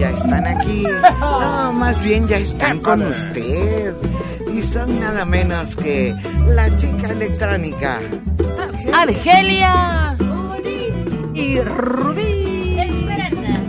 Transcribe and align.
ya 0.00 0.10
están 0.10 0.46
aquí. 0.46 0.84
No, 1.20 1.72
más 1.74 2.02
bien 2.02 2.26
ya 2.26 2.38
están 2.38 2.80
con 2.80 3.02
usted. 3.02 3.94
Y 4.54 4.62
son 4.62 4.98
nada 4.98 5.24
menos 5.24 5.76
que 5.76 6.14
la 6.48 6.74
chica 6.76 7.08
electrónica. 7.08 8.00
Argelia 8.94 10.12
y 11.34 11.60
Rubí. 11.60 12.78
Esperanza. 12.78 13.60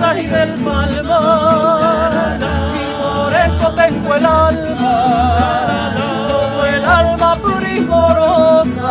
Y 0.00 0.26
del 0.26 0.58
malvar 0.60 2.38
Y 2.74 2.84
por 3.00 3.32
eso 3.32 3.72
tengo 3.74 4.14
el 4.16 4.26
alma 4.26 5.94
Como 6.28 6.64
el 6.66 6.84
alma 6.84 7.36
primorosa. 7.36 8.90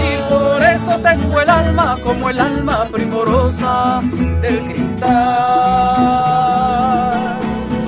Y 0.00 0.16
por 0.30 0.62
eso 0.62 0.98
tengo 1.00 1.40
el 1.40 1.50
alma 1.50 1.96
Como 2.02 2.30
el 2.30 2.40
alma 2.40 2.84
primorosa 2.92 4.00
Del 4.42 4.64
cristal 4.64 5.10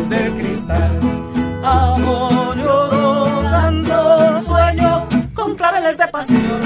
Del 0.08 0.34
cristal. 0.34 1.00
Amo, 1.64 2.54
lloro, 2.54 3.42
canto, 3.50 4.42
sueño 4.46 5.06
Con 5.34 5.54
claveles 5.56 5.98
de 5.98 6.08
pasión 6.08 6.60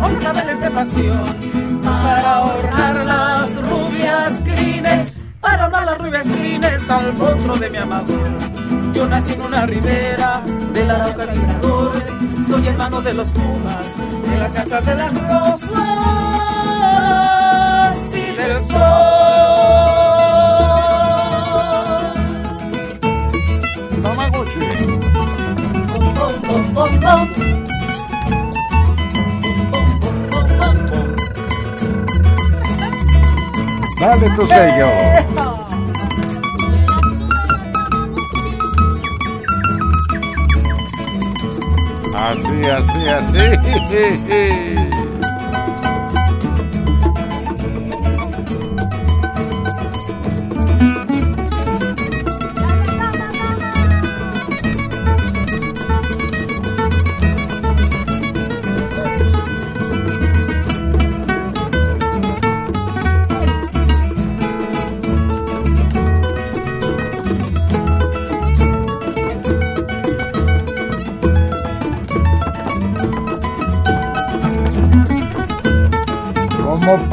Con 0.00 0.14
claveles 0.16 0.60
de 0.60 0.70
pasión 0.70 1.54
para 1.84 2.36
ahorrar 2.36 3.06
las 3.06 3.50
rubias 4.04 4.42
crines, 4.44 5.20
para 5.40 5.64
ahorrar 5.64 5.86
las 5.86 5.98
rubias 5.98 6.26
crines 6.28 6.90
al 6.90 7.14
potro 7.14 7.56
de 7.56 7.70
mi 7.70 7.78
amador. 7.78 8.36
Yo 8.92 9.08
nací 9.08 9.32
en 9.32 9.42
una 9.42 9.64
ribera 9.66 10.42
del 10.72 10.90
Arauca 10.90 11.24
vibrador, 11.26 11.92
soy 12.48 12.68
hermano 12.68 13.00
de 13.00 13.14
los 13.14 13.28
pumas, 13.30 13.86
de 14.28 14.36
las 14.36 14.54
casas 14.54 14.84
de 14.86 14.94
las 14.94 15.14
rosas 15.14 15.70
y 18.12 18.36
del 18.36 18.60
sol. 18.60 19.24
Bom, 27.04 27.43
Dale 34.00 34.30
tu 34.36 34.46
sello. 34.46 34.88
Así, 42.16 42.64
así, 42.70 43.08
así. 43.08 44.73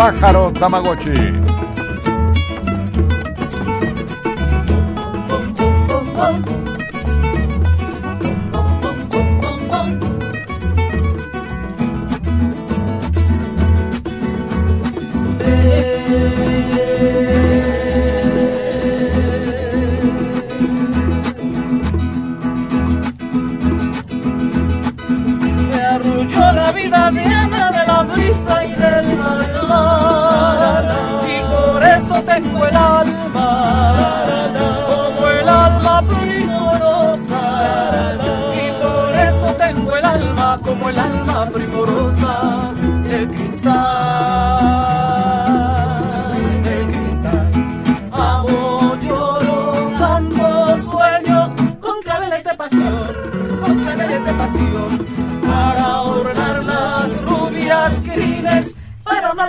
Como 0.01 0.13
pájaro 0.13 0.51
Tamagotchi. 0.51 1.50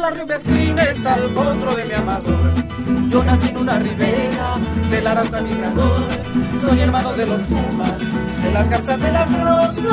Las 0.00 0.18
rubias 0.18 0.42
crines 0.42 1.04
Al 1.06 1.30
potro 1.30 1.74
de 1.74 1.84
mi 1.84 1.92
amador. 1.92 2.50
Yo 3.08 3.22
nací 3.22 3.48
en 3.48 3.58
una 3.58 3.78
ribera 3.78 4.56
Del 4.90 5.06
Arauca 5.06 5.42
migrador 5.42 6.06
Soy 6.64 6.80
hermano 6.80 7.12
de 7.12 7.26
los 7.26 7.42
pumas 7.42 7.98
De 8.42 8.52
las 8.52 8.70
garzas 8.70 9.00
de 9.00 9.12
las 9.12 9.28
rosas 9.38 9.84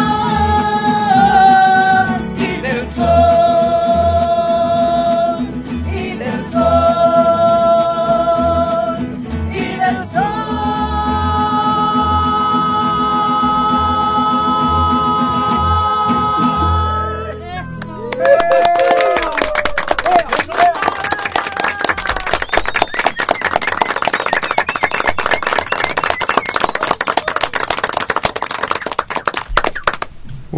Y 2.37 2.61
del 2.61 2.87
sol 2.87 3.38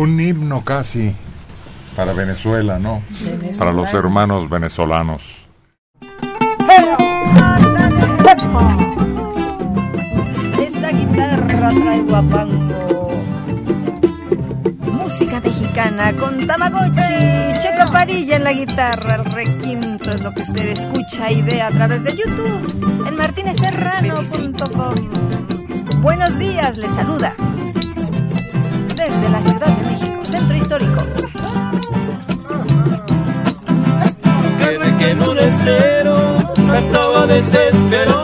Un 0.01 0.19
himno 0.19 0.65
casi 0.65 1.13
para 1.95 2.11
Venezuela, 2.13 2.79
¿no? 2.79 3.03
Para 3.59 3.71
los 3.71 3.93
hermanos 3.93 4.49
venezolanos. 4.49 5.47
Esta 10.59 10.89
guitarra 10.89 11.69
trae 11.69 12.01
guapango. 12.01 13.11
Música 14.91 15.39
mexicana 15.39 16.13
con 16.13 16.47
Tamagotchi. 16.47 17.59
Checo 17.59 17.91
Parilla 17.91 18.37
en 18.37 18.43
la 18.43 18.53
guitarra. 18.53 19.13
El 19.13 19.25
requinto 19.25 20.13
es 20.13 20.23
lo 20.23 20.33
que 20.33 20.41
usted 20.41 20.69
escucha 20.69 21.31
y 21.31 21.43
ve 21.43 21.61
a 21.61 21.69
través 21.69 22.03
de 22.03 22.15
YouTube 22.15 23.07
en 23.07 23.15
martineserrano.com. 23.15 26.01
Buenos 26.01 26.39
días, 26.39 26.75
les 26.75 26.89
saluda. 26.89 27.31
Desde 28.87 29.29
la 29.29 29.41
Ciudad 29.41 29.67
de 29.67 29.80
Centro 30.31 30.55
Histórico. 30.55 31.01
Que 34.59 34.97
que 34.97 35.09
en 35.09 35.21
un 35.21 35.39
estero 35.39 36.15
cantaba 36.67 37.27
desesperado, 37.27 38.20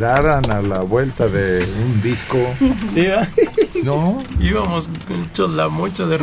Aceleraran 0.00 0.50
a 0.50 0.62
la 0.62 0.80
vuelta 0.80 1.28
de 1.28 1.62
un 1.82 2.00
disco. 2.02 2.38
Sí. 2.92 3.06
¿No? 3.84 4.18
Íbamos 4.40 4.88
mucho, 5.08 5.46
la, 5.46 5.68
mucho 5.68 6.06
de. 6.06 6.18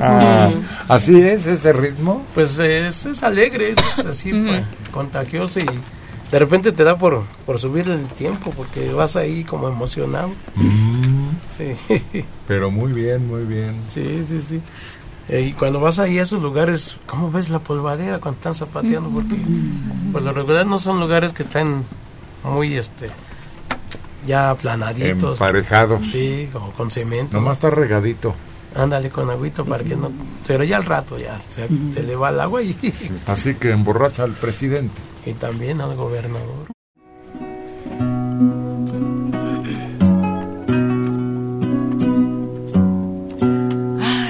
Ah, 0.00 0.50
¿Así 0.88 1.20
es 1.20 1.46
ese 1.46 1.72
ritmo? 1.72 2.22
Pues 2.34 2.58
es, 2.58 3.06
es 3.06 3.22
alegre, 3.22 3.70
es 3.70 3.98
así 4.00 4.32
pues, 4.32 4.62
contagioso 4.90 5.58
y 5.60 5.66
de 6.30 6.38
repente 6.38 6.72
te 6.72 6.84
da 6.84 6.98
por, 6.98 7.22
por 7.46 7.58
subir 7.60 7.88
el 7.88 8.04
tiempo 8.08 8.52
porque 8.56 8.92
vas 8.92 9.16
ahí 9.16 9.44
como 9.44 9.68
emocionado. 9.68 10.28
Mm, 10.54 11.06
Sí, 11.56 12.24
pero 12.48 12.70
muy 12.70 12.92
bien, 12.92 13.26
muy 13.28 13.44
bien. 13.44 13.76
sí, 13.88 14.24
sí, 14.28 14.42
sí. 14.46 14.60
Eh, 15.28 15.40
Y 15.42 15.52
cuando 15.52 15.80
vas 15.80 15.98
ahí 15.98 16.18
a 16.18 16.22
esos 16.22 16.42
lugares, 16.42 16.98
¿cómo 17.06 17.30
ves 17.30 17.48
la 17.48 17.58
polvadera 17.60 18.18
cuando 18.18 18.36
están 18.38 18.54
zapateando? 18.54 19.08
Porque 19.10 19.36
por 20.12 20.22
lo 20.22 20.32
regular 20.32 20.66
no 20.66 20.78
son 20.78 21.00
lugares 21.00 21.32
que 21.32 21.42
están 21.44 21.84
muy, 22.46 22.76
este, 22.76 23.10
ya 24.26 24.50
aplanaditos. 24.50 25.32
Emparejado. 25.34 26.00
Sí, 26.02 26.48
como 26.52 26.70
con 26.72 26.90
cemento. 26.90 27.36
Nomás 27.36 27.56
está 27.58 27.70
regadito. 27.70 28.34
Ándale 28.74 29.08
con 29.08 29.30
agüito 29.30 29.64
para 29.64 29.82
que 29.84 29.96
no... 29.96 30.10
Pero 30.46 30.62
ya 30.64 30.76
al 30.76 30.84
rato 30.84 31.16
ya 31.18 31.40
se, 31.48 31.66
se 31.94 32.02
le 32.02 32.14
va 32.14 32.28
el 32.28 32.40
agua 32.40 32.62
y, 32.62 32.76
Así 33.26 33.54
que 33.54 33.70
emborracha 33.70 34.22
al 34.24 34.32
presidente. 34.32 34.94
y 35.24 35.32
también 35.32 35.80
al 35.80 35.94
gobernador. 35.94 36.66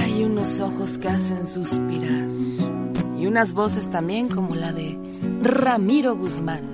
Hay 0.00 0.24
unos 0.24 0.60
ojos 0.60 0.98
que 0.98 1.08
hacen 1.08 1.46
suspirar 1.46 2.28
y 3.18 3.26
unas 3.26 3.52
voces 3.54 3.90
también 3.90 4.26
como 4.28 4.54
la 4.54 4.72
de 4.72 4.98
Ramiro 5.42 6.16
Guzmán. 6.16 6.65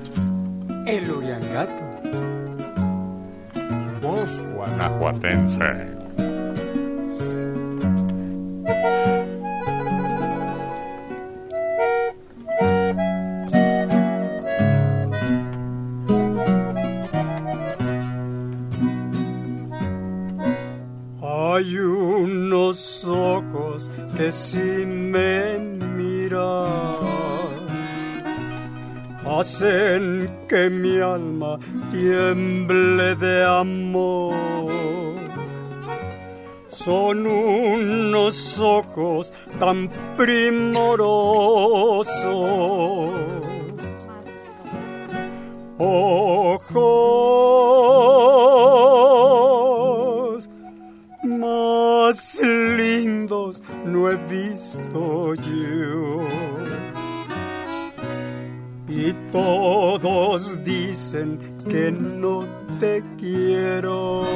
Que 61.68 61.92
no 61.92 62.46
te 62.78 63.02
quiero. 63.18 64.26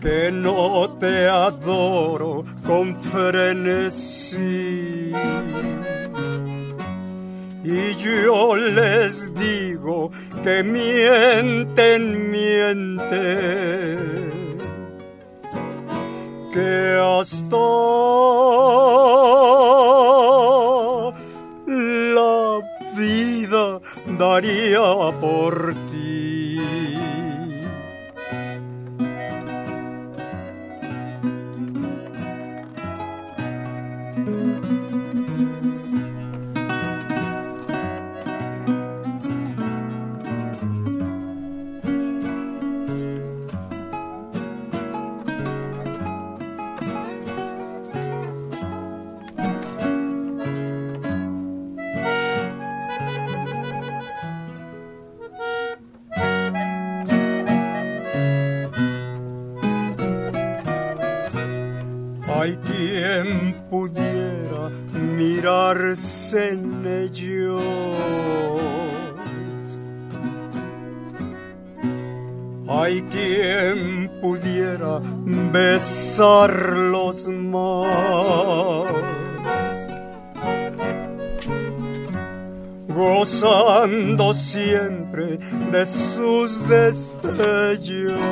Que 0.00 0.32
no 0.32 0.96
te 0.98 1.28
adoro 1.28 2.44
con 2.66 3.00
frenesí. 3.02 5.12
Y 7.64 7.94
yo 7.94 8.56
les 8.56 9.32
digo 9.34 10.10
que 10.42 10.64
mienten, 10.64 12.30
mienten. 12.30 13.98
Que 16.52 16.98
por 25.22 25.61
de 85.72 85.86
sus 85.86 86.68
destellos 86.68 88.31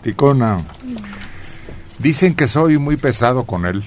romanticona. 0.00 0.58
Dicen 1.98 2.34
que 2.34 2.46
soy 2.48 2.78
muy 2.78 2.96
pesado 2.96 3.44
con 3.44 3.66
él. 3.66 3.84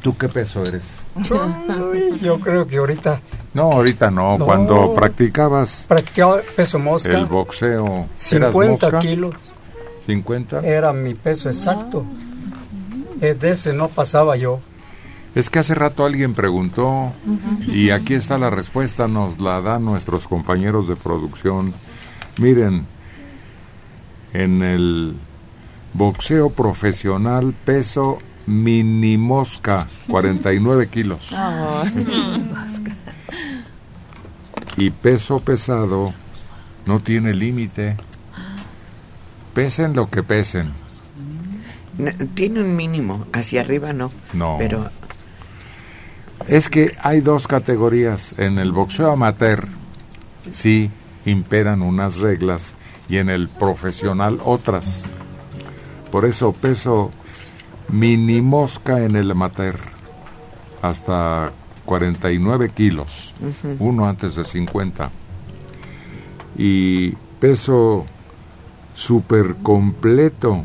¿Tú 0.00 0.16
qué 0.16 0.28
peso 0.28 0.64
eres? 0.64 1.00
Ay, 1.16 2.20
Yo 2.22 2.38
creo 2.38 2.66
que 2.66 2.76
ahorita 2.78 3.20
No, 3.52 3.72
ahorita 3.72 4.10
no. 4.12 4.38
No. 4.38 4.44
Cuando 4.44 4.94
practicabas 4.94 5.86
practicaba 5.88 6.40
peso 6.54 6.78
mosca. 6.78 7.10
el 7.18 7.26
boxeo, 7.26 8.06
¿eras 8.30 8.52
50 8.52 8.86
mosca? 8.86 8.98
kilos 9.00 9.34
50. 10.06 10.60
era 10.60 10.92
mi 10.92 11.14
peso 11.14 11.48
exacto. 11.48 12.04
Eh, 13.20 13.34
De 13.38 13.50
ese 13.50 13.72
no 13.72 13.88
pasaba 13.88 14.36
yo. 14.36 14.60
Es 15.34 15.48
que 15.50 15.58
hace 15.58 15.74
rato 15.74 16.04
alguien 16.04 16.34
preguntó 16.34 17.12
y 17.66 17.90
aquí 17.90 18.14
está 18.14 18.36
la 18.38 18.50
respuesta, 18.50 19.08
nos 19.08 19.40
la 19.40 19.62
dan 19.62 19.84
nuestros 19.84 20.28
compañeros 20.28 20.86
de 20.88 20.94
producción. 20.94 21.72
Miren, 22.38 22.86
en 24.32 24.62
el 24.62 25.14
boxeo 25.94 26.50
profesional 26.50 27.54
peso 27.64 28.18
mini 28.46 29.16
mosca, 29.18 29.86
49 30.08 30.88
kilos. 30.88 31.30
Y 34.74 34.90
peso 34.90 35.40
pesado 35.40 36.14
no 36.86 37.00
tiene 37.00 37.34
límite. 37.34 37.96
Pesen 39.54 39.94
lo 39.94 40.08
que 40.08 40.22
pesen. 40.22 40.72
Tiene 42.34 42.60
un 42.60 42.74
mínimo, 42.74 43.26
hacia 43.34 43.60
arriba 43.60 43.92
no. 43.92 44.10
No. 44.32 44.56
Pero 44.58 44.90
Es 46.48 46.70
que 46.70 46.90
hay 47.02 47.20
dos 47.20 47.46
categorías. 47.46 48.34
En 48.38 48.58
el 48.58 48.72
boxeo 48.72 49.12
amateur 49.12 49.68
sí 50.50 50.90
imperan 51.26 51.82
unas 51.82 52.18
reglas 52.18 52.74
y 53.08 53.18
en 53.18 53.28
el 53.28 53.48
profesional 53.48 54.40
otras. 54.44 55.04
Por 56.10 56.24
eso 56.24 56.52
peso 56.52 57.10
mini 57.88 58.40
mosca 58.40 59.02
en 59.02 59.16
el 59.16 59.30
amateur 59.30 59.78
hasta 60.82 61.52
49 61.84 62.70
kilos, 62.70 63.34
uno 63.78 64.06
antes 64.08 64.36
de 64.36 64.44
50. 64.44 65.10
Y 66.56 67.10
peso 67.40 68.06
super 68.94 69.56
completo 69.62 70.64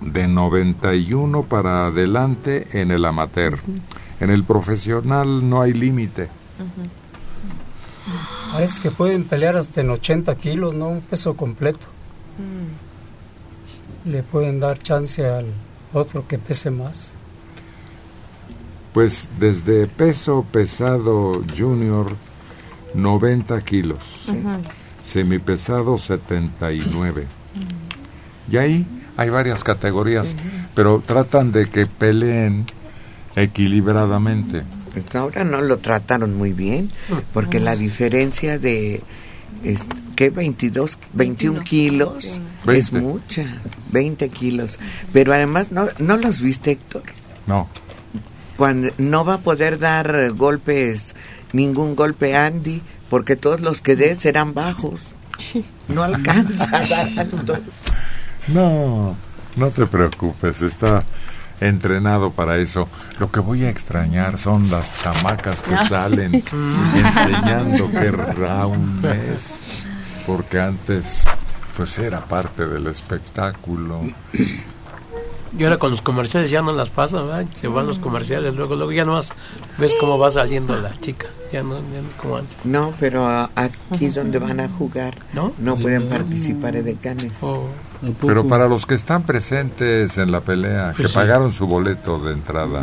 de 0.00 0.28
91 0.28 1.42
para 1.44 1.86
adelante 1.86 2.68
en 2.72 2.90
el 2.90 3.04
amateur. 3.04 3.58
En 4.20 4.30
el 4.30 4.44
profesional 4.44 5.48
no 5.48 5.62
hay 5.62 5.72
límite. 5.72 6.28
Parece 8.52 8.80
que 8.82 8.90
pueden 8.90 9.24
pelear 9.24 9.56
hasta 9.56 9.80
en 9.80 9.90
80 9.90 10.34
kilos, 10.36 10.74
¿no? 10.74 10.88
Un 10.88 11.00
peso 11.00 11.36
completo. 11.36 11.86
Le 14.04 14.22
pueden 14.22 14.60
dar 14.60 14.78
chance 14.78 15.26
al 15.26 15.46
otro 15.92 16.26
que 16.26 16.38
pese 16.38 16.70
más. 16.70 17.12
Pues 18.92 19.28
desde 19.38 19.86
peso 19.86 20.44
pesado 20.50 21.42
junior 21.56 22.16
90 22.94 23.60
kilos, 23.60 23.98
semipesado 25.02 25.98
79. 25.98 27.26
Y 28.50 28.56
ahí 28.56 28.86
hay 29.16 29.30
varias 29.30 29.62
categorías, 29.62 30.34
pero 30.74 31.02
tratan 31.04 31.52
de 31.52 31.66
que 31.66 31.86
peleen 31.86 32.64
equilibradamente. 33.36 34.62
Pues 35.00 35.16
ahora 35.16 35.44
no 35.44 35.60
lo 35.60 35.78
trataron 35.78 36.36
muy 36.36 36.52
bien, 36.52 36.90
porque 37.32 37.60
la 37.60 37.76
diferencia 37.76 38.58
de, 38.58 39.02
es, 39.64 39.80
¿qué? 40.16 40.30
22, 40.30 40.98
21 41.12 41.60
kilos 41.62 42.24
es 42.24 42.90
20. 42.90 43.00
mucha, 43.00 43.44
20 43.92 44.28
kilos. 44.28 44.78
Pero 45.12 45.32
además, 45.32 45.72
¿no, 45.72 45.88
¿no 45.98 46.16
los 46.16 46.40
viste, 46.40 46.72
Héctor? 46.72 47.02
No, 47.46 47.68
Cuando 48.56 48.90
no 48.98 49.24
va 49.24 49.34
a 49.34 49.38
poder 49.38 49.78
dar 49.78 50.32
golpes, 50.32 51.14
ningún 51.52 51.96
golpe 51.96 52.36
Andy, 52.36 52.82
porque 53.08 53.36
todos 53.36 53.60
los 53.60 53.80
que 53.80 53.96
dé 53.96 54.14
serán 54.16 54.54
bajos. 54.54 55.00
No 55.88 56.02
alcanza 56.02 56.64
a 56.76 56.84
dar 56.84 57.26
no, 58.48 59.16
no 59.56 59.70
te 59.70 59.86
preocupes, 59.86 60.62
está 60.62 61.04
entrenado 61.60 62.30
para 62.32 62.58
eso. 62.58 62.88
Lo 63.18 63.30
que 63.30 63.40
voy 63.40 63.64
a 63.64 63.70
extrañar 63.70 64.38
son 64.38 64.70
las 64.70 64.96
chamacas 65.02 65.62
que 65.62 65.76
salen 65.88 66.34
enseñando 66.94 67.90
qué 67.90 68.10
round 68.10 69.04
es, 69.04 69.84
porque 70.26 70.60
antes 70.60 71.24
pues 71.76 71.98
era 71.98 72.18
parte 72.24 72.66
del 72.66 72.86
espectáculo. 72.88 74.00
Y 75.56 75.64
ahora 75.64 75.78
con 75.78 75.90
los 75.92 76.02
comerciales 76.02 76.50
ya 76.50 76.60
no 76.60 76.72
las 76.72 76.90
pasan, 76.90 77.26
¿verdad? 77.26 77.46
Se 77.54 77.68
van 77.68 77.86
los 77.86 77.98
comerciales, 77.98 78.54
luego, 78.54 78.74
luego 78.76 78.92
ya 78.92 79.04
nomás 79.04 79.32
ves 79.78 79.94
cómo 79.98 80.18
va 80.18 80.30
saliendo 80.30 80.78
la 80.80 80.98
chica. 81.00 81.28
Ya 81.52 81.62
no, 81.62 81.76
ya 81.76 82.02
no 82.02 82.08
es 82.08 82.14
como 82.14 82.36
antes. 82.36 82.66
No, 82.66 82.92
pero 83.00 83.26
a- 83.26 83.50
aquí 83.54 84.08
donde 84.08 84.38
van 84.38 84.60
a 84.60 84.68
jugar 84.68 85.14
¿No? 85.32 85.52
no 85.58 85.76
pueden 85.76 86.06
participar 86.08 86.76
edecanes. 86.76 87.32
Oh, 87.40 87.68
Pero 88.20 88.46
para 88.46 88.68
los 88.68 88.86
que 88.86 88.94
están 88.94 89.22
presentes 89.24 90.18
en 90.18 90.30
la 90.30 90.40
pelea, 90.40 90.90
que 90.96 91.02
Pues 91.02 91.10
sí. 91.12 91.14
pagaron 91.16 91.52
su 91.52 91.66
boleto 91.66 92.18
de 92.20 92.32
entrada, 92.32 92.82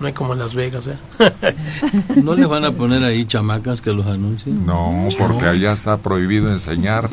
no 0.00 0.06
hay 0.06 0.12
como 0.14 0.32
en 0.32 0.38
Las 0.38 0.54
Vegas, 0.54 0.86
¿eh? 0.86 0.96
¿No 2.22 2.34
le 2.34 2.46
van 2.46 2.64
a 2.64 2.72
poner 2.72 3.04
ahí 3.04 3.26
chamacas 3.26 3.80
que 3.82 3.92
los 3.92 4.06
anuncien? 4.06 4.64
no, 4.66 5.08
porque 5.18 5.46
allá 5.46 5.72
está 5.72 5.98
prohibido 5.98 6.50
enseñar 6.50 7.10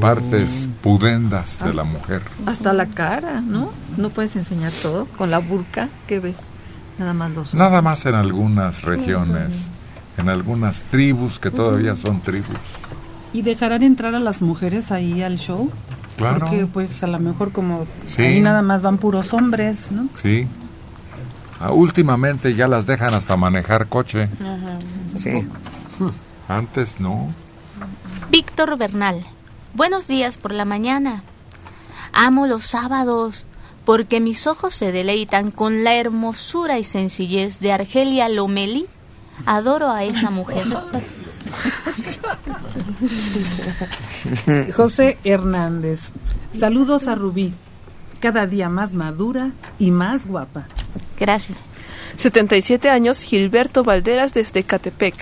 partes 0.00 0.68
pudendas 0.82 1.58
de 1.58 1.74
la 1.74 1.84
mujer. 1.84 2.22
Hasta 2.46 2.72
la 2.72 2.86
cara, 2.86 3.40
¿no? 3.40 3.72
No 3.96 4.10
puedes 4.10 4.36
enseñar 4.36 4.70
todo. 4.82 5.06
Con 5.16 5.30
la 5.30 5.38
burka, 5.38 5.88
¿qué 6.06 6.20
ves? 6.20 6.36
Nada 6.98 7.14
más 7.14 7.30
los 7.32 7.54
Nada 7.54 7.80
más 7.82 8.04
en 8.06 8.14
algunas 8.14 8.82
regiones, 8.82 9.68
en 10.18 10.28
algunas 10.28 10.82
tribus 10.84 11.38
que 11.38 11.50
todavía 11.50 11.96
son 11.96 12.20
tribus. 12.20 12.56
¿Y 13.32 13.42
dejarán 13.42 13.82
entrar 13.82 14.14
a 14.14 14.20
las 14.20 14.40
mujeres 14.42 14.90
ahí 14.92 15.22
al 15.22 15.38
show? 15.38 15.70
Claro. 16.18 16.40
Porque 16.40 16.66
pues 16.66 17.02
a 17.02 17.06
lo 17.06 17.18
mejor 17.18 17.52
como 17.52 17.86
Sí. 18.06 18.22
ahí 18.22 18.40
nada 18.40 18.60
más 18.60 18.82
van 18.82 18.98
puros 18.98 19.32
hombres, 19.32 19.90
¿no? 19.92 20.08
Sí. 20.20 20.46
Ah, 21.60 21.70
últimamente 21.72 22.54
ya 22.54 22.68
las 22.68 22.84
dejan 22.86 23.14
hasta 23.14 23.36
manejar 23.36 23.86
coche. 23.86 24.28
Sí. 25.16 25.46
Antes 26.48 27.00
no. 27.00 27.28
Víctor 28.30 28.76
Bernal. 28.76 29.24
Buenos 29.74 30.06
días 30.08 30.36
por 30.36 30.52
la 30.52 30.64
mañana. 30.64 31.22
Amo 32.12 32.46
los 32.46 32.64
sábados 32.66 33.44
porque 33.84 34.20
mis 34.20 34.46
ojos 34.46 34.74
se 34.74 34.92
deleitan 34.92 35.50
con 35.50 35.82
la 35.84 35.94
hermosura 35.94 36.78
y 36.78 36.84
sencillez 36.84 37.60
de 37.60 37.72
Argelia 37.72 38.28
Lomeli. 38.28 38.86
Adoro 39.46 39.90
a 39.90 40.02
esa 40.04 40.30
mujer. 40.30 40.64
José 44.74 45.18
Hernández. 45.24 46.10
Saludos 46.52 47.06
a 47.08 47.14
Rubí. 47.14 47.52
Cada 48.20 48.46
día 48.46 48.68
más 48.68 48.94
madura 48.94 49.52
y 49.78 49.90
más 49.90 50.26
guapa. 50.26 50.66
Gracias. 51.18 51.58
77 52.16 52.90
años 52.90 53.22
Gilberto 53.22 53.84
Valderas 53.84 54.34
desde 54.34 54.64
Catepec. 54.64 55.14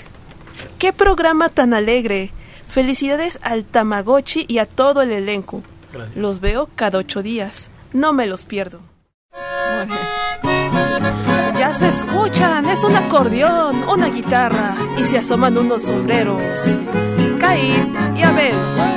¡Qué 0.78 0.92
programa 0.92 1.48
tan 1.48 1.74
alegre! 1.74 2.30
Felicidades 2.68 3.38
al 3.42 3.64
Tamagotchi 3.64 4.44
y 4.48 4.58
a 4.58 4.66
todo 4.66 5.02
el 5.02 5.12
elenco. 5.12 5.62
Gracias. 5.92 6.16
Los 6.16 6.40
veo 6.40 6.68
cada 6.74 6.98
ocho 6.98 7.22
días. 7.22 7.70
No 7.92 8.12
me 8.12 8.26
los 8.26 8.44
pierdo. 8.44 8.80
Ya 11.58 11.72
se 11.72 11.88
escuchan, 11.88 12.66
es 12.66 12.84
un 12.84 12.96
acordeón, 12.96 13.88
una 13.88 14.08
guitarra 14.08 14.74
y 14.98 15.04
se 15.04 15.18
asoman 15.18 15.56
unos 15.56 15.82
sombreros. 15.82 16.42
Caín 17.46 17.94
y. 18.16 18.20
¿Qué 18.20 18.95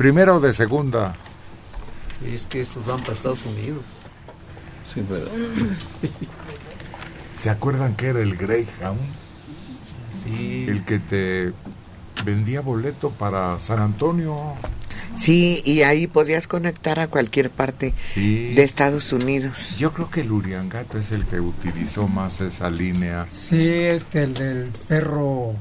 primera 0.00 0.32
o 0.34 0.40
de 0.40 0.54
segunda? 0.54 1.14
Es 2.26 2.46
que 2.46 2.62
estos 2.62 2.86
van 2.86 3.00
para 3.00 3.12
Estados 3.12 3.44
Unidos. 3.44 3.82
Sí, 4.94 5.04
pero... 5.06 5.26
¿Se 7.38 7.50
acuerdan 7.50 7.94
que 7.96 8.06
era 8.06 8.20
el 8.20 8.34
Greyhound? 8.34 8.98
Sí. 10.24 10.64
El 10.66 10.86
que 10.86 11.00
te 11.00 11.52
vendía 12.24 12.62
boleto 12.62 13.10
para 13.10 13.60
San 13.60 13.78
Antonio. 13.80 14.40
Sí, 15.18 15.60
y 15.66 15.82
ahí 15.82 16.06
podías 16.06 16.46
conectar 16.46 16.98
a 16.98 17.08
cualquier 17.08 17.50
parte 17.50 17.92
Sí. 17.98 18.54
de 18.54 18.62
Estados 18.62 19.12
Unidos. 19.12 19.76
Yo 19.76 19.92
creo 19.92 20.08
que 20.08 20.22
el 20.22 20.32
Uriangato 20.32 20.96
es 20.96 21.12
el 21.12 21.26
que 21.26 21.40
utilizó 21.40 22.08
más 22.08 22.40
esa 22.40 22.70
línea. 22.70 23.26
Sí, 23.28 23.68
este, 23.68 24.22
el 24.22 24.32
del 24.32 24.70
perro, 24.88 25.52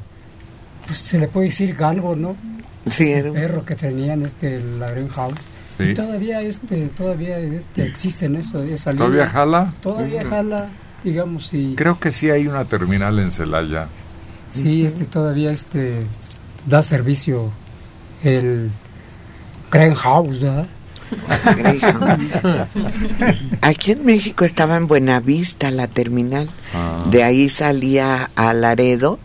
pues 0.88 1.00
se 1.00 1.20
le 1.20 1.28
puede 1.28 1.48
decir 1.48 1.76
galgo, 1.76 2.16
¿no? 2.16 2.38
Sí, 2.92 3.12
El 3.12 3.32
perro 3.32 3.66
que 3.66 3.76
tenían 3.76 4.24
este, 4.26 4.60
la 4.80 4.92
Greyhound. 4.92 5.38
Sí. 5.78 5.84
Y 5.84 5.94
todavía, 5.94 6.42
este, 6.42 6.88
todavía 6.88 7.40
este, 7.40 7.86
existen 7.86 8.36
eso, 8.36 8.64
esa 8.64 8.92
¿Todavía 8.94 9.24
línea. 9.24 9.28
jala? 9.28 9.74
Todavía 9.82 10.26
jala, 10.26 10.68
digamos, 11.04 11.54
y 11.54 11.76
Creo 11.76 12.00
que 12.00 12.12
sí 12.12 12.30
hay 12.30 12.48
una 12.48 12.66
terminal 12.66 13.18
en 13.20 13.32
Celaya. 13.32 13.88
sí, 14.52 14.86
este, 14.86 15.06
todavía 15.06 15.52
este, 15.52 16.06
da 16.68 16.82
servicio 16.82 17.52
el 18.24 18.70
Greyhound, 19.72 20.42
¿verdad? 20.42 20.68
Aquí 23.62 23.92
en 23.92 24.06
México 24.06 24.46
estaba 24.46 24.78
en 24.78 24.88
Buenavista 24.88 25.72
la 25.72 25.88
terminal. 25.88 26.50
Ah. 26.74 27.04
De 27.10 27.24
ahí 27.24 27.50
salía 27.50 28.30
a 28.36 28.54
Laredo. 28.54 29.20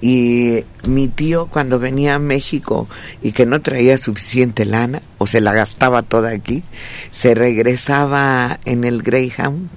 Y 0.00 0.64
mi 0.88 1.08
tío 1.08 1.46
cuando 1.46 1.78
venía 1.78 2.14
a 2.16 2.18
México 2.18 2.88
y 3.22 3.32
que 3.32 3.46
no 3.46 3.60
traía 3.60 3.98
suficiente 3.98 4.64
lana 4.64 5.02
o 5.18 5.26
se 5.26 5.40
la 5.40 5.52
gastaba 5.52 6.02
toda 6.02 6.30
aquí, 6.30 6.62
se 7.10 7.34
regresaba 7.34 8.58
en 8.64 8.84
el 8.84 9.02
Greyhound. 9.02 9.68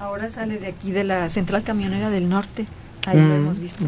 Ahora 0.00 0.28
sale 0.30 0.58
de 0.58 0.66
aquí 0.68 0.90
de 0.90 1.04
la 1.04 1.28
Central 1.30 1.62
Camionera 1.62 2.10
del 2.10 2.28
Norte. 2.28 2.66
Ahí 3.06 3.16
lo 3.16 3.22
Mm. 3.22 3.32
hemos 3.36 3.58
visto. 3.58 3.84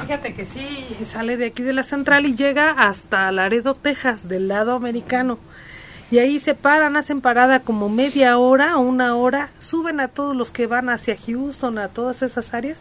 Fíjate 0.00 0.32
que 0.34 0.46
sí, 0.46 0.66
sale 1.04 1.36
de 1.36 1.46
aquí 1.46 1.62
de 1.62 1.72
la 1.72 1.82
central 1.82 2.24
y 2.26 2.34
llega 2.34 2.70
hasta 2.70 3.30
Laredo, 3.32 3.74
Texas, 3.74 4.28
del 4.28 4.48
lado 4.48 4.74
americano. 4.74 5.38
Y 6.10 6.18
ahí 6.18 6.38
se 6.38 6.54
paran, 6.54 6.96
hacen 6.96 7.20
parada 7.20 7.60
como 7.60 7.88
media 7.90 8.38
hora 8.38 8.76
o 8.78 8.80
una 8.80 9.14
hora, 9.16 9.50
suben 9.58 10.00
a 10.00 10.08
todos 10.08 10.34
los 10.34 10.50
que 10.52 10.66
van 10.66 10.88
hacia 10.88 11.16
Houston, 11.26 11.78
a 11.78 11.88
todas 11.88 12.22
esas 12.22 12.54
áreas, 12.54 12.80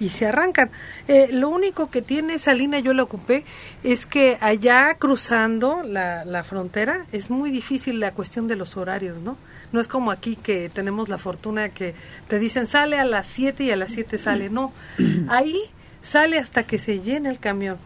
y 0.00 0.10
se 0.10 0.26
arrancan. 0.26 0.70
Eh, 1.08 1.28
lo 1.32 1.48
único 1.48 1.90
que 1.90 2.02
tiene 2.02 2.34
esa 2.34 2.52
línea, 2.54 2.80
yo 2.80 2.92
la 2.94 3.02
ocupé, 3.02 3.44
es 3.82 4.06
que 4.06 4.38
allá 4.40 4.94
cruzando 4.94 5.82
la, 5.82 6.24
la 6.24 6.44
frontera 6.44 7.06
es 7.12 7.30
muy 7.30 7.50
difícil 7.50 8.00
la 8.00 8.12
cuestión 8.12 8.48
de 8.48 8.56
los 8.56 8.76
horarios, 8.76 9.22
¿no? 9.22 9.36
No 9.72 9.80
es 9.80 9.88
como 9.88 10.10
aquí 10.10 10.36
que 10.36 10.70
tenemos 10.70 11.08
la 11.08 11.18
fortuna 11.18 11.68
que 11.68 11.94
te 12.28 12.38
dicen 12.38 12.66
sale 12.66 12.98
a 12.98 13.04
las 13.04 13.26
7 13.26 13.64
y 13.64 13.70
a 13.70 13.76
las 13.76 13.92
7 13.92 14.16
sale. 14.18 14.48
No, 14.50 14.72
ahí 15.28 15.58
sale 16.00 16.38
hasta 16.38 16.62
que 16.62 16.78
se 16.78 17.00
llene 17.00 17.28
el 17.28 17.38
camión. 17.38 17.76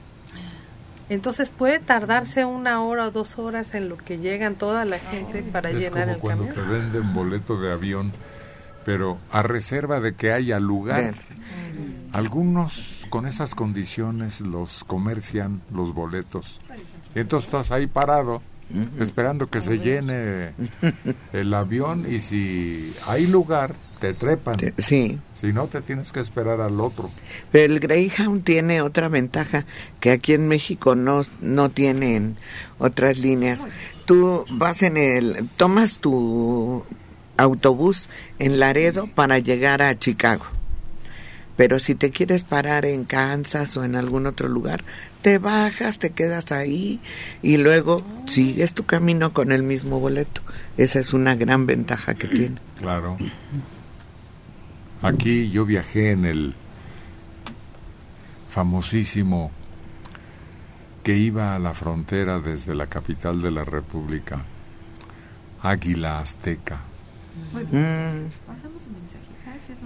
Entonces 1.09 1.51
puede 1.51 1.79
tardarse 1.79 2.45
una 2.45 2.83
hora 2.83 3.07
o 3.09 3.11
dos 3.11 3.39
horas 3.39 3.75
en 3.75 3.89
lo 3.89 3.97
que 3.97 4.19
llegan 4.19 4.55
toda 4.55 4.85
la 4.85 4.99
gente 4.99 5.43
para 5.43 5.71
Es 5.71 5.79
llenar 5.79 6.05
como 6.05 6.15
el 6.15 6.21
cuando 6.21 6.47
camión. 6.47 6.67
te 6.69 6.73
venden 6.73 7.15
boleto 7.15 7.61
de 7.61 7.73
avión, 7.73 8.13
pero 8.85 9.19
a 9.31 9.43
reserva 9.43 10.01
de 10.01 10.15
que 10.15 10.33
haya 10.33 10.59
lugar. 10.61 11.15
Algunos 12.13 13.07
con 13.09 13.27
esas 13.27 13.55
condiciones 13.55 14.41
los 14.41 14.85
comercian 14.85 15.63
los 15.73 15.95
boletos. 15.95 16.61
Entonces 17.15 17.47
estás 17.47 17.71
ahí 17.71 17.87
parado 17.87 18.43
esperando 18.99 19.49
que 19.49 19.61
se 19.61 19.79
llene 19.79 20.53
el 21.33 21.53
avión 21.55 22.05
y 22.11 22.21
si 22.21 22.95
hay 23.07 23.27
lugar 23.27 23.75
te 24.01 24.15
trepan. 24.15 24.57
Sí. 24.79 25.19
Si 25.35 25.53
no 25.53 25.67
te 25.69 25.81
tienes 25.81 26.11
que 26.11 26.21
esperar 26.21 26.61
al 26.61 26.81
otro. 26.81 27.11
Pero 27.53 27.73
el 27.73 27.81
Greyhound 27.81 28.43
tiene 28.43 28.83
otra 28.83 29.09
ventaja 29.09 29.65
que 30.01 30.11
aquí 30.11 30.33
en 30.33 30.49
México 30.49 30.97
no, 30.97 31.25
no 31.41 31.71
tienen 31.71 32.37
otras 32.79 33.19
líneas. 33.19 33.65
Tú 34.05 34.45
vas 34.51 34.83
en 34.83 34.97
el, 34.97 35.49
tomas 35.57 35.99
tu 35.99 36.85
autobús 37.43 38.09
en 38.39 38.59
Laredo 38.59 39.09
para 39.09 39.39
llegar 39.39 39.83
a 39.83 39.99
Chicago. 39.99 40.45
Pero 41.57 41.79
si 41.79 41.95
te 41.95 42.11
quieres 42.11 42.45
parar 42.45 42.87
en 42.87 43.05
Kansas 43.05 43.77
o 43.77 43.85
en 43.85 43.95
algún 43.95 44.27
otro 44.27 44.49
lugar, 44.49 44.83
te 45.21 45.39
bajas, 45.39 45.99
te 45.99 46.11
quedas 46.11 46.51
ahí 46.51 46.99
y 47.43 47.59
luego 47.59 48.03
sigues 48.27 48.73
tu 48.73 48.85
camino 48.85 49.33
con 49.33 49.53
el 49.53 49.63
mismo 49.63 50.01
boleto. 50.01 50.41
Esa 50.77 50.99
es 50.99 51.13
una 51.13 51.35
gran 51.35 51.67
ventaja 51.67 52.15
que 52.15 52.29
tiene. 52.29 52.57
Claro. 52.83 53.17
Aquí 55.03 55.51
yo 55.51 55.65
viajé 55.65 56.11
en 56.11 56.25
el 56.25 56.55
famosísimo 58.51 59.53
que 61.05 61.17
iba 61.17 61.55
a 61.55 61.61
la 61.61 61.75
frontera 61.75 62.41
desde 62.41 62.75
la 62.75 62.89
capital 62.89 63.41
de 63.41 63.53
la 63.53 63.63
República, 63.63 64.45
Águila 65.63 66.19
Azteca. 66.19 66.81
Mm. 67.53 68.29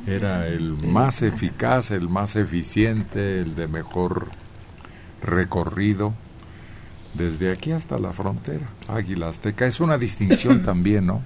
Era 0.06 0.46
el 0.46 0.72
más 0.72 1.22
eficaz, 1.22 1.90
el 1.90 2.08
más 2.08 2.36
eficiente, 2.36 3.40
el 3.40 3.56
de 3.56 3.66
mejor 3.66 4.28
recorrido 5.22 6.14
desde 7.14 7.50
aquí 7.50 7.72
hasta 7.72 7.98
la 7.98 8.12
frontera. 8.12 8.68
Águila 8.88 9.28
Azteca 9.28 9.66
es 9.66 9.80
una 9.80 9.98
distinción 9.98 10.62
también, 10.64 11.06
¿no? 11.06 11.22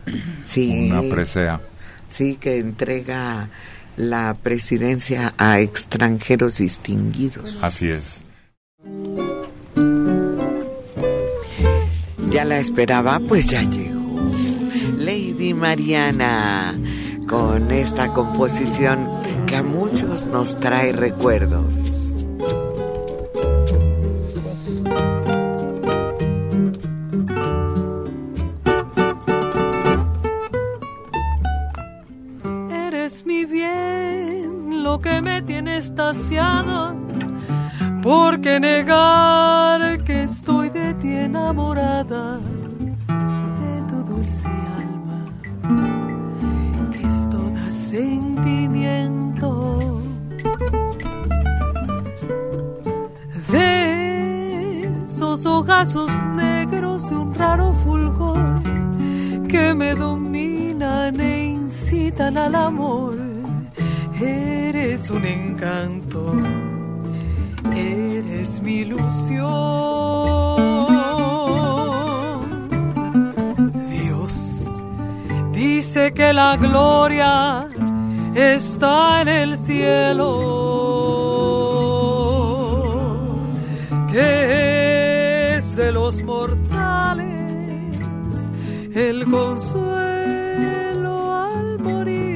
Sí. 0.47 0.91
Una 0.91 1.03
presea. 1.15 1.61
Sí, 2.09 2.37
que 2.37 2.59
entrega 2.59 3.49
la 3.97 4.35
presidencia 4.43 5.35
a 5.37 5.61
extranjeros 5.61 6.59
distinguidos. 6.59 7.59
Así 7.63 7.91
es. 7.91 8.23
Ya 12.31 12.45
la 12.45 12.59
esperaba, 12.59 13.21
pues 13.21 13.49
ya 13.49 13.63
llegó. 13.63 14.00
Lady 15.01 15.55
Mariana 15.55 16.75
con 17.27 17.73
esta 17.73 18.13
composición 18.13 19.09
que 19.47 19.57
a 19.57 19.63
muchos 19.63 20.27
nos 20.27 20.61
trae 20.61 20.93
recuerdos. 20.93 22.13
Eres 32.71 33.25
mi 33.25 33.47
bien, 33.47 34.83
lo 34.85 34.99
que 34.99 35.23
me 35.23 35.41
tiene 35.41 35.79
estaciado, 35.79 36.95
porque 38.03 38.61
negar 38.61 40.05
que 40.05 40.25
estoy 40.25 40.69
de 40.69 40.93
ti 40.95 41.11
enamorada, 41.13 42.37
de 42.37 43.81
tu 43.89 44.05
dulce 44.05 44.49
alma 44.49 44.80
sentimiento. 47.91 49.51
De 53.51 54.85
esos 55.05 55.45
ojazos 55.45 56.11
negros 56.37 57.11
de 57.11 57.17
un 57.17 57.35
raro 57.35 57.75
fulgor 57.83 58.61
que 59.49 59.75
me 59.75 59.95
dominan 59.97 61.19
e 61.21 61.47
incitan 61.47 62.39
al 62.39 62.55
amor. 62.55 63.17
Eres 64.21 65.11
un 65.11 65.25
encanto, 65.25 66.33
eres 67.75 68.63
mi 68.63 68.83
ilusión. 68.85 69.51
Dios 73.91 74.65
dice 75.53 76.13
que 76.13 76.33
la 76.33 76.57
gloria 76.57 77.70
está 78.35 79.23
en 79.23 79.29
el 79.29 79.59
cielo, 79.59 80.39
que 84.11 85.57
es 85.57 85.77
de 85.77 85.93
los 85.93 86.23
mortales 86.23 87.41
el 88.95 89.25
consuelo 89.25 91.35
al 91.35 91.79
morir. 91.79 92.31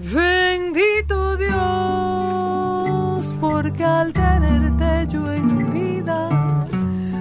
Bendito 0.00 1.36
Dios, 1.36 3.36
porque 3.40 3.84
al 3.84 4.12
tenerte 4.12 5.06
yo 5.08 5.32
en 5.32 5.72
vida, 5.72 6.28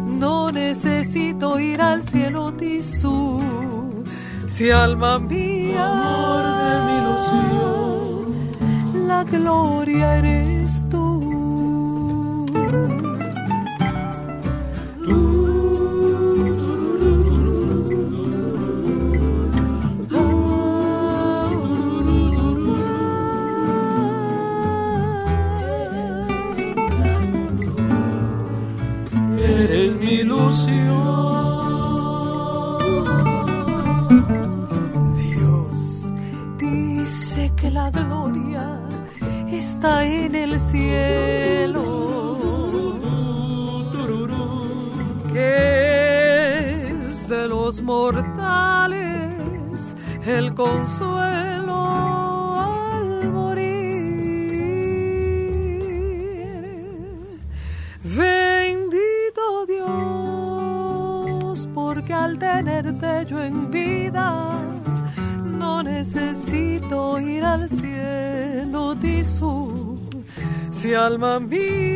no 0.05 0.51
necesito 0.51 1.59
ir 1.59 1.81
al 1.81 2.03
cielo 2.03 2.53
tisú. 2.53 3.39
Si 4.55 4.69
alma 4.69 5.17
mía, 5.17 5.83
amor 5.83 6.45
de 6.61 6.73
mi 6.85 6.93
ilusión, 7.01 8.27
la 9.07 9.23
gloria 9.23 10.17
eres 10.19 10.87
tú. 10.89 12.45
Eres 29.39 29.95
mi 29.95 30.11
ilusión. 30.21 31.02
En 39.85 40.33
el 40.33 40.57
cielo, 40.61 41.81
que 45.33 46.71
es 47.01 47.27
de 47.27 47.49
los 47.49 47.81
mortales 47.81 48.93
el 50.25 50.53
consuelo 50.53 51.52
Si 70.83 70.93
alma 70.93 71.39
mía, 71.39 71.92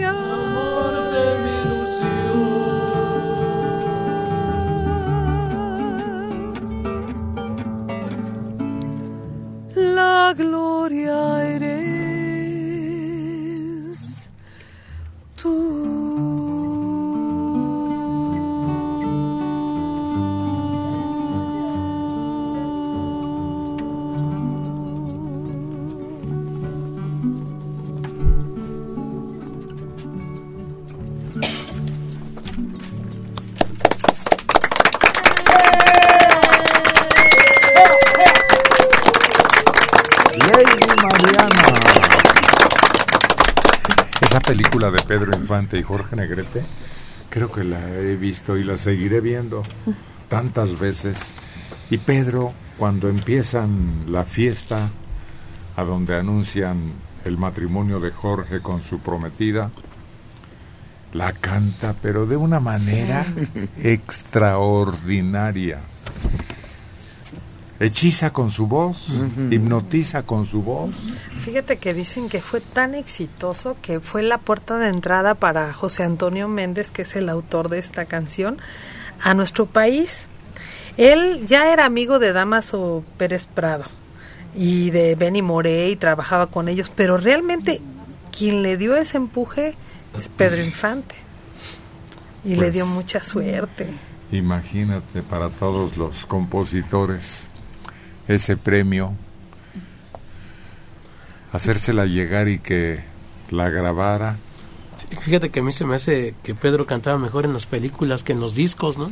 Jorge 45.87 46.15
Negrete, 46.15 46.63
creo 47.29 47.51
que 47.51 47.63
la 47.63 47.79
he 47.89 48.15
visto 48.15 48.57
y 48.57 48.63
la 48.63 48.77
seguiré 48.77 49.21
viendo 49.21 49.63
tantas 50.27 50.77
veces. 50.77 51.33
Y 51.89 51.97
Pedro, 51.97 52.51
cuando 52.77 53.07
empiezan 53.09 54.05
la 54.07 54.23
fiesta, 54.23 54.89
a 55.77 55.83
donde 55.83 56.17
anuncian 56.17 56.91
el 57.23 57.37
matrimonio 57.37 57.99
de 57.99 58.11
Jorge 58.11 58.61
con 58.61 58.81
su 58.81 58.99
prometida, 58.99 59.71
la 61.13 61.31
canta, 61.33 61.95
pero 62.01 62.25
de 62.25 62.35
una 62.35 62.59
manera 62.59 63.25
extraordinaria. 63.83 65.79
Hechiza 67.79 68.33
con 68.33 68.49
su 68.49 68.65
voz, 68.67 69.07
hipnotiza 69.51 70.23
con 70.23 70.47
su 70.47 70.63
voz. 70.63 70.95
Fíjate 71.47 71.77
que 71.77 71.93
dicen 71.93 72.27
que 72.27 72.41
fue 72.41 72.59
tan 72.59 72.93
exitoso 72.93 73.77
que 73.81 74.01
fue 74.01 74.21
la 74.21 74.37
puerta 74.37 74.77
de 74.79 74.89
entrada 74.89 75.33
para 75.33 75.71
José 75.71 76.03
Antonio 76.03 76.49
Méndez, 76.49 76.91
que 76.91 77.03
es 77.03 77.15
el 77.15 77.29
autor 77.29 77.69
de 77.69 77.79
esta 77.79 78.03
canción, 78.03 78.57
a 79.21 79.33
nuestro 79.33 79.65
país. 79.65 80.27
Él 80.97 81.45
ya 81.45 81.71
era 81.71 81.85
amigo 81.85 82.19
de 82.19 82.33
Damaso 82.33 83.05
Pérez 83.17 83.47
Prado 83.47 83.85
y 84.57 84.89
de 84.89 85.15
Benny 85.15 85.41
Moré 85.41 85.89
y 85.89 85.95
trabajaba 85.95 86.47
con 86.47 86.67
ellos, 86.67 86.91
pero 86.93 87.15
realmente 87.15 87.79
quien 88.37 88.61
le 88.61 88.75
dio 88.75 88.97
ese 88.97 89.15
empuje 89.15 89.73
es 90.19 90.27
Pedro 90.27 90.61
Infante. 90.61 91.15
Y 92.43 92.55
le 92.55 92.57
Pues, 92.57 92.73
dio 92.73 92.85
mucha 92.85 93.23
suerte. 93.23 93.87
Imagínate 94.33 95.23
para 95.23 95.49
todos 95.49 95.95
los 95.95 96.25
compositores 96.25 97.47
ese 98.27 98.57
premio, 98.57 99.13
hacérsela 101.51 102.05
llegar 102.05 102.47
y 102.49 102.59
que 102.59 102.99
la 103.49 103.69
grabara. 103.69 104.37
Fíjate 105.21 105.49
que 105.49 105.59
a 105.59 105.63
mí 105.63 105.71
se 105.71 105.85
me 105.85 105.95
hace 105.95 106.33
que 106.43 106.53
Pedro 106.55 106.85
cantaba 106.85 107.17
mejor 107.17 107.45
en 107.45 107.53
las 107.53 107.65
películas 107.65 108.23
que 108.23 108.33
en 108.33 108.39
los 108.39 108.55
discos, 108.55 108.97
¿no? 108.97 109.11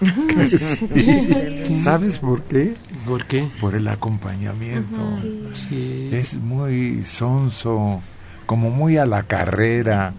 ¿Sabes 1.82 2.18
por 2.18 2.42
qué? 2.42 2.74
¿Por 3.06 3.24
qué? 3.26 3.48
Por 3.60 3.74
el 3.74 3.88
acompañamiento. 3.88 4.98
Sí. 5.52 6.10
Es 6.12 6.36
muy 6.38 7.04
sonso, 7.04 8.00
como 8.46 8.70
muy 8.70 8.96
a 8.96 9.06
la 9.06 9.22
carrera. 9.24 10.14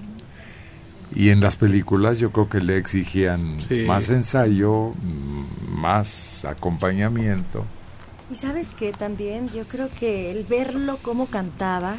Y 1.15 1.29
en 1.29 1.39
las 1.41 1.55
películas 1.55 2.19
yo 2.19 2.31
creo 2.31 2.49
que 2.49 2.59
le 2.61 2.77
exigían 2.77 3.59
Sí. 3.59 3.83
más 3.87 4.09
ensayo, 4.09 4.93
más 5.75 6.45
acompañamiento. 6.45 7.65
Y 8.31 8.35
sabes 8.35 8.73
que 8.73 8.91
también 8.91 9.49
yo 9.49 9.67
creo 9.67 9.89
que 9.99 10.31
el 10.31 10.43
verlo 10.43 10.99
cómo 11.01 11.25
cantaba, 11.27 11.95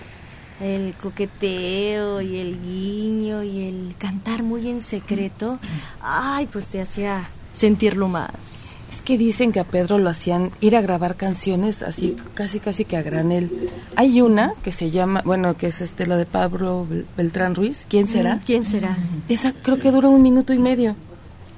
el 0.60 0.94
coqueteo 1.00 2.20
y 2.20 2.36
el 2.38 2.60
guiño 2.62 3.42
y 3.42 3.62
el 3.68 3.94
cantar 3.98 4.42
muy 4.42 4.68
en 4.68 4.82
secreto, 4.82 5.58
ay, 6.02 6.46
pues 6.52 6.68
te 6.68 6.80
hacía 6.80 7.28
sentirlo 7.52 8.08
más. 8.08 8.74
Es 8.92 9.02
que 9.02 9.16
dicen 9.18 9.50
que 9.50 9.58
a 9.60 9.64
Pedro 9.64 9.98
lo 9.98 10.08
hacían 10.10 10.50
ir 10.60 10.76
a 10.76 10.82
grabar 10.82 11.16
canciones 11.16 11.82
así 11.82 12.16
casi 12.34 12.60
casi 12.60 12.84
que 12.84 12.96
a 12.96 13.02
granel. 13.02 13.70
Hay 13.96 14.20
una 14.20 14.52
que 14.62 14.70
se 14.70 14.90
llama, 14.90 15.22
bueno, 15.24 15.56
que 15.56 15.66
es 15.68 15.80
este 15.80 16.06
la 16.06 16.16
de 16.16 16.26
Pablo 16.26 16.86
Bel- 16.88 17.06
Beltrán 17.16 17.54
Ruiz, 17.54 17.86
¿quién 17.88 18.06
será? 18.06 18.36
Mm, 18.36 18.40
¿Quién 18.44 18.64
será? 18.64 18.96
Esa 19.28 19.52
creo 19.52 19.78
que 19.78 19.90
duró 19.90 20.10
un 20.10 20.22
minuto 20.22 20.52
y 20.52 20.58
medio. 20.58 20.94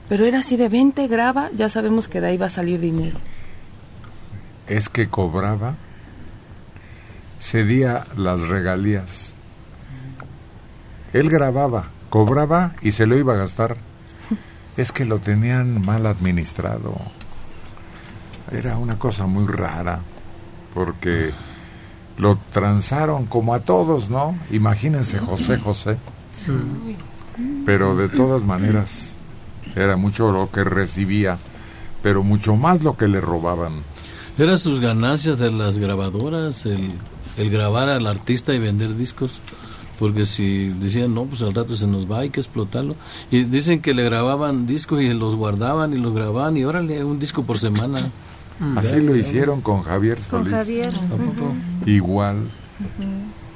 Pero 0.08 0.24
era 0.26 0.38
así 0.40 0.56
de 0.56 0.68
20 0.68 1.06
graba, 1.08 1.50
ya 1.54 1.68
sabemos 1.68 2.08
que 2.08 2.20
de 2.20 2.28
ahí 2.28 2.36
va 2.36 2.46
a 2.46 2.50
salir 2.50 2.80
dinero. 2.80 3.18
Es 4.66 4.88
que 4.88 5.08
cobraba 5.08 5.74
cedía 7.42 8.06
las 8.16 8.48
regalías. 8.48 9.34
Él 11.12 11.28
grababa, 11.28 11.86
cobraba 12.08 12.72
y 12.80 12.92
se 12.92 13.04
lo 13.04 13.18
iba 13.18 13.34
a 13.34 13.36
gastar. 13.36 13.76
Es 14.76 14.92
que 14.92 15.04
lo 15.04 15.18
tenían 15.18 15.84
mal 15.84 16.06
administrado. 16.06 16.94
Era 18.50 18.78
una 18.78 18.98
cosa 18.98 19.26
muy 19.26 19.46
rara, 19.46 20.00
porque 20.72 21.30
lo 22.16 22.38
transaron 22.52 23.26
como 23.26 23.54
a 23.54 23.60
todos, 23.60 24.08
¿no? 24.08 24.38
Imagínense 24.50 25.18
José 25.18 25.58
José. 25.58 25.98
Pero 27.66 27.96
de 27.96 28.08
todas 28.08 28.42
maneras, 28.42 29.16
era 29.74 29.96
mucho 29.96 30.32
lo 30.32 30.50
que 30.50 30.64
recibía, 30.64 31.38
pero 32.02 32.22
mucho 32.22 32.56
más 32.56 32.82
lo 32.82 32.96
que 32.96 33.08
le 33.08 33.20
robaban. 33.20 33.91
Eran 34.38 34.58
sus 34.58 34.80
ganancias 34.80 35.38
de 35.38 35.50
las 35.50 35.78
grabadoras, 35.78 36.64
el, 36.66 36.90
el 37.36 37.50
grabar 37.50 37.88
al 37.88 38.06
artista 38.06 38.54
y 38.54 38.58
vender 38.58 38.96
discos. 38.96 39.40
Porque 39.98 40.26
si 40.26 40.68
decían, 40.68 41.14
no, 41.14 41.24
pues 41.24 41.42
al 41.42 41.54
rato 41.54 41.76
se 41.76 41.86
nos 41.86 42.10
va, 42.10 42.20
hay 42.20 42.30
que 42.30 42.40
explotarlo. 42.40 42.96
Y 43.30 43.44
dicen 43.44 43.80
que 43.80 43.94
le 43.94 44.02
grababan 44.02 44.66
discos 44.66 45.00
y 45.00 45.12
los 45.12 45.34
guardaban 45.36 45.92
y 45.92 45.96
los 45.98 46.12
grababan 46.14 46.56
y 46.56 46.64
órale, 46.64 47.04
un 47.04 47.18
disco 47.18 47.44
por 47.44 47.58
semana. 47.58 48.10
Así 48.76 49.00
lo 49.00 49.14
hicieron 49.16 49.60
con 49.60 49.82
Javier 49.82 50.18
Con 50.28 50.40
Solís. 50.44 50.52
Javier. 50.52 50.88
ujú. 50.88 51.90
Igual. 51.90 52.36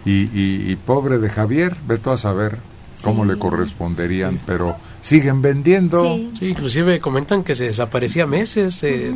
Y, 0.05 0.11
y- 0.39 0.71
y 0.71 0.77
pobre 0.77 1.19
de 1.19 1.29
Javier, 1.29 1.77
ve 1.89 1.99
tú 1.99 2.11
a 2.11 2.17
saber 2.19 2.59
cómo 3.03 3.25
le 3.25 3.39
corresponderían, 3.39 4.39
pero 4.47 4.77
siguen 5.07 5.40
vendiendo. 5.40 6.03
Sí, 6.03 6.33
inclusive 6.49 6.99
comentan 7.01 7.45
que 7.45 7.55
se 7.55 7.64
desaparecía 7.66 8.27
meses, 8.27 8.83
eh, 8.83 9.14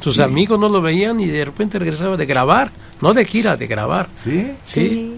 sus 0.00 0.20
amigos 0.20 0.60
no 0.60 0.68
lo 0.68 0.80
veían 0.80 1.18
y 1.18 1.26
de 1.26 1.44
repente 1.44 1.80
regresaba 1.80 2.16
de 2.16 2.26
grabar, 2.26 2.70
no 3.00 3.12
de 3.12 3.24
gira, 3.24 3.56
de 3.56 3.66
grabar. 3.66 4.08
¿Sí? 4.22 4.52
Sí. 4.64 5.16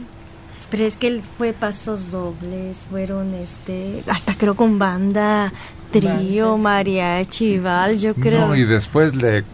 Pero 0.71 0.85
es 0.87 0.97
que 0.97 1.09
él 1.09 1.23
fue 1.37 1.53
pasos 1.53 2.11
dobles, 2.11 2.87
fueron 2.91 3.35
este, 3.35 4.03
hasta 4.07 4.35
creo 4.35 4.55
con 4.57 4.79
banda, 4.79 5.53
trío, 5.93 6.57
mariachi, 6.57 7.59
val, 7.59 7.99
yo 7.99 8.15
creo. 8.15 8.49
No, 8.49 8.57
y 8.57 8.65
después 8.65 9.15
le 9.15 9.45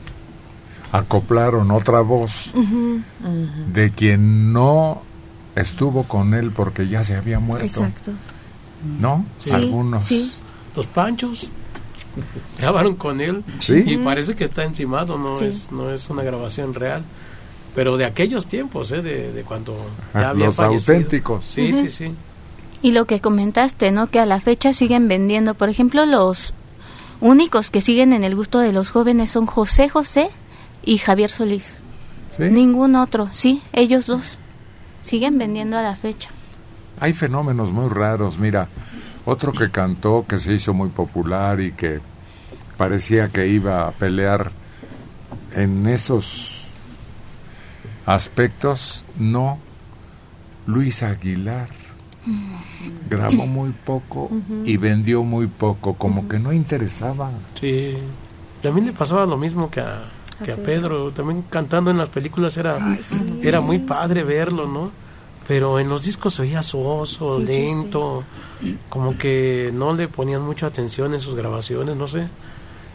acoplaron 0.93 1.73
otra 1.73 2.01
voz 2.01 2.53
Ujú. 2.55 3.01
de 3.73 3.91
quien 3.91 4.53
no 4.53 5.03
estuvo 5.57 6.05
con 6.05 6.33
él 6.33 6.53
porque 6.53 6.87
ya 6.87 7.03
se 7.03 7.17
había 7.17 7.41
muerto. 7.41 7.67
Exacto. 7.67 8.13
¿No? 9.01 9.27
Sí, 9.39 9.51
Algunos. 9.51 10.05
sí. 10.05 10.33
Los 10.77 10.87
Panchos 10.87 11.49
grabaron 12.59 12.97
con 12.97 13.21
él 13.21 13.45
Sí. 13.61 13.83
y 13.87 13.97
parece 13.99 14.35
que 14.35 14.45
está 14.45 14.65
encimado, 14.65 15.17
no 15.19 15.37
Sí. 15.37 15.47
es 15.47 15.71
no 15.73 15.91
es 15.91 16.09
una 16.11 16.23
grabación 16.23 16.75
real, 16.75 17.03
pero 17.75 17.97
de 17.97 18.05
aquellos 18.05 18.47
tiempos, 18.47 18.91
eh, 18.93 19.03
de, 19.03 19.33
de 19.33 19.43
cuando 19.45 19.77
Ah, 20.13 20.21
ya 20.23 20.29
había 20.31 20.47
los 20.47 20.57
fallecido. 20.57 20.95
auténticos. 20.97 21.45
Sí, 21.49 21.73
sí, 21.73 21.91
sí. 21.91 22.13
Y 22.83 22.93
lo 22.93 23.05
que 23.07 23.21
comentaste, 23.21 23.93
¿no? 23.93 24.09
Que 24.09 24.19
a 24.21 24.27
la 24.27 24.41
fecha 24.41 24.73
siguen 24.73 25.07
vendiendo. 25.07 25.55
Por 25.55 25.69
ejemplo, 25.69 26.07
los 26.07 26.55
únicos 27.21 27.71
que 27.71 27.81
siguen 27.81 28.13
en 28.13 28.25
el 28.25 28.35
gusto 28.35 28.59
de 28.59 28.73
los 28.73 28.91
jóvenes 28.91 29.31
son 29.31 29.47
José 29.47 29.89
José 29.89 30.31
y 30.85 30.97
Javier 30.99 31.31
Solís. 31.31 31.77
¿Sí? 32.37 32.45
Ningún 32.45 32.97
otro, 32.97 33.29
sí, 33.33 33.61
ellos 33.73 34.07
dos. 34.07 34.39
Siguen 35.03 35.37
vendiendo 35.39 35.77
a 35.77 35.83
la 35.83 35.95
fecha. 35.97 36.31
Hay 37.01 37.13
fenómenos 37.13 37.71
muy 37.71 37.89
raros. 37.89 38.39
Mira, 38.39 38.69
otro 39.25 39.53
que 39.53 39.71
cantó, 39.71 40.25
que 40.29 40.39
se 40.39 40.53
hizo 40.55 40.75
muy 40.75 40.89
popular 40.89 41.61
y 41.61 41.73
que 41.73 42.01
parecía 42.77 43.29
que 43.29 43.47
iba 43.49 43.87
a 43.87 43.91
pelear 43.93 44.53
en 45.55 45.87
esos 45.87 46.67
aspectos, 48.07 49.05
no. 49.19 49.59
Luis 50.67 51.03
Aguilar 51.03 51.69
grabó 53.09 53.47
muy 53.47 53.73
poco 53.73 54.31
y 54.65 54.77
vendió 54.77 55.25
muy 55.25 55.47
poco, 55.47 55.95
como 55.95 56.29
que 56.29 56.39
no 56.39 56.53
interesaba. 56.53 57.31
Sí. 57.59 57.97
También 58.63 58.87
le 58.87 58.93
pasaba 58.93 59.27
lo 59.27 59.37
mismo 59.37 59.71
que 59.71 59.81
a, 59.81 60.03
que 60.45 60.53
a 60.53 60.57
Pedro. 60.57 61.11
También 61.11 61.43
cantando 61.49 61.91
en 61.91 61.99
las 61.99 62.09
películas 62.09 62.57
era, 62.57 62.79
era 63.43 63.61
muy 63.61 63.79
padre 63.79 64.23
verlo, 64.23 64.67
¿no? 64.67 64.93
Pero 65.51 65.81
en 65.81 65.89
los 65.89 66.05
discos 66.05 66.35
se 66.35 66.43
oía 66.43 66.63
soso, 66.63 67.41
Sí, 67.41 67.45
lento, 67.45 68.23
como 68.89 69.19
que 69.19 69.73
no 69.75 69.93
le 69.93 70.07
ponían 70.07 70.43
mucha 70.43 70.67
atención 70.67 71.13
en 71.13 71.19
sus 71.19 71.35
grabaciones, 71.35 71.97
no 71.97 72.07
sé. 72.07 72.27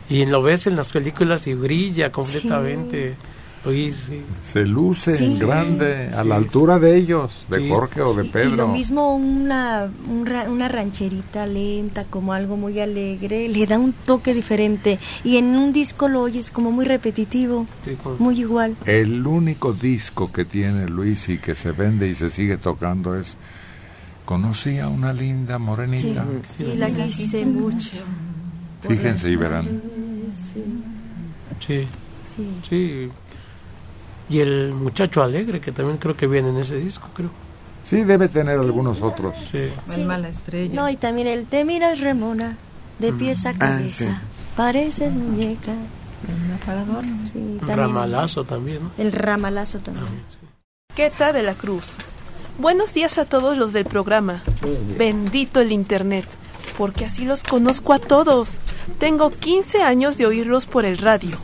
Y 0.07 0.25
lo 0.25 0.41
ves 0.41 0.65
en 0.65 0.77
las 0.77 0.87
películas 0.87 1.47
y 1.47 1.53
brilla 1.53 2.13
completamente. 2.13 3.17
Luis, 3.65 3.95
sí. 4.09 4.21
Se 4.43 4.65
luce 4.65 5.15
Sí. 5.15 5.25
en 5.25 5.39
grande, 5.39 6.09
a 6.15 6.23
la 6.23 6.35
altura 6.35 6.79
de 6.79 6.95
ellos, 6.97 7.45
de 7.49 7.59
Sí. 7.59 7.69
Jorge 7.69 8.01
o 8.01 8.13
de 8.13 8.23
Y 8.23 8.27
lo 8.27 8.31
Pedro. 8.31 8.67
mismo 8.67 9.15
una, 9.15 9.89
un 10.09 10.25
ra- 10.25 10.49
una 10.49 10.67
rancherita 10.67 11.45
lenta, 11.47 12.03
como 12.05 12.33
algo 12.33 12.57
muy 12.57 12.79
alegre, 12.79 13.47
le 13.49 13.65
da 13.65 13.77
un 13.79 13.93
toque 13.93 14.33
diferente. 14.33 14.99
Y 15.23 15.37
en 15.37 15.45
un 15.55 15.73
disco 15.73 16.07
lo 16.07 16.21
oyes 16.21 16.51
como 16.51 16.71
muy 16.71 16.85
repetitivo, 16.85 17.65
muy 18.19 18.39
igual. 18.39 18.75
El 18.85 19.25
único 19.25 19.73
disco 19.73 20.31
que 20.31 20.45
tiene 20.45 20.87
Luis 20.87 21.29
y 21.29 21.37
que 21.37 21.55
se 21.55 21.71
vende 21.71 22.07
y 22.07 22.13
se 22.13 22.29
sigue 22.29 22.57
tocando 22.57 23.15
es 23.15 23.37
Conocí 24.25 24.79
a 24.79 24.87
una 24.87 25.13
linda 25.13 25.57
Sí, 25.57 25.61
morenita. 25.61 26.25
y 26.57 26.77
la 26.77 26.89
quise 26.89 27.45
mucho. 27.45 27.97
Fíjense 28.87 29.29
y 29.29 29.35
verán. 29.35 29.81
Sí. 31.59 31.87
sí. 32.67 33.09
Y 34.29 34.39
el 34.39 34.73
muchacho 34.73 35.21
alegre, 35.21 35.61
que 35.61 35.71
también 35.71 35.97
creo 35.97 36.15
que 36.17 36.27
viene 36.27 36.49
en 36.49 36.57
ese 36.57 36.77
disco, 36.77 37.09
creo. 37.13 37.29
Sí, 37.83 38.03
debe 38.03 38.27
tener 38.27 38.59
algunos 38.59 39.01
otros. 39.01 39.35
Sí. 39.51 39.69
El 39.93 40.05
mala 40.05 40.29
estrella. 40.29 40.73
No, 40.73 40.89
y 40.89 40.97
también 40.97 41.27
el 41.27 41.45
Te 41.45 41.63
miras 41.63 41.99
Remona, 41.99 42.57
de 42.97 43.13
pies 43.13 43.45
a 43.45 43.53
cabeza, 43.53 44.05
sí. 44.05 44.53
pareces 44.57 45.13
muñeca. 45.13 45.73
El 45.73 46.53
aparador. 46.55 47.03
Sí, 47.31 47.57
también 47.59 47.77
ramalazo 47.77 48.43
también, 48.43 48.83
¿no? 48.83 48.91
El 48.97 49.11
ramalazo 49.11 49.77
también. 49.79 50.07
Queta 50.95 51.31
de 51.31 51.43
la 51.43 51.53
Cruz. 51.53 51.97
Buenos 52.57 52.93
días 52.93 53.19
a 53.19 53.25
todos 53.25 53.57
los 53.57 53.73
del 53.73 53.85
programa. 53.85 54.41
Bendito 54.97 55.59
el 55.59 55.71
Internet, 55.71 56.25
porque 56.79 57.05
así 57.05 57.25
los 57.25 57.43
conozco 57.43 57.93
a 57.93 57.99
todos. 57.99 58.57
Tengo 58.97 59.29
15 59.29 59.83
años 59.83 60.17
de 60.17 60.25
oírlos 60.25 60.65
por 60.65 60.85
el 60.85 60.97
radio. 60.97 61.37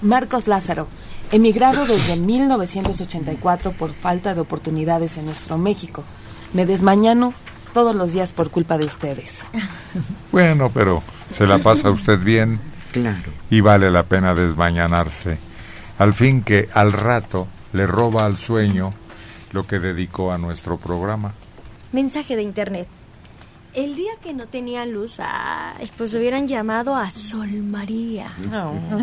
Marcos 0.00 0.46
Lázaro, 0.46 0.86
emigrado 1.32 1.86
desde 1.86 2.16
1984 2.16 3.72
por 3.72 3.92
falta 3.92 4.34
de 4.34 4.40
oportunidades 4.40 5.16
en 5.18 5.26
nuestro 5.26 5.58
México. 5.58 6.04
Me 6.52 6.66
desmañano 6.66 7.34
todos 7.74 7.94
los 7.94 8.12
días 8.12 8.32
por 8.32 8.50
culpa 8.50 8.78
de 8.78 8.84
ustedes. 8.86 9.48
Bueno, 10.32 10.70
pero 10.72 11.02
se 11.32 11.46
la 11.46 11.58
pasa 11.58 11.90
usted 11.90 12.18
bien 12.18 12.60
Claro. 12.92 13.30
y 13.48 13.60
vale 13.62 13.90
la 13.90 14.02
pena 14.02 14.34
desmañanarse. 14.34 15.38
Al 15.98 16.12
fin 16.12 16.42
que 16.42 16.68
al 16.74 16.92
rato 16.92 17.46
le 17.72 17.86
roba 17.86 18.26
al 18.26 18.36
sueño 18.36 18.92
lo 19.52 19.66
que 19.66 19.78
dedicó 19.78 20.30
a 20.32 20.36
nuestro 20.38 20.76
programa. 20.76 21.32
Mensaje 21.92 22.36
de 22.36 22.42
internet. 22.42 22.86
El 23.76 23.94
día 23.94 24.12
que 24.22 24.32
no 24.32 24.46
tenía 24.46 24.86
luz, 24.86 25.20
ay, 25.20 25.90
pues 25.98 26.14
hubieran 26.14 26.48
llamado 26.48 26.94
a 26.96 27.10
Sol 27.10 27.62
María 27.62 28.34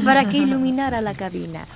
para 0.03 0.28
que 0.28 0.38
iluminara 0.38 0.99
la 0.99 1.13
cabina. 1.13 1.67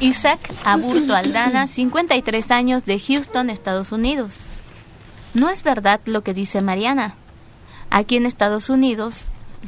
Isaac 0.00 0.40
Aburto 0.64 1.14
Aldana, 1.14 1.68
53 1.68 2.50
años, 2.50 2.84
de 2.84 2.98
Houston, 2.98 3.48
Estados 3.48 3.92
Unidos. 3.92 4.38
No 5.34 5.50
es 5.50 5.62
verdad 5.62 6.00
lo 6.04 6.24
que 6.24 6.34
dice 6.34 6.62
Mariana. 6.62 7.14
Aquí 7.90 8.16
en 8.16 8.26
Estados 8.26 8.70
Unidos, 8.70 9.14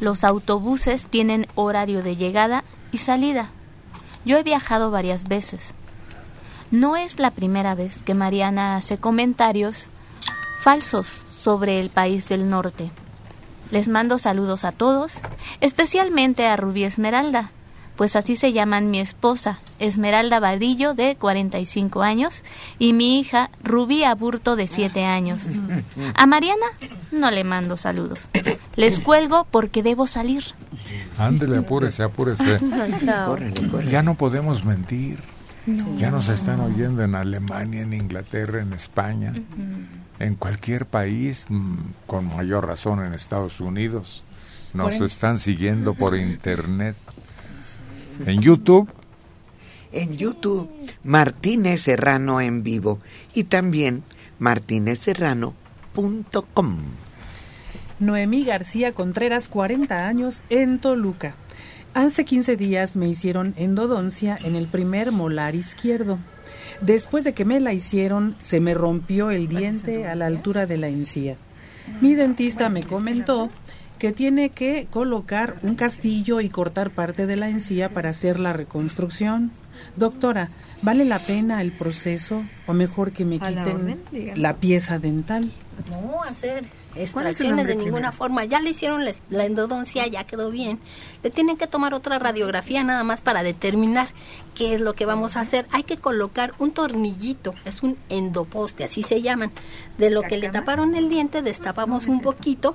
los 0.00 0.24
autobuses 0.24 1.06
tienen 1.06 1.46
horario 1.54 2.02
de 2.02 2.16
llegada 2.16 2.64
y 2.90 2.98
salida. 2.98 3.50
Yo 4.24 4.36
he 4.36 4.42
viajado 4.42 4.90
varias 4.90 5.28
veces. 5.28 5.74
No 6.72 6.96
es 6.96 7.20
la 7.20 7.30
primera 7.30 7.76
vez 7.76 8.02
que 8.02 8.14
Mariana 8.14 8.74
hace 8.74 8.98
comentarios 8.98 9.84
falsos 10.60 11.24
sobre 11.40 11.80
el 11.80 11.88
país 11.88 12.28
del 12.28 12.50
norte. 12.50 12.90
Les 13.70 13.88
mando 13.88 14.18
saludos 14.18 14.64
a 14.64 14.72
todos, 14.72 15.14
especialmente 15.60 16.46
a 16.46 16.56
Rubí 16.56 16.84
Esmeralda, 16.84 17.52
pues 17.96 18.16
así 18.16 18.34
se 18.34 18.52
llaman 18.52 18.90
mi 18.90 18.98
esposa, 18.98 19.60
Esmeralda 19.78 20.40
Vadillo, 20.40 20.94
de 20.94 21.16
45 21.16 22.02
años, 22.02 22.42
y 22.78 22.94
mi 22.94 23.20
hija, 23.20 23.50
Rubí 23.62 24.04
Aburto, 24.04 24.56
de 24.56 24.66
7 24.66 25.04
años. 25.04 25.48
A 26.14 26.26
Mariana 26.26 26.66
no 27.12 27.30
le 27.30 27.44
mando 27.44 27.76
saludos. 27.76 28.28
Les 28.74 29.00
cuelgo 29.00 29.46
porque 29.50 29.82
debo 29.82 30.06
salir. 30.06 30.44
Ándele, 31.18 31.58
apúrese, 31.58 32.02
apúrese. 32.02 32.58
Ya 33.90 34.02
no 34.02 34.14
podemos 34.14 34.64
mentir. 34.64 35.18
Ya 35.96 36.10
nos 36.10 36.28
están 36.28 36.60
oyendo 36.60 37.04
en 37.04 37.14
Alemania, 37.14 37.82
en 37.82 37.92
Inglaterra, 37.92 38.62
en 38.62 38.72
España, 38.72 39.34
en 40.20 40.36
cualquier 40.36 40.86
país, 40.86 41.46
mm, 41.48 41.74
con 42.06 42.36
mayor 42.36 42.66
razón 42.66 43.04
en 43.04 43.14
Estados 43.14 43.60
Unidos. 43.60 44.22
Nos 44.72 44.96
Por 44.96 45.06
están 45.06 45.38
siguiendo 45.38 45.94
por 45.94 46.16
internet. 46.16 46.96
En 48.24 48.40
YouTube, 48.40 48.88
en 49.92 50.16
YouTube 50.16 50.70
Martínez 51.02 51.82
Serrano 51.82 52.40
en 52.40 52.62
vivo 52.62 53.00
y 53.34 53.44
también 53.44 54.04
martinezserrano.com. 54.38 56.78
Noemí 57.98 58.44
García 58.44 58.92
Contreras, 58.92 59.48
40 59.48 60.06
años, 60.06 60.42
en 60.48 60.78
Toluca. 60.78 61.34
Hace 61.92 62.24
15 62.24 62.56
días 62.56 62.96
me 62.96 63.08
hicieron 63.08 63.52
endodoncia 63.56 64.38
en 64.42 64.54
el 64.54 64.68
primer 64.68 65.12
molar 65.12 65.54
izquierdo. 65.54 66.18
Después 66.80 67.24
de 67.24 67.32
que 67.32 67.44
me 67.44 67.60
la 67.60 67.72
hicieron, 67.72 68.36
se 68.40 68.60
me 68.60 68.74
rompió 68.74 69.30
el 69.30 69.48
diente 69.48 70.06
a 70.06 70.14
la 70.14 70.26
altura 70.26 70.66
de 70.66 70.78
la 70.78 70.88
encía. 70.88 71.36
Mi 72.00 72.14
dentista 72.14 72.68
me 72.68 72.82
comentó 72.82 73.48
que 73.98 74.12
tiene 74.12 74.50
que 74.50 74.86
colocar 74.90 75.58
un 75.62 75.74
castillo 75.74 76.40
y 76.40 76.48
cortar 76.48 76.90
parte 76.90 77.26
de 77.26 77.36
la 77.36 77.50
encía 77.50 77.90
para 77.90 78.08
hacer 78.08 78.40
la 78.40 78.54
reconstrucción. 78.54 79.50
Doctora, 79.96 80.48
¿vale 80.80 81.04
la 81.04 81.18
pena 81.18 81.60
el 81.60 81.72
proceso 81.72 82.42
o 82.66 82.72
mejor 82.72 83.12
que 83.12 83.26
me 83.26 83.38
la 83.38 83.48
quiten 83.48 84.00
la 84.36 84.56
pieza 84.56 84.98
dental? 84.98 85.52
No 85.90 86.22
hacer 86.22 86.64
¿Cuál 86.64 86.64
es 86.64 86.64
el 86.64 86.79
extracciones 86.96 87.66
de 87.66 87.74
ninguna 87.74 88.08
primero? 88.08 88.12
forma. 88.12 88.44
Ya 88.44 88.60
le 88.60 88.70
hicieron 88.70 89.04
la, 89.04 89.12
la 89.30 89.44
endodoncia, 89.44 90.06
ya 90.06 90.24
quedó 90.24 90.50
bien. 90.50 90.78
Le 91.22 91.30
tienen 91.30 91.56
que 91.56 91.66
tomar 91.66 91.94
otra 91.94 92.18
radiografía 92.18 92.82
nada 92.84 93.04
más 93.04 93.20
para 93.20 93.42
determinar 93.42 94.08
qué 94.54 94.74
es 94.74 94.80
lo 94.80 94.94
que 94.94 95.06
vamos 95.06 95.36
a 95.36 95.40
hacer. 95.40 95.66
Hay 95.70 95.84
que 95.84 95.96
colocar 95.96 96.54
un 96.58 96.72
tornillito, 96.72 97.54
es 97.64 97.82
un 97.82 97.96
endoposte, 98.08 98.84
así 98.84 99.02
se 99.02 99.22
llaman. 99.22 99.50
De 99.98 100.10
lo 100.10 100.22
que 100.22 100.38
le 100.38 100.48
taparon 100.48 100.94
el 100.94 101.08
diente, 101.08 101.42
destapamos 101.42 102.06
un 102.06 102.20
poquito, 102.20 102.74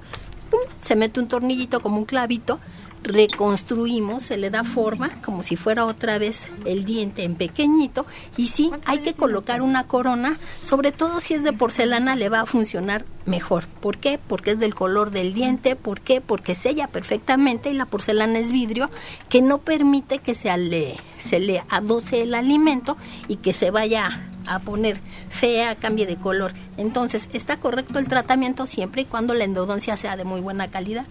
pum, 0.49 0.59
se 0.81 0.95
mete 0.95 1.19
un 1.19 1.27
tornillito 1.27 1.81
como 1.81 1.97
un 1.97 2.05
clavito, 2.05 2.59
reconstruimos, 3.05 4.23
se 4.23 4.37
le 4.37 4.49
da 4.49 4.63
forma 4.63 5.09
como 5.21 5.43
si 5.43 5.55
fuera 5.55 5.85
otra 5.85 6.17
vez 6.17 6.47
el 6.65 6.85
diente 6.85 7.23
en 7.23 7.35
pequeñito 7.35 8.05
y 8.35 8.47
sí, 8.47 8.71
hay 8.85 8.99
que 8.99 9.13
colocar 9.13 9.61
una 9.61 9.87
corona, 9.87 10.37
sobre 10.59 10.91
todo 10.91 11.19
si 11.19 11.35
es 11.35 11.43
de 11.43 11.53
porcelana 11.53 12.15
le 12.15 12.29
va 12.29 12.41
a 12.41 12.45
funcionar 12.45 13.05
mejor. 13.25 13.67
¿Por 13.67 13.97
qué? 13.97 14.19
Porque 14.27 14.51
es 14.51 14.59
del 14.59 14.75
color 14.75 15.11
del 15.11 15.33
diente, 15.33 15.75
¿por 15.75 16.01
qué? 16.01 16.21
Porque 16.21 16.55
sella 16.55 16.87
perfectamente 16.87 17.69
y 17.69 17.73
la 17.73 17.85
porcelana 17.85 18.39
es 18.39 18.51
vidrio 18.51 18.89
que 19.29 19.41
no 19.41 19.59
permite 19.59 20.19
que 20.19 20.35
se 20.35 20.55
le, 20.57 20.97
se 21.17 21.39
le 21.39 21.63
adoce 21.69 22.23
el 22.23 22.33
alimento 22.33 22.97
y 23.27 23.37
que 23.37 23.53
se 23.53 23.71
vaya 23.71 24.29
a 24.47 24.59
poner 24.59 24.99
fea, 25.29 25.75
cambie 25.75 26.05
de 26.05 26.17
color. 26.17 26.53
Entonces, 26.77 27.29
está 27.33 27.59
correcto 27.59 27.99
el 27.99 28.07
tratamiento 28.07 28.65
siempre 28.65 29.03
y 29.03 29.05
cuando 29.05 29.33
la 29.33 29.43
endodoncia 29.43 29.97
sea 29.97 30.17
de 30.17 30.23
muy 30.23 30.41
buena 30.41 30.69
calidad. 30.69 31.05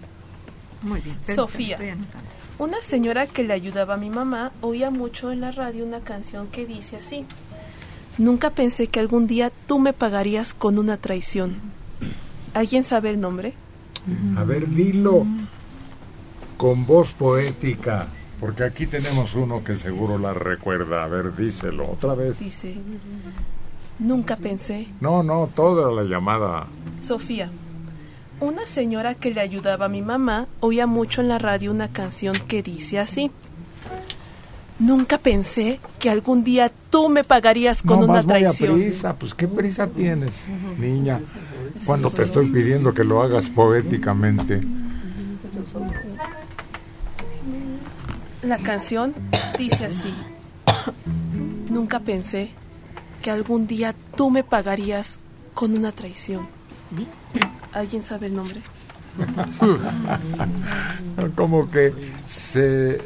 Muy 0.84 1.00
bien. 1.00 1.16
Sofía. 1.24 1.78
Una 2.58 2.80
señora 2.82 3.26
que 3.26 3.42
le 3.42 3.52
ayudaba 3.52 3.94
a 3.94 3.96
mi 3.96 4.10
mamá 4.10 4.52
oía 4.60 4.90
mucho 4.90 5.32
en 5.32 5.40
la 5.40 5.50
radio 5.50 5.84
una 5.84 6.00
canción 6.00 6.46
que 6.46 6.66
dice 6.66 6.96
así. 6.96 7.26
Nunca 8.16 8.50
pensé 8.50 8.86
que 8.86 9.00
algún 9.00 9.26
día 9.26 9.50
tú 9.66 9.80
me 9.80 9.92
pagarías 9.92 10.54
con 10.54 10.78
una 10.78 10.96
traición. 10.96 11.56
¿Alguien 12.52 12.84
sabe 12.84 13.10
el 13.10 13.20
nombre? 13.20 13.54
A 14.36 14.44
ver, 14.44 14.68
dilo 14.68 15.26
con 16.56 16.86
voz 16.86 17.12
poética, 17.12 18.06
porque 18.38 18.64
aquí 18.64 18.86
tenemos 18.86 19.34
uno 19.34 19.64
que 19.64 19.74
seguro 19.74 20.18
la 20.18 20.32
recuerda. 20.32 21.02
A 21.02 21.08
ver, 21.08 21.34
díselo 21.34 21.90
otra 21.90 22.14
vez. 22.14 22.38
Dice, 22.38 22.76
nunca 23.98 24.36
pensé. 24.36 24.86
No, 25.00 25.22
no, 25.22 25.48
toda 25.52 25.90
la 25.90 26.08
llamada. 26.08 26.66
Sofía, 27.00 27.50
una 28.44 28.66
señora 28.66 29.14
que 29.14 29.30
le 29.30 29.40
ayudaba 29.40 29.86
a 29.86 29.88
mi 29.88 30.02
mamá 30.02 30.46
oía 30.60 30.86
mucho 30.86 31.20
en 31.20 31.28
la 31.28 31.38
radio 31.38 31.70
una 31.70 31.88
canción 31.88 32.34
que 32.46 32.62
dice 32.62 32.98
así. 32.98 33.30
Nunca 34.78 35.18
pensé 35.18 35.80
que 35.98 36.10
algún 36.10 36.42
día 36.42 36.70
tú 36.90 37.08
me 37.08 37.22
pagarías 37.24 37.82
con 37.82 38.00
no 38.00 38.06
una 38.06 38.14
vas 38.14 38.24
muy 38.24 38.34
a 38.34 38.38
traición. 38.38 38.74
prisa, 38.74 39.16
pues 39.16 39.34
qué 39.34 39.46
prisa 39.46 39.86
tienes, 39.86 40.34
niña. 40.78 41.20
Cuando 41.86 42.10
te 42.10 42.22
estoy 42.22 42.48
pidiendo 42.50 42.92
que 42.92 43.04
lo 43.04 43.22
hagas 43.22 43.48
poéticamente. 43.50 44.60
La 48.42 48.58
canción 48.58 49.14
dice 49.56 49.86
así. 49.86 50.12
Nunca 51.70 52.00
pensé 52.00 52.50
que 53.22 53.30
algún 53.30 53.66
día 53.66 53.94
tú 54.16 54.30
me 54.30 54.44
pagarías 54.44 55.20
con 55.54 55.74
una 55.74 55.92
traición. 55.92 56.46
¿Alguien 57.72 58.02
sabe 58.02 58.26
el 58.26 58.36
nombre? 58.36 58.60
Como 61.36 61.70
que 61.70 61.94
se 62.26 63.00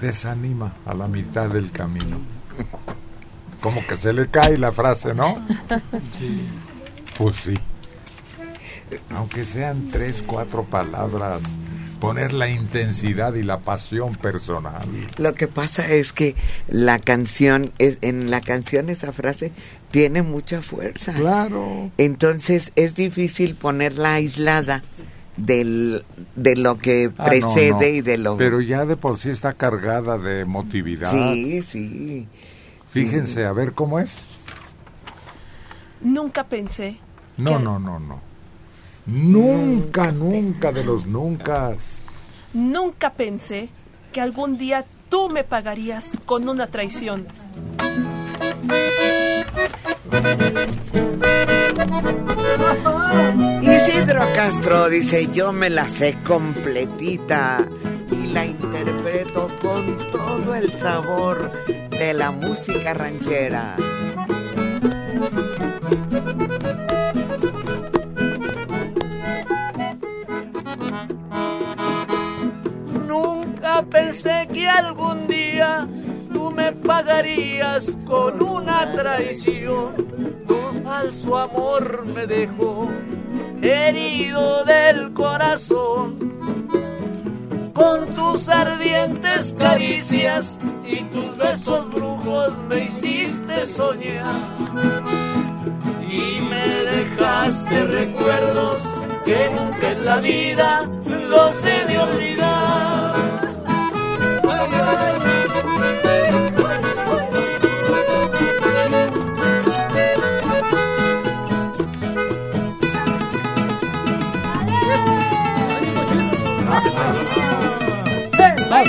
desanima 0.00 0.72
a 0.86 0.94
la 0.94 1.08
mitad 1.08 1.48
del 1.48 1.70
camino. 1.70 2.18
Como 3.60 3.86
que 3.86 3.96
se 3.96 4.12
le 4.12 4.28
cae 4.28 4.58
la 4.58 4.72
frase, 4.72 5.14
¿no? 5.14 5.38
Pues 7.16 7.36
sí. 7.36 7.58
Aunque 9.10 9.44
sean 9.44 9.88
tres, 9.90 10.22
cuatro 10.26 10.64
palabras, 10.64 11.40
poner 12.00 12.34
la 12.34 12.48
intensidad 12.48 13.34
y 13.34 13.42
la 13.42 13.60
pasión 13.60 14.14
personal. 14.14 14.86
Lo 15.16 15.34
que 15.34 15.48
pasa 15.48 15.88
es 15.88 16.12
que 16.12 16.36
la 16.68 16.98
canción, 16.98 17.72
es, 17.78 17.96
en 18.02 18.30
la 18.30 18.42
canción 18.42 18.90
esa 18.90 19.12
frase 19.12 19.52
tiene 19.94 20.22
mucha 20.22 20.60
fuerza. 20.60 21.12
Claro. 21.14 21.92
Entonces 21.98 22.72
es 22.74 22.96
difícil 22.96 23.54
ponerla 23.54 24.14
aislada 24.14 24.82
del, 25.36 26.04
de 26.34 26.56
lo 26.56 26.78
que 26.78 27.12
Ah, 27.16 27.22
no, 27.22 27.24
precede 27.26 27.70
no. 27.92 27.96
y 27.98 28.00
de 28.00 28.18
lo... 28.18 28.36
Pero 28.36 28.60
ya 28.60 28.86
de 28.86 28.96
por 28.96 29.20
sí 29.20 29.30
está 29.30 29.52
cargada 29.52 30.18
de 30.18 30.40
emotividad. 30.40 31.12
Sí, 31.12 31.62
sí. 31.62 32.26
Fíjense, 32.88 33.44
a 33.44 33.52
ver 33.52 33.72
cómo 33.72 34.00
es. 34.00 34.16
Nunca 36.00 36.42
pensé. 36.42 36.98
No, 37.36 37.60
no, 37.60 37.78
no, 37.78 38.00
no. 38.00 38.20
Nunca, 39.06 40.10
nunca 40.10 40.72
de 40.72 40.82
los 40.82 41.06
nunca. 41.06 41.72
Nunca 42.52 43.12
pensé 43.12 43.68
que 44.12 44.20
algún 44.20 44.58
día 44.58 44.84
tú 45.08 45.28
me 45.30 45.44
pagarías 45.44 46.10
con 46.26 46.48
una 46.48 46.66
traición. 46.66 47.28
Isidro 53.62 54.22
Castro 54.34 54.88
dice, 54.88 55.28
yo 55.32 55.52
me 55.52 55.70
la 55.70 55.88
sé 55.88 56.16
completita 56.26 57.66
y 58.10 58.32
la 58.32 58.46
interpreto 58.46 59.50
con 59.60 59.96
todo 60.10 60.54
el 60.54 60.72
sabor 60.72 61.50
de 61.66 62.14
la 62.14 62.30
música 62.30 62.94
ranchera. 62.94 63.76
Nunca 73.06 73.82
pensé 73.90 74.48
que 74.52 74.68
algún 74.68 75.26
día 75.26 75.86
tú 76.32 76.50
me 76.50 76.72
pagarías 76.72 77.96
con 78.06 78.42
una 78.42 78.92
traición. 78.92 80.13
Falso 80.96 81.36
amor 81.36 82.06
me 82.06 82.24
dejó 82.24 82.88
herido 83.60 84.64
del 84.64 85.12
corazón. 85.12 86.16
Con 87.72 88.14
tus 88.14 88.48
ardientes 88.48 89.56
caricias 89.58 90.56
y 90.86 91.02
tus 91.02 91.36
besos 91.36 91.90
brujos 91.90 92.56
me 92.68 92.84
hiciste 92.84 93.66
soñar. 93.66 94.36
Y 96.08 96.40
me 96.48 96.68
dejaste 96.92 97.86
recuerdos 97.86 98.84
que 99.24 99.50
nunca 99.52 99.90
en 99.90 100.04
la 100.04 100.18
vida 100.18 100.88
los 101.28 101.64
he 101.64 101.84
de 101.86 101.98
olvidar. 101.98 103.03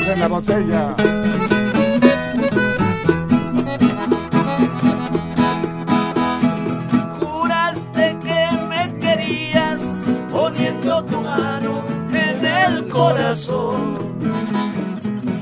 ¡Más 0.05 0.13
en 0.13 0.19
la 0.19 0.27
botella! 0.27 0.95
Juraste 7.21 8.17
que 8.23 8.49
me 8.69 8.99
querías 8.99 9.81
poniendo 10.29 11.03
tu 11.05 11.21
mano 11.21 11.83
en 12.13 12.45
el 12.45 12.87
corazón. 12.87 13.97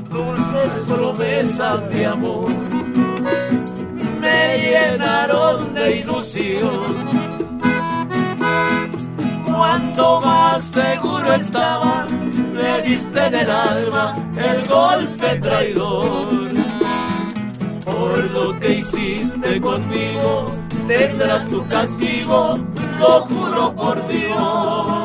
Dulces 0.08 0.72
promesas 0.88 1.90
de 1.90 2.06
amor 2.06 2.48
me 4.20 4.58
llenaron 4.58 5.74
de 5.74 5.96
ilusión. 5.98 7.14
Cuando 9.44 10.20
más 10.22 10.64
seguro 10.64 11.34
estaba, 11.34 12.06
me 12.54 12.80
diste 12.80 13.26
en 13.26 13.34
el 13.34 13.50
alma 13.50 14.23
el 14.44 14.66
golpe 14.68 15.38
traidor. 15.40 16.28
Por 17.84 18.30
lo 18.30 18.58
que 18.60 18.74
hiciste 18.74 19.60
conmigo, 19.60 20.50
tendrás 20.86 21.46
tu 21.48 21.66
castigo, 21.68 22.58
lo 22.98 23.20
juro 23.22 23.74
por 23.74 24.06
Dios. 24.08 25.04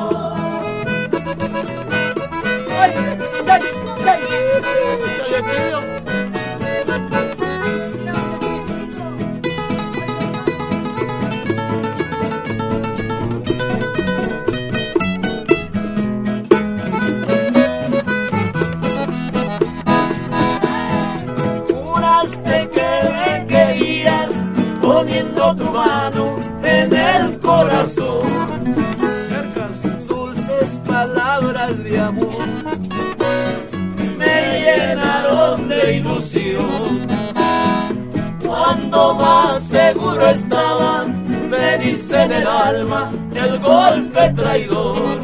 Cuando 39.00 39.24
más 39.24 39.64
seguro 39.64 40.28
estaba, 40.28 41.06
me 41.06 41.78
diste 41.78 42.22
en 42.22 42.34
el 42.34 42.46
alma 42.46 43.06
el 43.34 43.58
golpe 43.60 44.30
traidor. 44.36 45.20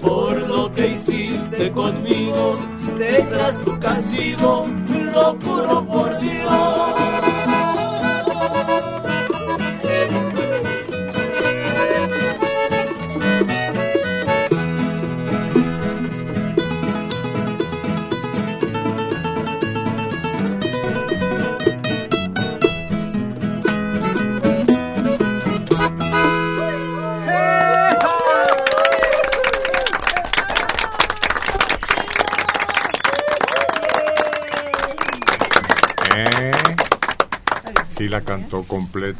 Por 0.00 0.34
lo 0.48 0.72
que 0.72 0.88
hiciste 0.92 1.70
conmigo, 1.70 2.54
tendrás 2.96 3.62
tu 3.62 3.78
castigo, 3.78 4.64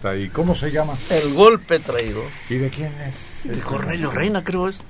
completa. 0.04 0.16
¿Y 0.16 0.28
cómo 0.28 0.54
se 0.54 0.70
llama? 0.70 0.94
El 1.10 1.34
golpe 1.34 1.78
traído. 1.78 2.22
¿Y 2.48 2.56
de 2.56 2.70
quién 2.70 2.92
es? 3.06 3.40
De 3.44 3.60
Cornelio 3.60 4.10
Reina, 4.10 4.44
creo 4.44 4.68
es. 4.68 4.80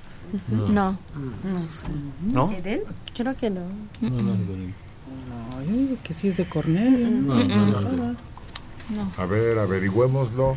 No. 0.48 0.66
No 0.72 1.68
sé. 1.68 1.86
¿No? 2.22 2.54
¿De 2.62 2.74
él? 2.74 2.82
Creo 3.16 3.36
que 3.36 3.50
no. 3.50 3.60
No, 4.00 4.10
no, 4.10 4.22
no. 4.22 4.34
No, 4.34 5.62
yo 5.64 5.72
digo 5.72 5.96
que 6.02 6.12
sí 6.12 6.28
es 6.28 6.36
de 6.36 6.44
Cornelio. 6.46 7.08
No, 7.08 7.34
no, 7.44 7.80
no. 7.80 9.12
A 9.16 9.26
ver, 9.26 9.58
averigüémoslo. 9.58 10.56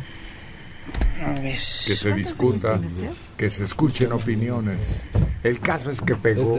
Que 1.44 1.58
se 1.58 2.12
discuta, 2.12 2.80
que 3.36 3.50
se 3.50 3.64
escuchen 3.64 4.12
opiniones. 4.12 5.02
El 5.42 5.60
caso 5.60 5.90
es 5.90 6.00
que 6.00 6.14
pegó. 6.14 6.58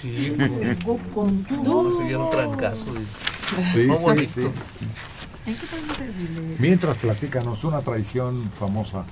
Sí, 0.00 0.34
Pegó 0.36 0.98
con 1.14 1.44
se. 1.44 2.78
Sí, 3.72 3.88
Sí, 5.44 5.56
bonito. 5.70 6.40
sí. 6.40 6.56
Mientras 6.58 6.96
platícanos 6.96 7.64
una 7.64 7.80
traición 7.80 8.50
famosa. 8.58 9.04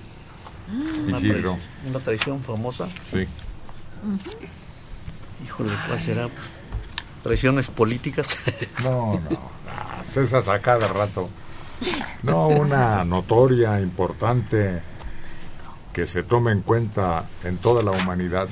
Una, 1.06 1.18
Isidro. 1.18 1.52
traición, 1.52 1.58
una 1.90 1.98
traición 2.00 2.42
famosa. 2.42 2.88
Sí. 3.10 3.26
Híjole, 5.44 5.72
¿cuál 5.86 6.00
será? 6.00 6.28
Traiciones 7.22 7.68
políticas. 7.70 8.26
No, 8.82 9.14
no, 9.14 9.30
no, 9.30 9.40
pues 10.04 10.16
esas 10.16 10.48
a 10.48 10.58
cada 10.60 10.88
rato. 10.88 11.28
No, 12.22 12.48
una 12.48 13.04
notoria, 13.04 13.80
importante, 13.80 14.80
que 15.92 16.06
se 16.06 16.22
tome 16.22 16.52
en 16.52 16.62
cuenta 16.62 17.26
en 17.44 17.58
toda 17.58 17.82
la 17.82 17.90
humanidad. 17.92 18.48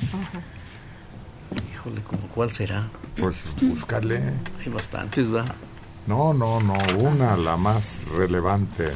Híjole, 1.73 2.03
¿cómo 2.03 2.23
cuál 2.35 2.53
será? 2.53 2.89
Pues 3.17 3.37
buscarle. 3.63 4.21
Hay 4.65 4.69
bastantes, 4.73 5.29
¿verdad? 5.31 5.55
No, 6.07 6.33
no, 6.35 6.61
no, 6.61 6.75
una, 6.99 7.37
la 7.37 7.57
más 7.57 8.01
relevante, 8.17 8.91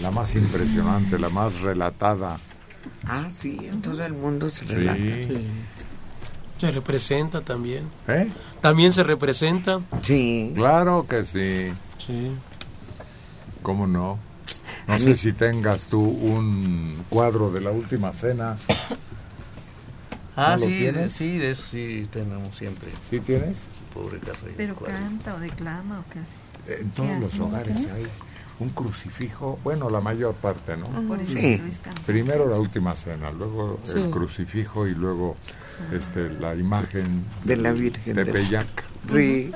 la 0.00 0.10
más 0.10 0.34
impresionante, 0.34 1.18
la 1.18 1.28
más 1.28 1.60
relatada. 1.60 2.38
Ah, 3.06 3.28
sí, 3.36 3.58
en 3.62 3.82
todo 3.82 4.04
el 4.04 4.12
mundo 4.14 4.48
se 4.48 4.66
Sí. 4.66 4.74
relata. 4.74 5.00
Se 6.58 6.70
representa 6.70 7.40
también. 7.40 7.88
¿Eh? 8.06 8.28
También 8.60 8.92
se 8.92 9.02
representa. 9.02 9.80
Sí. 10.02 10.52
Claro 10.54 11.06
que 11.08 11.24
sí. 11.24 11.72
Sí. 11.98 12.30
¿Cómo 13.62 13.86
no? 13.86 14.18
No 14.86 14.98
sé 14.98 15.16
si 15.16 15.32
tengas 15.32 15.86
tú 15.86 16.00
un 16.00 17.04
cuadro 17.08 17.50
de 17.50 17.60
la 17.60 17.70
última 17.70 18.12
cena. 18.12 18.56
Ah, 20.36 20.56
¿No 20.58 20.64
sí, 20.66 20.84
de, 20.84 21.10
sí, 21.10 21.38
de 21.38 21.50
eso 21.50 21.66
sí 21.70 22.08
tenemos 22.10 22.56
siempre. 22.56 22.88
¿Sí 23.10 23.20
tienes? 23.20 23.56
Su 23.58 23.84
pobre 24.00 24.18
casa. 24.18 24.46
ahí, 24.46 24.54
Pero 24.56 24.74
canta 24.76 25.34
o 25.34 25.40
declama 25.40 26.00
o 26.00 26.04
qué 26.12 26.20
hace. 26.20 26.82
En 26.82 26.90
todos 26.92 27.18
los 27.20 27.38
hogares 27.40 27.86
hay 27.92 28.06
un 28.60 28.68
crucifijo, 28.70 29.58
bueno, 29.64 29.90
la 29.90 30.00
mayor 30.00 30.34
parte, 30.34 30.76
¿no? 30.76 30.86
Por 31.08 31.20
eso 31.20 31.32
Sí. 31.36 31.60
Primero 32.06 32.48
la 32.48 32.56
última 32.58 32.94
cena, 32.94 33.30
luego 33.30 33.80
Sí. 33.82 33.98
el 33.98 34.10
crucifijo 34.10 34.86
y 34.86 34.94
luego 34.94 35.36
este 35.92 36.30
la 36.30 36.54
imagen 36.54 37.24
De 37.44 37.56
la 37.56 37.72
Virgen 37.72 38.14
de 38.14 38.24
de- 38.24 38.32
Peyac. 38.32 38.84
Sí, 39.10 39.50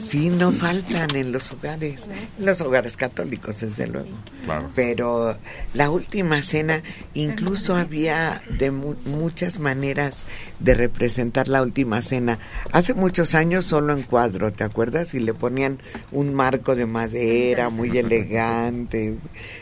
sí, 0.00 0.28
no 0.30 0.52
faltan 0.52 1.08
en 1.14 1.32
los 1.32 1.50
hogares, 1.52 2.06
en 2.38 2.46
los 2.46 2.60
hogares 2.60 2.96
católicos, 2.96 3.60
desde 3.60 3.86
luego. 3.88 4.08
Claro. 4.44 4.70
Pero 4.74 5.36
la 5.74 5.90
última 5.90 6.40
cena, 6.42 6.82
incluso 7.12 7.74
había 7.74 8.42
de 8.58 8.70
mu- 8.70 8.94
muchas 9.04 9.58
maneras 9.58 10.22
de 10.60 10.74
representar 10.74 11.48
la 11.48 11.60
última 11.62 12.02
cena. 12.02 12.38
Hace 12.72 12.94
muchos 12.94 13.34
años 13.34 13.64
solo 13.64 13.92
en 13.94 14.04
cuadro, 14.04 14.52
¿te 14.52 14.64
acuerdas? 14.64 15.12
Y 15.14 15.20
le 15.20 15.34
ponían 15.34 15.78
un 16.12 16.32
marco 16.34 16.74
de 16.76 16.86
madera 16.86 17.68
muy 17.70 17.98
elegante 17.98 19.16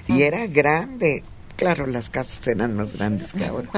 y 0.09 0.23
era 0.23 0.47
grande. 0.47 1.25
Claro, 1.63 1.87
las 1.87 2.11
casas 2.11 2.47
eran 2.49 2.77
más 2.77 2.93
grandes 2.95 3.33
que 3.33 3.45
ahora. 3.47 3.69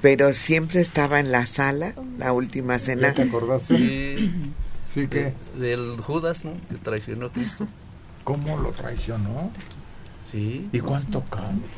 Pero 0.00 0.32
siempre 0.32 0.80
estaba 0.80 1.18
en 1.20 1.32
la 1.32 1.44
sala, 1.46 1.92
la 2.18 2.32
última 2.32 2.78
cena. 2.78 3.08
¿Ya 3.08 3.14
te 3.14 3.22
acordaste? 3.22 3.76
Sí, 3.76 4.32
Sí, 4.92 5.08
¿qué? 5.08 5.34
de- 5.56 5.66
del 5.66 6.00
Judas, 6.00 6.44
¿no? 6.44 6.52
Que 6.68 6.76
traicionó 6.76 7.26
a 7.26 7.32
Cristo. 7.32 7.66
¿Cómo 8.22 8.56
lo 8.58 8.70
traicionó? 8.70 9.50
Sí. 10.30 10.68
¿Y 10.72 10.78
cuánto 10.80 11.24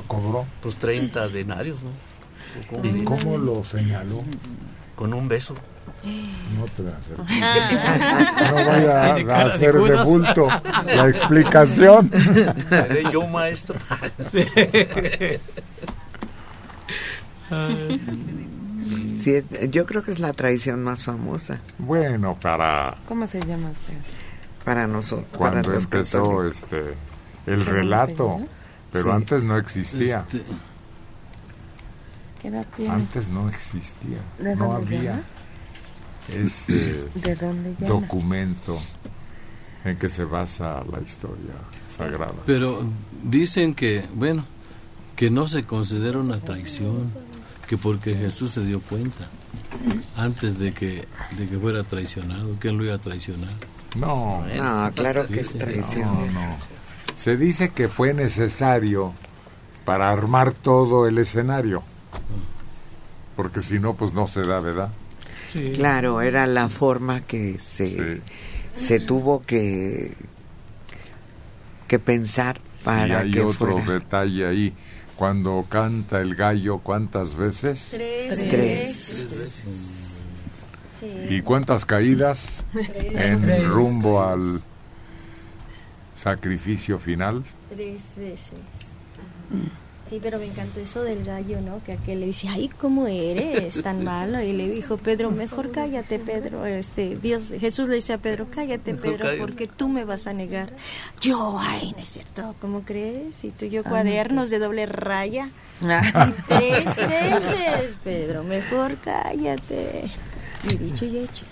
cobró? 0.07 0.45
Pues 0.63 0.77
30 0.77 1.29
denarios, 1.29 1.83
¿no? 1.83 1.89
¿O 1.89 2.67
cómo 2.69 2.85
se 2.91 2.99
¿Y 2.99 3.05
cómo 3.05 3.39
lo 3.39 3.65
señaló? 3.65 4.23
Con 4.95 5.15
un 5.15 5.29
beso. 5.29 5.55
No 6.57 6.65
te 6.77 6.83
voy 6.83 6.93
a 6.93 6.97
hacer. 6.97 7.17
Ah. 7.43 8.45
No 8.51 8.55
vaya 8.55 9.15
Ay, 9.15 9.23
a, 9.23 9.25
de 9.27 9.33
hacer 9.35 9.75
de 9.75 10.03
bulto 10.05 10.49
la 10.87 11.09
explicación. 11.09 12.11
Seré 12.69 13.05
yo 13.13 13.27
maestro. 13.27 13.77
Sí, 19.21 19.31
es- 19.35 19.71
yo 19.71 19.87
creo 19.87 20.03
que 20.03 20.13
es 20.13 20.19
la 20.19 20.33
tradición 20.33 20.83
más 20.83 21.03
famosa 21.03 21.59
Bueno, 21.79 22.37
para 22.41 22.97
¿Cómo 23.09 23.27
se 23.27 23.41
llama 23.45 23.71
usted? 23.71 23.95
para 24.65 24.87
nosotros. 24.87 25.27
para 25.33 25.39
cuando 25.63 25.71
los 25.73 25.85
empezó 25.85 26.23
católicos. 26.25 26.63
este 26.63 26.95
el 27.47 27.63
¿Se 27.63 27.71
relato, 27.71 28.41
pero 28.93 29.05
Sí. 29.05 29.11
antes 29.11 29.43
no 29.45 29.57
existía. 29.57 30.25
Este, 30.33 30.43
¿Qué 32.43 32.49
edad 32.49 32.67
tiene? 32.77 32.93
Antes 32.95 33.29
no 33.29 33.49
existía, 33.49 34.19
¿De 34.39 34.57
no 34.57 34.73
había 34.73 35.03
llama? 35.03 35.23
Ese 36.35 37.05
¿De 37.15 37.35
dónde 37.37 37.75
llama? 37.79 37.89
documento 38.01 38.79
en 39.85 39.97
que 39.97 40.09
se 40.09 40.25
basa 40.25 40.83
la 40.91 41.01
historia 41.01 41.55
sagrada. 41.97 42.35
Pero 42.45 42.83
dicen 43.23 43.75
que, 43.75 44.05
bueno, 44.15 44.45
que 45.15 45.31
no 45.31 45.47
se 45.47 45.65
considera 45.65 46.19
una 46.19 46.39
traición, 46.39 47.13
que 47.69 47.77
porque 47.79 48.15
Jesús 48.15 48.51
se 48.51 48.65
dio 48.65 48.81
cuenta 48.81 49.29
antes 50.17 50.59
de 50.59 50.73
que, 50.73 51.07
de 51.39 51.47
que 51.47 51.57
fuera 51.59 51.85
traicionado, 51.85 52.59
que 52.59 52.69
él 52.69 52.77
lo 52.77 52.85
iba 52.85 52.95
a 52.95 52.99
traicionar. 52.99 53.53
No, 53.97 54.45
No, 54.57 54.91
claro 54.95 55.27
que 55.27 55.41
es 55.41 55.49
Sí, 55.49 55.59
tradición. 55.59 56.03
no, 56.05 56.27
no. 56.33 56.57
Se 57.17 57.37
dice 57.37 57.71
que 57.71 57.89
fue 57.89 58.13
necesario 58.13 59.13
para 59.85 60.11
armar 60.11 60.53
todo 60.53 61.07
el 61.07 61.17
escenario. 61.19 61.83
Porque 63.37 63.63
si 63.63 63.79
no, 63.79 63.95
pues 63.95 64.13
no 64.13 64.27
se 64.27 64.43
da, 64.43 64.61
¿verdad? 64.61 64.91
Sí. 65.49 65.73
Claro, 65.75 66.21
era 66.21 66.47
la 66.47 66.69
forma 66.69 67.23
que 67.23 67.59
se 67.59 67.89
Sí. 67.89 68.23
se 68.85 69.01
tuvo 69.01 69.41
que 69.43 70.13
que 71.89 71.99
pensar 71.99 72.59
y 72.81 72.85
para 72.85 73.21
hay 73.21 73.31
que 73.31 73.43
otro 73.43 73.79
fuera 73.81 73.93
detalle 74.01 74.47
ahí. 74.47 74.75
Cuando 75.17 75.65
canta 75.69 76.21
el 76.21 76.35
gallo, 76.35 76.79
¿cuántas 76.79 77.35
veces? 77.37 77.89
Tres. 77.91 78.49
Tres. 78.51 79.27
¿Y 81.31 81.41
cuántas 81.43 81.85
caídas 81.87 82.65
Tres. 82.73 82.89
en 83.15 83.43
Tres. 83.43 83.67
rumbo 83.67 84.23
al 84.23 84.61
sacrificio 86.15 86.99
final? 86.99 87.45
Tres 87.69 88.03
veces. 88.17 88.51
Sí, 90.09 90.21
pero 90.23 90.39
me 90.39 90.47
encantó 90.47 90.79
eso 90.79 91.03
del 91.03 91.25
gallo, 91.25 91.61
¿no? 91.61 91.83
Que 91.85 91.95
aquel 91.95 92.21
le 92.21 92.27
dice, 92.27 92.49
ay, 92.49 92.69
¿cómo 92.79 93.09
eres 93.09 93.83
tan 93.83 94.05
malo? 94.05 94.41
Y 94.41 94.53
le 94.53 94.69
dijo 94.69 94.97
Pedro, 94.99 95.33
mejor 95.33 95.73
cállate, 95.73 96.21
Pedro. 96.21 96.65
Este, 96.65 97.17
Dios, 97.17 97.53
Jesús 97.59 97.89
le 97.89 97.97
dice 97.97 98.13
a 98.13 98.19
Pedro, 98.19 98.47
cállate, 98.49 98.95
Pedro, 98.95 99.19
cállate. 99.19 99.39
porque 99.39 99.67
tú 99.67 99.89
me 99.89 100.05
vas 100.05 100.29
a 100.29 100.33
negar. 100.33 100.73
Yo, 101.21 101.59
ay, 101.61 101.93
no 101.97 102.03
es 102.05 102.11
cierto, 102.11 102.55
¿cómo 102.61 102.83
crees? 102.83 103.43
Y 103.43 103.51
tú 103.51 103.65
y 103.65 103.71
yo 103.71 103.83
Ah, 103.85 103.89
cuadernos 103.89 104.49
de 104.51 104.61
doble 104.61 104.87
raya. 104.87 105.51
Y 105.81 105.85
tres 106.49 106.85
veces, 106.85 107.99
Pedro, 108.05 108.45
mejor 108.45 108.97
cállate. 109.03 110.05
Y 110.71 110.77
dicho 110.77 111.05
y 111.05 111.19
hecho. 111.19 111.45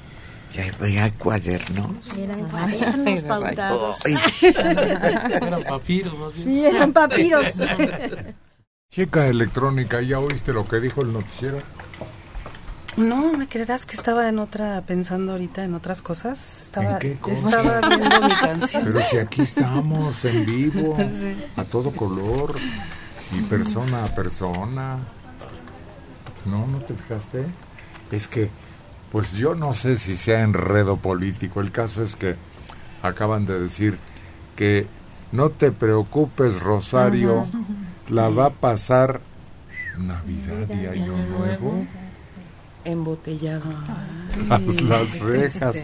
ya 0.53 0.65
había 0.81 1.11
cuadernos 1.11 2.17
Eran 2.17 2.49
cuadernos 2.49 3.23
pautados. 3.25 3.99
Eran 4.43 5.65
papiros, 5.65 6.17
más 6.19 6.33
bien. 6.35 6.47
Sí, 6.47 6.65
eran 6.67 6.93
papiros. 6.93 7.47
Chica 8.95 9.27
electrónica, 9.27 10.01
¿ya 10.03 10.21
oíste 10.21 10.53
lo 10.53 10.69
que 10.69 10.79
dijo 10.79 11.03
el 11.03 11.13
noticiero? 11.13 11.59
No, 12.97 13.33
me 13.33 13.49
creerás 13.49 13.87
que 13.87 13.97
estaba 13.97 14.29
en 14.29 14.39
otra, 14.39 14.83
pensando 14.87 15.33
ahorita 15.33 15.65
en 15.65 15.75
otras 15.75 16.01
cosas. 16.01 16.63
Estaba, 16.67 16.93
¿En 16.93 16.99
qué 17.01 17.15
cosa? 17.17 17.49
estaba 17.49 17.89
viendo 17.89 18.21
mi 18.21 18.35
canción. 18.37 18.85
Pero 18.85 19.01
si 19.01 19.19
aquí 19.19 19.43
estamos 19.43 20.25
en 20.25 20.47
vivo, 20.47 20.97
Sí. 21.13 21.35
a 21.57 21.65
todo 21.65 21.91
color 21.91 22.55
y 23.37 23.41
persona 23.43 24.05
a 24.05 24.15
persona. 24.15 24.99
No, 26.45 26.65
¿no 26.69 26.79
te 26.79 26.95
fijaste? 26.95 27.47
Es 28.13 28.29
que, 28.29 28.49
pues 29.11 29.33
yo 29.33 29.57
no 29.57 29.75
sé 29.75 29.99
si 29.99 30.17
sea 30.17 30.43
enredo 30.43 30.99
político. 30.99 31.61
El 31.61 31.73
caso 31.73 32.01
es 32.05 32.15
que 32.15 32.37
acaban 33.03 33.45
de 33.45 33.59
decir 33.59 33.99
que 34.55 34.87
no 35.33 35.51
te 35.51 35.73
preocupes, 35.73 36.61
Rosario. 36.61 37.45
La 38.09 38.29
va 38.29 38.47
a 38.47 38.51
pasar 38.51 39.21
Navidad 39.99 40.69
y 40.69 40.87
Año 40.87 41.17
Nuevo. 41.17 41.87
Embotellado. 42.85 43.71
Las 44.83 45.21
rejas. 45.21 45.83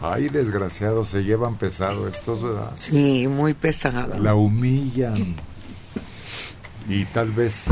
Ay, 0.00 0.28
desgraciados, 0.28 1.08
se 1.08 1.24
llevan 1.24 1.56
pesado 1.56 2.06
estos, 2.06 2.42
¿verdad? 2.42 2.72
Sí, 2.76 3.26
muy 3.26 3.54
pesado. 3.54 4.18
La 4.20 4.34
humillan. 4.34 5.34
Y 6.88 7.04
tal 7.06 7.32
vez 7.32 7.66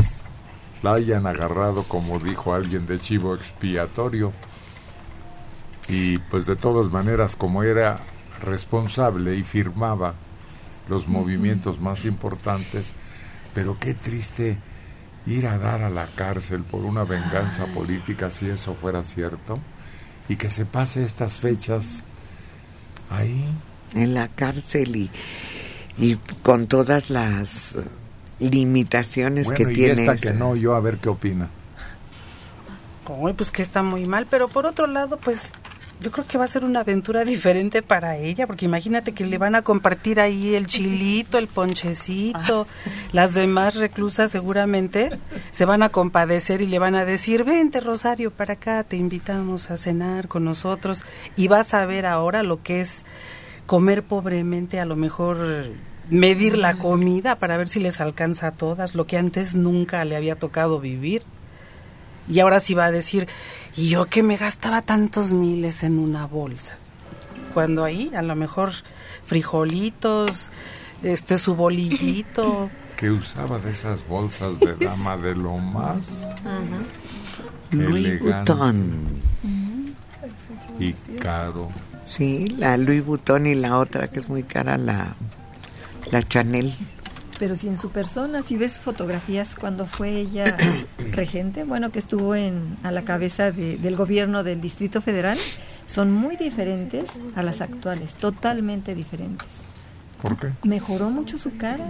la 0.83 0.95
hayan 0.95 1.25
agarrado, 1.25 1.83
como 1.83 2.19
dijo 2.19 2.53
alguien, 2.53 2.85
de 2.85 2.99
chivo 2.99 3.33
expiatorio. 3.33 4.33
Y 5.87 6.17
pues 6.17 6.45
de 6.45 6.55
todas 6.55 6.91
maneras, 6.91 7.35
como 7.35 7.63
era 7.63 7.99
responsable 8.41 9.35
y 9.35 9.43
firmaba 9.43 10.15
los 10.89 11.07
movimientos 11.07 11.79
más 11.79 12.05
importantes, 12.05 12.93
pero 13.55 13.77
qué 13.79 13.93
triste 13.93 14.57
ir 15.25 15.47
a 15.47 15.57
dar 15.57 15.81
a 15.81 15.89
la 15.89 16.07
cárcel 16.07 16.61
por 16.61 16.81
una 16.81 17.05
venganza 17.05 17.65
política 17.67 18.29
si 18.29 18.47
eso 18.49 18.75
fuera 18.75 19.01
cierto. 19.01 19.59
Y 20.27 20.35
que 20.35 20.49
se 20.49 20.65
pase 20.65 21.03
estas 21.03 21.39
fechas 21.39 22.01
ahí. 23.09 23.45
En 23.93 24.13
la 24.13 24.27
cárcel 24.27 24.95
y, 24.95 25.09
y 25.97 26.17
con 26.43 26.67
todas 26.67 27.09
las 27.09 27.77
limitaciones 28.39 29.45
bueno 29.45 29.57
que 29.57 29.71
y 29.71 29.75
tiene 29.75 30.05
esta 30.05 30.17
que 30.17 30.37
no 30.37 30.55
yo 30.55 30.75
a 30.75 30.79
ver 30.81 30.97
qué 30.97 31.09
opina. 31.09 31.47
Ay, 33.07 33.33
pues 33.33 33.51
que 33.51 33.61
está 33.61 33.83
muy 33.83 34.05
mal, 34.05 34.27
pero 34.29 34.49
por 34.49 34.65
otro 34.65 34.87
lado, 34.87 35.17
pues 35.17 35.51
yo 36.01 36.11
creo 36.11 36.27
que 36.27 36.37
va 36.37 36.45
a 36.45 36.47
ser 36.47 36.65
una 36.65 36.81
aventura 36.81 37.23
diferente 37.23 37.81
para 37.81 38.17
ella, 38.17 38.47
porque 38.47 38.65
imagínate 38.65 39.13
que 39.13 39.25
le 39.25 39.37
van 39.37 39.55
a 39.55 39.61
compartir 39.61 40.19
ahí 40.19 40.55
el 40.55 40.67
chilito, 40.67 41.37
el 41.37 41.47
ponchecito, 41.47 42.67
las 43.11 43.33
demás 43.33 43.75
reclusas 43.75 44.31
seguramente 44.31 45.17
se 45.51 45.65
van 45.65 45.83
a 45.83 45.89
compadecer 45.89 46.61
y 46.61 46.67
le 46.67 46.79
van 46.79 46.95
a 46.95 47.05
decir, 47.05 47.43
vente 47.43 47.79
Rosario, 47.79 48.31
para 48.31 48.53
acá, 48.53 48.83
te 48.83 48.97
invitamos 48.97 49.71
a 49.71 49.77
cenar 49.77 50.27
con 50.27 50.43
nosotros 50.43 51.03
y 51.35 51.47
vas 51.47 51.73
a 51.73 51.85
ver 51.85 52.05
ahora 52.05 52.43
lo 52.43 52.61
que 52.61 52.81
es 52.81 53.05
comer 53.65 54.03
pobremente, 54.03 54.79
a 54.79 54.85
lo 54.85 54.95
mejor 54.95 55.37
medir 56.09 56.57
la 56.57 56.77
comida 56.77 57.37
para 57.37 57.57
ver 57.57 57.69
si 57.69 57.79
les 57.79 57.99
alcanza 57.99 58.47
a 58.47 58.51
todas, 58.51 58.95
lo 58.95 59.07
que 59.07 59.17
antes 59.17 59.55
nunca 59.55 60.05
le 60.05 60.15
había 60.15 60.35
tocado 60.35 60.79
vivir. 60.79 61.23
Y 62.27 62.39
ahora 62.39 62.59
sí 62.59 62.73
va 62.73 62.85
a 62.85 62.91
decir, 62.91 63.27
¿y 63.77 63.89
yo 63.89 64.05
que 64.05 64.23
me 64.23 64.37
gastaba 64.37 64.81
tantos 64.81 65.31
miles 65.31 65.83
en 65.83 65.99
una 65.99 66.25
bolsa? 66.25 66.77
Cuando 67.53 67.83
ahí 67.83 68.11
a 68.15 68.21
lo 68.21 68.35
mejor 68.35 68.71
frijolitos, 69.25 70.51
este 71.03 71.37
su 71.39 71.55
bolillito. 71.55 72.69
que 72.97 73.11
usaba 73.11 73.59
de 73.59 73.71
esas 73.71 74.07
bolsas 74.07 74.59
de 74.59 74.73
dama 74.85 75.17
de 75.17 75.35
lo 75.35 75.57
más 75.57 76.29
Louis 77.71 78.05
elegante 78.05 78.53
Vuitton. 78.53 79.21
y 80.79 80.93
caro 81.19 81.69
Sí, 82.05 82.47
la 82.47 82.77
Louis 82.77 83.03
Vuitton 83.03 83.47
y 83.47 83.55
la 83.55 83.79
otra 83.79 84.07
que 84.07 84.19
es 84.19 84.29
muy 84.29 84.43
cara, 84.43 84.77
la, 84.77 85.15
la 86.11 86.21
Chanel. 86.23 86.73
Pero 87.37 87.55
si 87.57 87.67
en 87.67 87.77
su 87.77 87.91
persona, 87.91 88.41
si 88.43 88.55
ves 88.55 88.79
fotografías 88.79 89.55
cuando 89.55 89.85
fue 89.87 90.09
ella 90.11 90.55
regente, 91.11 91.63
bueno, 91.65 91.91
que 91.91 91.99
estuvo 91.99 92.33
en, 92.35 92.77
a 92.83 92.91
la 92.91 93.01
cabeza 93.01 93.51
de- 93.51 93.77
del 93.77 93.95
gobierno 93.95 94.43
del 94.43 94.61
Distrito 94.61 95.01
Federal, 95.01 95.37
son 95.85 96.11
muy 96.13 96.37
diferentes 96.37 97.11
a 97.35 97.43
las 97.43 97.59
actuales, 97.61 98.15
totalmente 98.15 98.95
diferentes. 98.95 99.47
¿por 100.21 100.37
qué? 100.37 100.51
Mejoró 100.63 101.09
mucho 101.09 101.37
su 101.37 101.55
cara. 101.57 101.85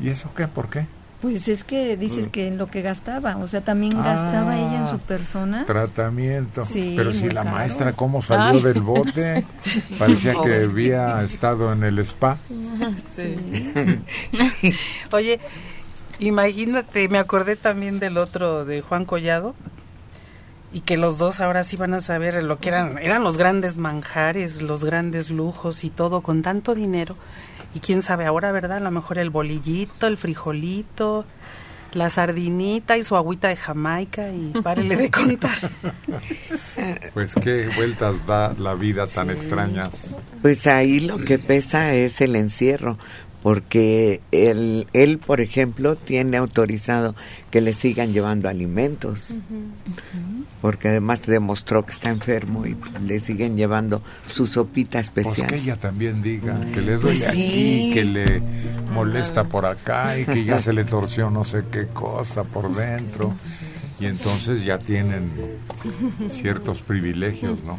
¿y 0.00 0.08
eso 0.10 0.30
qué? 0.36 0.46
¿por 0.48 0.68
qué? 0.68 0.86
Pues 1.22 1.48
es 1.48 1.64
que 1.64 1.96
dices 1.96 2.28
que 2.28 2.46
en 2.46 2.58
lo 2.58 2.66
que 2.66 2.82
gastaba, 2.82 3.38
o 3.38 3.48
sea, 3.48 3.62
también 3.62 3.94
gastaba 3.96 4.50
Ah, 4.52 4.58
ella 4.58 4.80
en 4.84 4.90
su 4.90 4.98
persona. 4.98 5.64
tratamiento 5.64 6.64
Sí, 6.66 6.92
pero 6.96 7.12
si 7.14 7.30
la 7.30 7.42
caros. 7.42 7.52
maestra 7.52 7.92
cómo 7.94 8.20
salió 8.20 8.58
Ay. 8.58 8.62
del 8.62 8.82
bote 8.82 9.46
parecía 9.98 10.34
que 10.44 10.54
había 10.64 11.22
estado 11.24 11.72
en 11.72 11.82
el 11.84 11.98
spa 12.00 12.38
Oye, 15.12 15.40
imagínate, 16.18 17.08
me 17.08 17.18
acordé 17.18 17.56
también 17.56 17.98
del 17.98 18.18
otro 18.18 18.64
de 18.64 18.82
Juan 18.82 19.04
Collado 19.04 19.54
y 20.72 20.80
que 20.80 20.96
los 20.96 21.16
dos 21.18 21.40
ahora 21.40 21.64
sí 21.64 21.76
van 21.76 21.94
a 21.94 22.00
saber 22.00 22.42
lo 22.42 22.58
que 22.58 22.68
eran, 22.68 22.98
eran 22.98 23.24
los 23.24 23.36
grandes 23.36 23.78
manjares, 23.78 24.60
los 24.62 24.84
grandes 24.84 25.30
lujos 25.30 25.84
y 25.84 25.90
todo 25.90 26.20
con 26.20 26.42
tanto 26.42 26.74
dinero. 26.74 27.16
Y 27.76 27.80
quién 27.80 28.00
sabe 28.00 28.24
ahora, 28.24 28.52
¿verdad? 28.52 28.78
A 28.78 28.80
lo 28.80 28.90
mejor 28.90 29.18
el 29.18 29.28
bolillito, 29.28 30.06
el 30.06 30.16
frijolito, 30.16 31.26
la 31.92 32.08
sardinita 32.08 32.96
y 32.96 33.04
su 33.04 33.16
agüita 33.16 33.48
de 33.48 33.56
Jamaica 33.56 34.30
y 34.30 34.58
párele 34.62 34.96
de 34.96 35.10
contar. 35.10 35.58
pues 37.12 37.34
qué 37.34 37.68
vueltas 37.76 38.26
da 38.26 38.54
la 38.58 38.72
vida 38.72 39.06
tan 39.06 39.28
extrañas 39.28 40.16
Pues 40.40 40.66
ahí 40.66 41.00
lo 41.00 41.18
que 41.18 41.38
pesa 41.38 41.92
es 41.92 42.22
el 42.22 42.36
encierro, 42.36 42.96
porque 43.46 44.20
él, 44.32 44.88
él, 44.92 45.18
por 45.18 45.40
ejemplo, 45.40 45.94
tiene 45.94 46.36
autorizado 46.36 47.14
que 47.52 47.60
le 47.60 47.74
sigan 47.74 48.12
llevando 48.12 48.48
alimentos, 48.48 49.36
porque 50.60 50.88
además 50.88 51.24
demostró 51.26 51.86
que 51.86 51.92
está 51.92 52.10
enfermo 52.10 52.66
y 52.66 52.76
le 53.06 53.20
siguen 53.20 53.56
llevando 53.56 54.02
su 54.26 54.48
sopita 54.48 54.98
pues 54.98 55.26
especial. 55.28 55.46
que 55.46 55.54
ella 55.58 55.76
también 55.76 56.22
diga 56.22 56.58
que 56.74 56.80
le 56.80 56.96
duele 56.96 57.20
Pues 57.20 57.30
sí. 57.30 57.90
aquí 57.90 57.90
que 57.94 58.04
le 58.04 58.42
molesta 58.92 59.44
por 59.44 59.64
acá 59.64 60.18
y 60.18 60.24
que 60.24 60.42
ya 60.44 60.58
se 60.60 60.72
le 60.72 60.84
torció 60.84 61.30
no 61.30 61.44
sé 61.44 61.62
qué 61.70 61.86
cosa 61.86 62.42
por 62.42 62.74
dentro 62.74 63.32
y 64.00 64.06
entonces 64.06 64.64
ya 64.64 64.78
tienen 64.78 65.30
ciertos 66.30 66.80
privilegios 66.82 67.62
no 67.62 67.78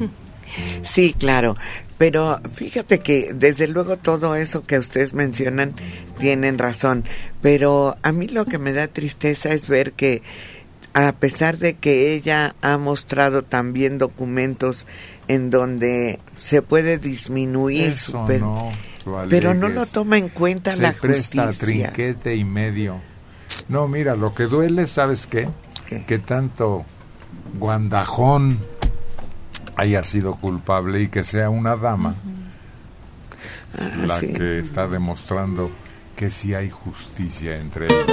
Sí, 0.82 1.14
claro, 1.14 1.58
pero 1.98 2.40
fíjate 2.54 3.00
que 3.00 3.32
desde 3.34 3.68
luego 3.68 3.98
todo 3.98 4.36
eso 4.36 4.64
que 4.66 4.78
ustedes 4.78 5.14
mencionan 5.14 5.74
tienen 6.20 6.58
razón, 6.58 7.04
pero 7.42 7.96
a 8.04 8.12
mí 8.12 8.28
lo 8.28 8.46
que 8.46 8.58
me 8.58 8.74
da 8.74 8.88
tristeza 8.88 9.52
es 9.52 9.68
ver 9.68 9.94
que 9.94 10.22
a 10.94 11.12
pesar 11.12 11.58
de 11.58 11.76
que 11.76 12.14
ella 12.14 12.56
ha 12.62 12.78
mostrado 12.78 13.44
también 13.44 13.98
documentos 13.98 14.86
en 15.28 15.50
donde 15.50 16.20
se 16.40 16.62
puede 16.62 16.98
disminuir 16.98 17.98
su 17.98 18.14
pe- 18.26 18.40
no 18.40 18.72
pero 19.30 19.54
no 19.54 19.70
lo 19.70 19.86
toma 19.86 20.18
en 20.18 20.28
cuenta 20.30 20.76
se 20.76 20.82
la 20.82 20.94
presta 20.94 21.48
justicia. 21.48 21.94
trinquete 21.94 22.36
y 22.36 22.44
medio. 22.44 23.00
No, 23.70 23.88
mira, 23.88 24.16
lo 24.18 24.34
que 24.36 24.44
duele, 24.44 24.86
¿sabes 24.88 25.28
qué? 25.28 25.48
Que 26.06 26.20
tanto 26.20 26.84
guandajón 27.58 28.60
haya 29.78 30.04
sido 30.04 30.36
culpable 30.36 31.02
y 31.02 31.08
que 31.08 31.24
sea 31.24 31.50
una 31.50 31.76
dama 31.76 32.16
la 34.06 34.16
Ah, 34.16 34.20
sí. 34.20 34.34
que 34.34 34.60
está 34.60 34.88
demostrando 34.88 35.70
que 36.16 36.30
sí 36.32 36.54
hay 36.56 36.70
justicia 36.70 37.58
entre 37.58 37.86
ellos. 37.86 38.06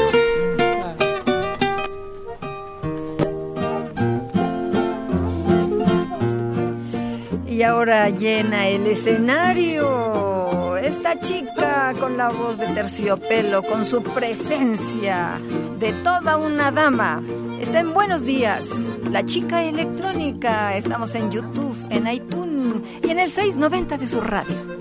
Y 7.46 7.62
ahora 7.62 8.10
llena 8.10 8.66
el 8.68 8.86
escenario. 8.86 10.50
Esta 10.84 11.18
chica 11.18 11.92
con 11.98 12.18
la 12.18 12.28
voz 12.28 12.58
de 12.58 12.66
terciopelo, 12.66 13.62
con 13.62 13.86
su 13.86 14.02
presencia 14.02 15.40
de 15.78 15.92
toda 16.04 16.36
una 16.36 16.70
dama. 16.70 17.22
Está 17.58 17.80
en 17.80 17.94
Buenos 17.94 18.26
Días. 18.26 18.66
La 19.10 19.24
chica 19.24 19.64
electrónica. 19.64 20.76
Estamos 20.76 21.14
en 21.14 21.30
YouTube, 21.30 21.74
en 21.88 22.06
iTunes 22.06 22.82
y 23.02 23.10
en 23.10 23.18
el 23.18 23.30
690 23.30 23.96
de 23.96 24.06
su 24.06 24.20
radio. 24.20 24.74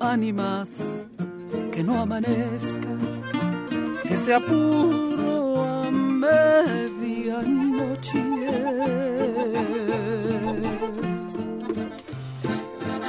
ánimas 0.00 0.82
que 1.70 1.84
no 1.84 2.00
amanezca, 2.00 2.88
que 4.02 4.16
sea 4.16 4.40
puro 4.40 5.62
a 5.62 5.88
medianoche. 5.88 7.20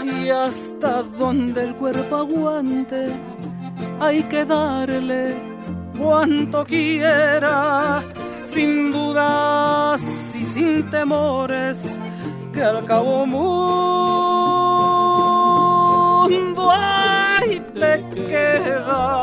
Y 0.03 0.29
hasta 0.29 1.03
donde 1.03 1.65
el 1.65 1.75
cuerpo 1.75 2.15
aguante, 2.17 3.05
hay 3.99 4.23
que 4.23 4.45
darle 4.45 5.35
cuanto 5.97 6.65
quiera, 6.65 8.03
sin 8.45 8.91
dudas 8.91 10.01
y 10.35 10.43
sin 10.43 10.89
temores, 10.89 11.79
que 12.51 12.63
al 12.63 12.83
cabo 12.85 13.25
mundo 13.25 13.51
ahí 16.71 17.61
te 17.73 18.03
queda. 18.27 19.21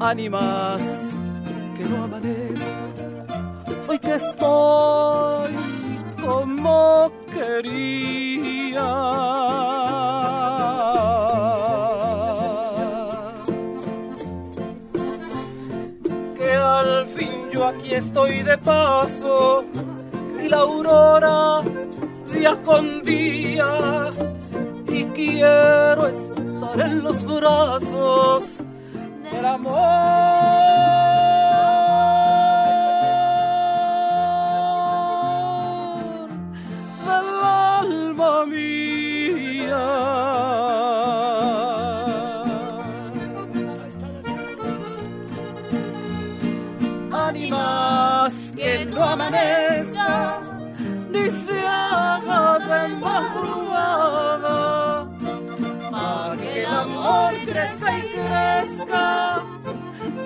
Ánimas 0.00 0.82
que 1.76 1.84
no 1.84 2.04
amanezca, 2.04 2.81
hoy 3.92 3.98
que 3.98 4.14
estoy 4.14 5.52
como 6.24 7.12
quería. 7.30 8.90
Que 16.36 16.54
al 16.54 17.06
fin 17.08 17.50
yo 17.52 17.66
aquí 17.66 17.94
estoy 17.94 18.42
de 18.42 18.56
paso 18.58 19.64
y 20.42 20.48
la 20.48 20.58
aurora 20.58 21.62
día 22.32 22.56
con 22.64 23.02
día 23.02 24.08
y 24.88 25.04
quiero 25.16 26.06
estar 26.06 26.80
en 26.80 27.02
los 27.02 27.24
brazos 27.26 28.58
del 29.30 29.44
amor 29.44 31.11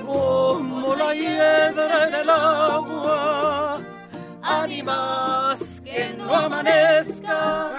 como 0.05 0.95
la 0.95 1.15
hiedra 1.15 2.09
en 2.09 2.15
el 2.15 2.31
agua. 2.31 3.77
Ánimas 4.43 5.81
que 5.85 6.15
no 6.17 6.33
amanezca 6.33 7.73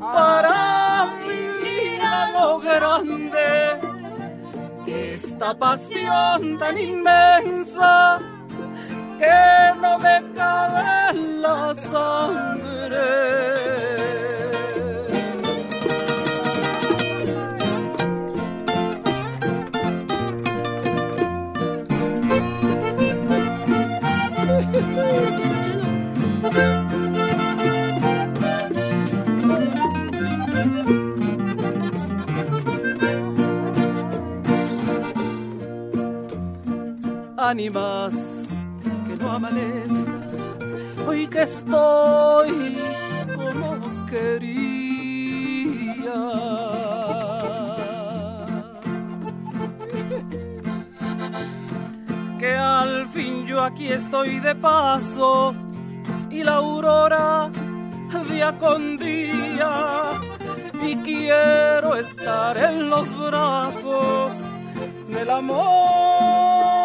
para 0.00 1.14
vivir 1.26 2.00
a 2.02 2.30
lo 2.32 2.58
grande 2.58 3.78
esta 4.86 5.54
pasión 5.56 6.58
tan 6.58 6.76
inmensa 6.78 8.18
que 9.18 9.80
no 9.80 9.98
me 9.98 10.22
cabe 10.34 11.14
la 11.14 11.74
sangre. 11.74 13.00
Ánimas 37.42 38.12
que 39.06 39.16
no 39.16 39.30
amanezca, 39.30 40.12
hoy 41.08 41.26
que 41.26 41.40
estoy 41.40 42.76
como 43.34 43.80
quería. 44.06 44.50
Que 52.38 52.54
al 52.54 53.08
fin 53.08 53.46
yo 53.46 53.62
aquí 53.62 53.88
estoy 53.88 54.38
de 54.40 54.54
paso 54.54 55.54
y 56.30 56.42
la 56.42 56.56
aurora 56.56 57.48
día 58.30 58.54
con 58.58 58.98
día. 58.98 60.08
Y 60.82 60.94
quiero 60.96 61.96
estar 61.96 62.58
en 62.58 62.90
los 62.90 63.08
brazos 63.16 64.34
del 65.06 65.30
amor 65.30 66.79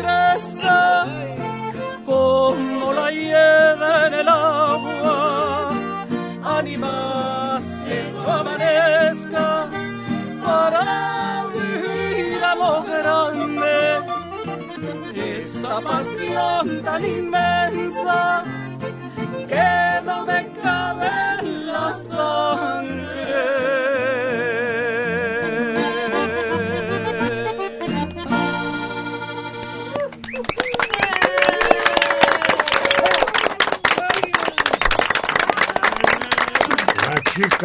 crezca 0.00 1.06
como 2.04 2.92
la 2.92 3.10
hiedra 3.10 4.06
en 4.06 4.14
el 4.14 4.28
agua. 4.28 5.70
Ánimas 6.44 7.62
que 7.86 8.12
no 8.14 8.22
amanezca 8.40 9.68
para 10.42 11.44
vivir 11.54 12.44
a 12.44 12.54
lo 12.54 12.82
grande 12.82 14.02
esta 15.14 15.80
pasión 15.80 16.82
tan 16.82 17.04
inmensa 17.04 18.42
que 19.48 20.00
no 20.04 20.26
me 20.26 20.40
cabe 20.62 21.10
en 21.40 21.66
la 21.66 21.94
sangre. 22.08 22.69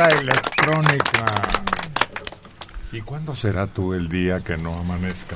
Electrónica. 0.03 1.25
¿Y 2.91 3.01
cuándo 3.01 3.33
será 3.33 3.65
tú 3.67 3.93
el 3.93 4.09
día 4.09 4.41
que 4.41 4.57
no 4.57 4.75
amanezca? 4.75 5.35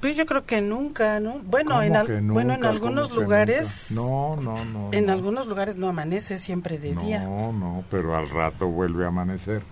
Pues 0.00 0.16
yo 0.16 0.24
creo 0.26 0.46
que 0.46 0.60
nunca, 0.62 1.20
¿no? 1.20 1.38
Bueno, 1.44 1.70
¿Cómo 1.72 1.82
en, 1.82 1.96
al- 1.96 2.20
bueno, 2.22 2.54
en 2.54 2.64
algunos 2.64 3.08
¿Cómo 3.08 3.18
que 3.20 3.24
lugares? 3.24 3.90
No, 3.90 4.36
no, 4.36 4.64
no. 4.64 4.90
en 4.92 5.06
no. 5.06 5.12
algunos 5.12 5.46
lugares 5.46 5.76
no 5.76 5.88
amanece 5.88 6.38
siempre 6.38 6.78
de 6.78 6.94
día. 6.94 7.20
No, 7.24 7.52
no, 7.52 7.84
pero 7.90 8.16
al 8.16 8.28
rato 8.30 8.68
vuelve 8.68 9.04
a 9.04 9.08
amanecer. 9.08 9.62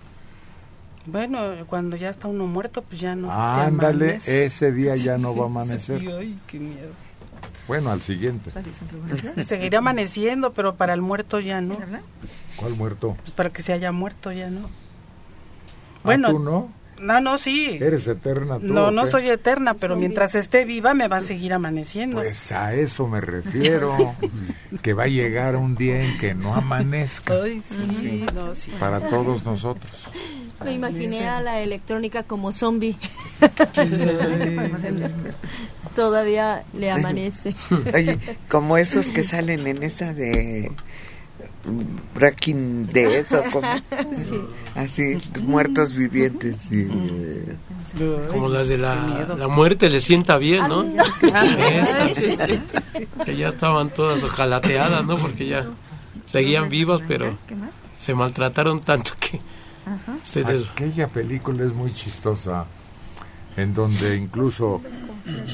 Bueno, 1.05 1.39
cuando 1.67 1.95
ya 1.95 2.09
está 2.09 2.27
uno 2.27 2.45
muerto, 2.45 2.81
pues 2.81 2.99
ya 3.01 3.15
no. 3.15 3.31
Ándale, 3.31 4.19
ese 4.25 4.71
día 4.71 4.95
ya 4.95 5.17
no 5.17 5.35
va 5.35 5.43
a 5.43 5.47
amanecer. 5.47 6.01
Sí, 6.01 6.07
ay, 6.11 6.39
qué 6.45 6.59
miedo. 6.59 6.89
Bueno, 7.67 7.91
al 7.91 8.01
siguiente. 8.01 8.51
Seguirá 9.43 9.79
amaneciendo, 9.79 10.53
pero 10.53 10.75
para 10.75 10.93
el 10.93 11.01
muerto 11.01 11.39
ya 11.39 11.61
no. 11.61 11.77
¿Cuál 12.57 12.75
muerto? 12.75 13.15
Pues 13.21 13.31
para 13.31 13.49
que 13.49 13.61
se 13.61 13.73
haya 13.73 13.91
muerto 13.91 14.31
ya 14.31 14.49
no. 14.49 14.67
Ah, 14.67 15.99
Bueno, 16.03 16.31
¿tú 16.31 16.39
no? 16.39 16.71
no, 16.99 17.21
no, 17.21 17.37
sí. 17.37 17.77
¿Eres 17.79 18.07
eterna 18.07 18.59
tú? 18.59 18.65
No, 18.65 18.91
no 18.91 19.05
soy 19.05 19.29
eterna, 19.29 19.75
pero 19.75 19.95
mientras 19.95 20.35
esté 20.35 20.65
viva 20.65 20.93
me 20.93 21.07
va 21.07 21.17
a 21.17 21.21
seguir 21.21 21.53
amaneciendo. 21.53 22.17
Pues 22.17 22.51
a 22.51 22.73
eso 22.73 23.07
me 23.07 23.21
refiero. 23.21 23.95
que 24.81 24.93
va 24.93 25.03
a 25.03 25.07
llegar 25.07 25.55
un 25.55 25.75
día 25.75 26.01
en 26.01 26.17
que 26.17 26.33
no 26.33 26.55
amanezca. 26.55 27.35
Ay, 27.41 27.61
sí, 27.61 28.25
no, 28.33 28.55
sí. 28.55 28.71
Para 28.79 28.99
todos 28.99 29.45
nosotros. 29.45 29.91
Me 30.63 30.73
imaginé 30.73 31.29
a 31.29 31.39
la 31.39 31.61
electrónica 31.61 32.23
como 32.23 32.51
zombie. 32.51 32.97
Todavía 35.95 36.63
le 36.73 36.91
amanece. 36.91 37.55
Oye, 37.93 38.19
como 38.49 38.77
esos 38.77 39.07
que 39.07 39.23
salen 39.23 39.65
en 39.67 39.83
esa 39.83 40.13
de 40.13 40.71
Breaking 42.15 42.87
Dead 42.87 43.25
o 43.33 43.51
como 43.51 43.67
Sí. 44.15 44.41
así 44.75 45.17
muertos 45.41 45.93
vivientes 45.95 46.71
y, 46.71 46.87
Como 48.29 48.49
las 48.49 48.67
de 48.67 48.77
la, 48.77 49.35
la 49.37 49.47
muerte 49.47 49.89
le 49.89 49.99
sienta 49.99 50.37
bien, 50.37 50.67
¿no? 50.67 50.83
Esas, 50.83 52.37
que 53.25 53.35
ya 53.35 53.49
estaban 53.49 53.89
todas 53.89 54.23
ojalateadas, 54.23 55.05
¿no? 55.05 55.17
Porque 55.17 55.47
ya 55.47 55.65
seguían 56.25 56.69
vivas, 56.69 57.01
pero 57.07 57.35
se 57.97 58.13
maltrataron 58.13 58.81
tanto 58.81 59.11
que 59.19 59.39
se 60.23 60.43
des... 60.43 60.63
Aquella 60.69 61.07
película 61.07 61.63
es 61.65 61.73
muy 61.73 61.93
chistosa, 61.93 62.65
en 63.55 63.73
donde 63.73 64.15
incluso 64.15 64.81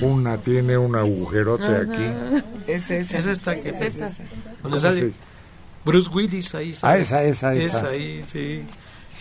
una 0.01 0.37
tiene 0.37 0.77
un 0.77 0.95
agujerote 0.95 1.65
aquí. 1.65 2.43
Es 2.67 2.89
esa. 2.91 3.17
Es 3.17 3.25
esta 3.25 3.55
que- 3.55 3.69
Es 3.69 3.81
esa. 3.81 4.05
Donde 4.07 4.23
¿Cómo 4.63 4.79
sale 4.79 4.99
se- 4.99 5.13
Bruce 5.85 6.09
Willis 6.13 6.53
ahí. 6.55 6.71
Ah, 6.71 6.75
sale. 6.75 7.01
esa, 7.01 7.23
esa, 7.23 7.53
esa. 7.55 7.87
ahí, 7.87 8.23
sí. 8.27 8.63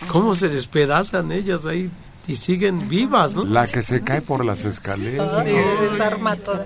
¿Cómo 0.07 0.35
se 0.35 0.49
despedazan 0.49 1.31
ellas 1.31 1.65
ahí 1.65 1.89
y 2.27 2.35
siguen 2.35 2.87
vivas, 2.89 3.35
no? 3.35 3.43
La 3.45 3.67
que 3.67 3.81
se 3.81 4.01
cae 4.01 4.21
por 4.21 4.43
las 4.45 4.65
escaleras. 4.65 5.43
Sí, 5.45 5.51
desarma 5.91 6.35
toda. 6.37 6.65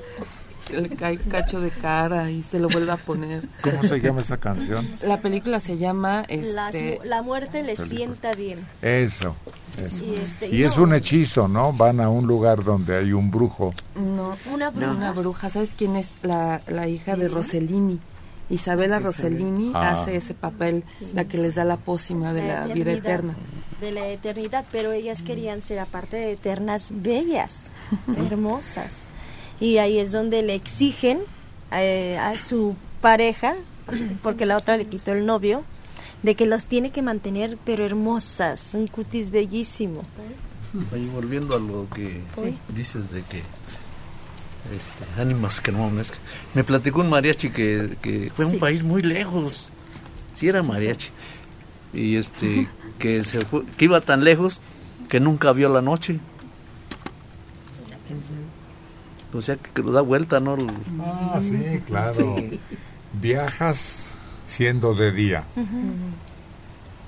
Le 0.71 0.89
cae 0.89 1.17
cacho 1.17 1.61
de 1.61 1.69
cara 1.69 2.29
y 2.29 2.43
se 2.43 2.59
lo 2.59 2.67
vuelve 2.67 2.91
a 2.91 2.97
poner. 2.97 3.47
¿Cómo 3.61 3.83
se 3.83 3.99
llama 4.01 4.19
esa 4.21 4.35
canción? 4.37 4.85
La 5.01 5.21
película 5.21 5.61
se 5.61 5.77
llama 5.77 6.25
este, 6.27 6.99
la 7.05 7.21
muerte 7.21 7.63
le 7.63 7.75
Película. 7.75 7.87
sienta 7.87 8.33
bien. 8.33 8.59
Eso. 8.81 9.33
eso. 9.81 10.03
Y 10.03 10.15
este- 10.15 10.49
Y 10.53 10.63
es 10.63 10.75
no. 10.75 10.83
un 10.83 10.93
hechizo, 10.93 11.47
¿no? 11.47 11.71
Van 11.71 12.01
a 12.01 12.09
un 12.09 12.27
lugar 12.27 12.65
donde 12.65 12.97
hay 12.97 13.13
un 13.13 13.31
brujo. 13.31 13.73
No, 13.95 14.35
Una 14.51 14.69
bruja. 14.71 14.91
Una 14.91 15.11
bruja. 15.13 15.49
¿Sabes 15.49 15.69
quién 15.77 15.95
es 15.95 16.09
la, 16.21 16.61
la 16.67 16.87
hija 16.89 17.15
de 17.15 17.29
Rossellini? 17.29 17.99
Isabela 18.49 18.99
Rossellini 18.99 19.71
Ah. 19.73 19.91
hace 19.91 20.15
ese 20.15 20.33
papel, 20.33 20.83
la 21.13 21.25
que 21.25 21.37
les 21.37 21.55
da 21.55 21.63
la 21.65 21.77
pócima 21.77 22.33
de 22.33 22.47
la 22.47 22.65
vida 22.67 22.91
eternidad, 22.93 22.97
eterna. 22.97 23.35
De 23.81 23.91
la 23.91 24.07
eternidad, 24.07 24.65
pero 24.71 24.91
ellas 24.91 25.21
querían 25.21 25.61
ser 25.61 25.79
aparte 25.79 26.15
de 26.17 26.31
eternas 26.33 26.89
bellas, 26.91 27.69
hermosas. 28.17 29.07
Y 29.59 29.77
ahí 29.79 29.97
es 29.99 30.11
donde 30.11 30.43
le 30.43 30.55
exigen 30.55 31.19
eh, 31.71 32.17
a 32.19 32.37
su 32.37 32.75
pareja, 33.01 33.55
porque 34.23 34.45
la 34.45 34.57
otra 34.57 34.77
le 34.77 34.85
quitó 34.85 35.11
el 35.13 35.25
novio, 35.25 35.63
de 36.23 36.35
que 36.35 36.45
los 36.45 36.65
tiene 36.65 36.89
que 36.91 37.01
mantener 37.01 37.57
pero 37.65 37.85
hermosas, 37.85 38.73
un 38.75 38.87
cutis 38.87 39.29
bellísimo. 39.29 40.03
Oye, 40.93 41.07
volviendo 41.07 41.55
a 41.55 41.59
lo 41.59 41.87
que 41.93 42.21
Sí. 42.35 42.57
dices 42.69 43.11
de 43.11 43.21
que 43.23 43.41
este, 44.75 45.21
ánimas 45.21 45.59
que 45.61 45.71
no 45.71 45.85
amanezcan. 45.85 46.19
Me 46.53 46.63
platicó 46.63 47.01
un 47.01 47.09
mariachi 47.09 47.49
que, 47.49 47.97
que 48.01 48.31
fue 48.35 48.45
a 48.45 48.47
un 48.47 48.53
Sí. 48.55 48.59
país 48.59 48.83
muy 48.83 49.01
lejos. 49.01 49.71
Sí 50.35 50.47
era 50.47 50.61
mariachi. 50.63 51.09
Y 51.93 52.15
este 52.17 52.67
que 52.99 53.23
se 53.23 53.41
fue- 53.41 53.63
que 53.77 53.85
iba 53.85 54.01
tan 54.01 54.23
lejos 54.23 54.59
que 55.09 55.19
nunca 55.19 55.51
vio 55.53 55.69
la 55.69 55.81
noche. 55.81 56.19
O 59.33 59.41
sea 59.41 59.57
que 59.57 59.81
lo 59.83 59.91
da 59.91 60.01
vuelta, 60.01 60.39
¿no? 60.39 60.57
Ah, 61.01 61.39
sí, 61.41 61.81
claro. 61.85 62.35
Viajas 63.13 64.13
siendo 64.45 64.93
de 64.95 65.11
día 65.11 65.43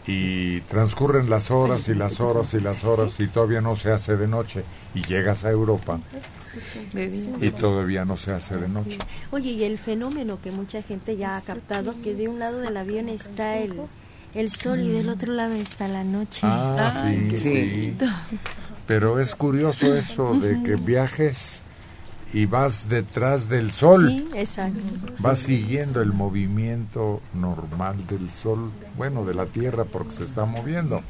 y 0.06 0.62
transcurren 0.62 1.30
las 1.30 1.52
horas 1.52 1.88
y 1.88 1.94
las 1.94 2.20
horas 2.20 2.54
y 2.54 2.60
las 2.60 2.84
horas 2.84 3.20
y 3.20 3.28
todavía 3.28 3.62
no 3.62 3.76
se 3.76 3.92
hace 3.92 4.18
de 4.18 4.28
noche 4.28 4.64
y 4.96 5.02
llegas 5.04 5.46
a 5.46 5.52
Europa 5.52 6.00
y 7.42 7.52
todavía 7.52 8.06
no 8.06 8.18
se 8.18 8.32
hace 8.32 8.58
de 8.58 8.68
noche. 8.68 8.98
Oye, 9.32 9.52
y 9.52 9.64
el 9.64 9.78
fenómeno 9.78 10.40
que 10.42 10.52
mucha 10.52 10.82
gente 10.82 11.18
ya 11.18 11.38
ha 11.38 11.42
captado, 11.42 11.96
que 12.02 12.14
de 12.14 12.28
un 12.28 12.40
lado 12.40 12.60
del 12.60 12.76
avión 12.78 13.10
está 13.10 13.58
el, 13.58 13.82
el 14.34 14.50
sol 14.50 14.80
y 14.80 14.90
del 14.90 15.10
otro 15.10 15.34
lado 15.34 15.54
está 15.54 15.88
la 15.88 16.04
noche. 16.04 16.42
Ah, 16.44 16.92
sí, 17.04 17.38
sí. 17.38 17.98
Pero 18.88 19.20
es 19.20 19.36
curioso 19.36 19.96
eso 19.96 20.34
de 20.34 20.64
que 20.64 20.76
viajes 20.76 21.62
y 22.34 22.46
vas 22.46 22.90
detrás 22.90 23.50
del 23.50 23.72
sol. 23.72 24.08
Sí, 24.08 24.30
exacto. 24.36 24.80
Vas 25.20 25.40
siguiendo 25.40 26.02
el 26.02 26.14
movimiento 26.14 27.22
normal 27.34 28.06
del 28.08 28.30
sol, 28.30 28.72
bueno, 28.98 29.26
de 29.26 29.34
la 29.34 29.46
Tierra 29.46 29.86
porque 29.86 30.16
se 30.16 30.24
está 30.24 30.46
moviendo, 30.46 31.02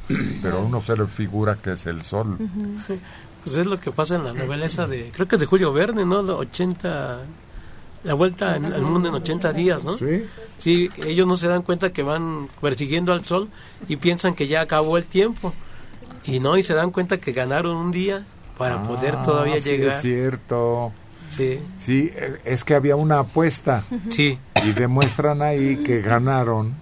pero 0.42 0.58
a 0.58 0.60
uno 0.60 0.80
se 0.82 0.96
le 0.96 1.06
figura 1.06 1.56
que 1.56 1.72
es 1.72 1.86
el 1.86 2.02
sol. 2.02 2.38
Pues 3.44 3.56
es 3.56 3.66
lo 3.66 3.78
que 3.80 3.90
pasa 3.90 4.16
en 4.16 4.24
la 4.24 4.32
novela 4.32 4.66
esa 4.66 4.86
de, 4.86 5.10
creo 5.14 5.26
que 5.26 5.36
es 5.36 5.40
de 5.40 5.46
Julio 5.46 5.72
Verne, 5.72 6.04
¿no? 6.04 6.20
La 6.22 6.34
80, 6.34 7.20
la 8.04 8.14
vuelta 8.14 8.56
en- 8.56 8.66
al 8.66 8.82
mundo 8.82 9.08
en 9.08 9.14
80 9.14 9.52
días, 9.52 9.82
¿no? 9.84 9.96
Sí. 9.96 10.24
Sí, 10.58 10.90
ellos 11.06 11.26
no 11.26 11.36
se 11.36 11.48
dan 11.48 11.62
cuenta 11.62 11.90
que 11.92 12.02
van 12.02 12.48
persiguiendo 12.60 13.12
al 13.12 13.24
sol 13.24 13.48
y 13.88 13.96
piensan 13.96 14.34
que 14.34 14.46
ya 14.46 14.60
acabó 14.60 14.98
el 14.98 15.06
tiempo. 15.06 15.54
Y 16.24 16.38
no, 16.38 16.58
y 16.58 16.62
se 16.62 16.74
dan 16.74 16.90
cuenta 16.90 17.16
que 17.18 17.32
ganaron 17.32 17.76
un 17.76 17.92
día 17.92 18.24
para 18.58 18.82
poder 18.82 19.16
Ah, 19.18 19.22
todavía 19.22 19.58
sí, 19.58 19.70
llegar. 19.70 19.96
Es 19.96 20.02
cierto. 20.02 20.92
Sí. 21.30 21.60
Sí, 21.78 22.10
e- 22.14 22.40
es 22.44 22.62
que 22.64 22.74
había 22.74 22.96
una 22.96 23.20
apuesta. 23.20 23.84
Sí. 24.10 24.38
Y 24.64 24.72
demuestran 24.72 25.40
ahí 25.40 25.78
que 25.78 26.02
ganaron. 26.02 26.74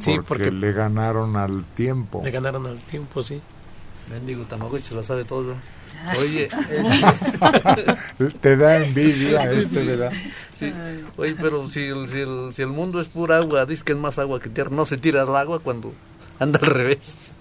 Sí, 0.00 0.16
porque, 0.16 0.44
porque- 0.44 0.50
le 0.50 0.72
ganaron 0.72 1.36
al 1.38 1.64
tiempo. 1.64 2.20
Le 2.22 2.30
ganaron 2.30 2.66
al 2.66 2.76
tiempo, 2.80 3.22
sí. 3.22 3.40
Mendigo 4.10 4.44
Tamagotchi 4.44 4.84
se 4.84 4.94
lo 4.94 5.02
sabe 5.02 5.24
todo. 5.24 5.54
Oye, 6.18 6.48
Te 8.40 8.56
da 8.56 8.84
envidia 8.84 9.50
este, 9.52 9.82
¿verdad? 9.82 10.12
Sí. 10.54 10.72
Oye, 11.16 11.36
pero 11.40 11.68
si 11.68 11.82
el, 11.84 12.08
si, 12.08 12.18
el, 12.20 12.52
si 12.52 12.62
el 12.62 12.68
mundo 12.68 13.00
es 13.00 13.08
pura 13.08 13.38
agua, 13.38 13.66
dice 13.66 13.84
que 13.84 13.92
es 13.92 13.98
más 13.98 14.18
agua 14.18 14.40
que 14.40 14.48
tierra. 14.48 14.70
No 14.70 14.84
se 14.84 14.96
tira 14.96 15.22
el 15.22 15.34
agua 15.34 15.60
cuando 15.60 15.92
anda 16.38 16.58
al 16.62 16.66
revés. 16.66 17.32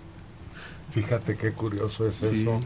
Fíjate 0.91 1.35
qué 1.37 1.51
curioso 1.53 2.07
es 2.07 2.21
eso. 2.21 2.59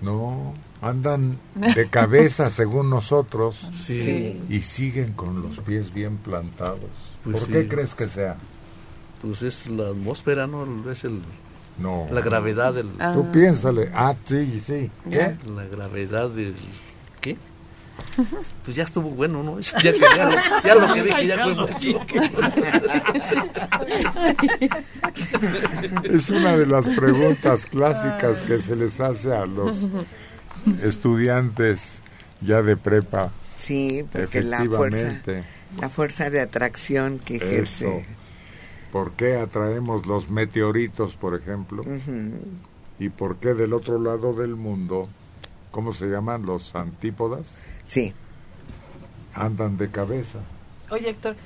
No, 0.00 0.54
andan 0.80 1.38
de 1.54 1.88
cabeza 1.88 2.50
según 2.50 2.88
nosotros 2.88 3.68
Sí. 3.76 4.40
y 4.48 4.60
siguen 4.60 5.12
con 5.14 5.42
los 5.42 5.58
pies 5.58 5.92
bien 5.92 6.18
plantados. 6.18 6.78
Pues 7.24 7.36
¿Por 7.38 7.46
sí. 7.46 7.52
qué 7.52 7.68
crees 7.68 7.94
que 7.94 8.08
sea? 8.08 8.36
Pues 9.20 9.42
es 9.42 9.66
la 9.66 9.88
atmósfera, 9.88 10.46
¿no? 10.46 10.88
Es 10.90 11.02
el, 11.04 11.20
No. 11.78 12.08
la 12.10 12.20
gravedad 12.20 12.74
del... 12.74 12.90
Tú 13.14 13.30
piénsale. 13.32 13.90
Ah, 13.94 14.14
sí, 14.26 14.60
sí. 14.64 14.90
¿Qué? 15.10 15.36
La 15.46 15.64
gravedad 15.64 16.28
del... 16.30 16.54
¿Qué? 17.20 17.36
Pues 18.64 18.76
ya 18.76 18.84
estuvo 18.84 19.10
bueno, 19.10 19.42
¿no? 19.42 19.58
Ya, 19.60 19.78
que- 19.92 19.98
ya, 20.16 20.24
lo- 20.24 20.62
ya 20.64 20.74
lo 20.74 20.94
que 20.94 21.02
dije 21.02 21.26
ya 21.26 21.42
fue 21.42 21.54
mucho. 21.54 22.00
Es 26.04 26.30
una 26.30 26.56
de 26.56 26.66
las 26.66 26.88
preguntas 26.88 27.66
clásicas 27.66 28.42
que 28.42 28.58
se 28.58 28.76
les 28.76 29.00
hace 29.00 29.32
a 29.34 29.46
los 29.46 29.88
estudiantes 30.82 32.02
ya 32.40 32.62
de 32.62 32.76
prepa. 32.76 33.30
Sí, 33.58 34.04
porque 34.12 34.42
la 34.42 34.64
fuerza, 34.64 35.20
la 35.80 35.88
fuerza 35.88 36.30
de 36.30 36.40
atracción 36.40 37.18
que 37.18 37.36
Eso. 37.62 38.02
¿Por 38.92 39.12
qué 39.12 39.36
atraemos 39.36 40.06
los 40.06 40.30
meteoritos, 40.30 41.14
por 41.14 41.34
ejemplo? 41.34 41.84
¿Y 42.98 43.10
por 43.10 43.36
qué 43.36 43.54
del 43.54 43.74
otro 43.74 44.00
lado 44.00 44.32
del 44.32 44.56
mundo, 44.56 45.08
cómo 45.70 45.92
se 45.92 46.06
llaman 46.06 46.46
los 46.46 46.74
antípodas? 46.74 47.54
Sí. 47.84 48.12
Andan 49.34 49.76
de 49.76 49.90
cabeza. 49.90 50.38
Oye, 50.90 51.10
Héctor, 51.10 51.36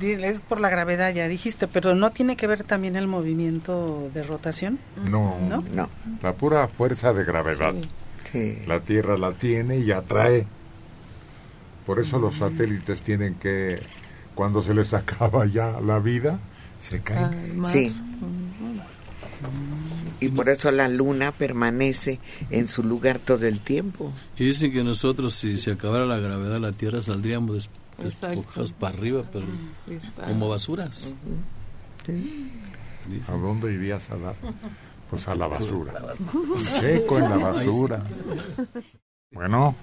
es 0.00 0.42
por 0.42 0.60
la 0.60 0.68
gravedad, 0.68 1.12
ya 1.14 1.28
dijiste, 1.28 1.68
pero 1.68 1.94
¿no 1.94 2.10
tiene 2.10 2.36
que 2.36 2.46
ver 2.46 2.64
también 2.64 2.96
el 2.96 3.06
movimiento 3.06 4.10
de 4.12 4.22
rotación? 4.22 4.78
No, 5.08 5.38
¿No? 5.48 5.62
No. 5.74 5.88
La 6.22 6.34
pura 6.34 6.66
fuerza 6.68 7.12
de 7.12 7.24
gravedad. 7.24 7.74
Sí. 8.32 8.62
La 8.66 8.80
Tierra 8.80 9.16
la 9.16 9.32
tiene 9.32 9.78
y 9.78 9.90
atrae. 9.92 10.46
Por 11.86 11.98
eso 11.98 12.18
los 12.18 12.36
satélites 12.36 13.02
tienen 13.02 13.34
que, 13.34 13.80
cuando 14.34 14.62
se 14.62 14.74
les 14.74 14.94
acaba 14.94 15.46
ya 15.46 15.80
la 15.80 15.98
vida, 15.98 16.38
se 16.80 17.00
caen. 17.00 17.24
Al 17.24 17.54
mar. 17.54 17.72
Sí. 17.72 17.92
y 20.20 20.28
por 20.28 20.48
eso 20.48 20.70
la 20.70 20.88
luna 20.88 21.32
permanece 21.32 22.18
en 22.50 22.68
su 22.68 22.82
lugar 22.82 23.18
todo 23.18 23.46
el 23.46 23.60
tiempo. 23.60 24.12
Y 24.36 24.44
dicen 24.46 24.72
que 24.72 24.82
nosotros, 24.82 25.34
si 25.34 25.56
se 25.56 25.72
acabara 25.72 26.04
la 26.06 26.18
gravedad 26.18 26.54
de 26.54 26.60
la 26.60 26.72
Tierra, 26.72 27.00
saldríamos 27.02 27.70
despojados 27.98 28.72
para 28.72 28.96
arriba, 28.96 29.22
pero 29.32 29.46
como 30.26 30.48
basuras. 30.48 31.14
¿A 33.28 33.32
dónde 33.32 33.72
irías 33.72 34.10
a 34.10 34.16
dar? 34.16 34.34
Pues 35.08 35.26
a 35.28 35.34
la 35.34 35.46
basura. 35.48 35.92
Checo 36.80 37.18
en 37.18 37.30
la 37.30 37.36
basura. 37.36 38.02
Bueno, 39.32 39.74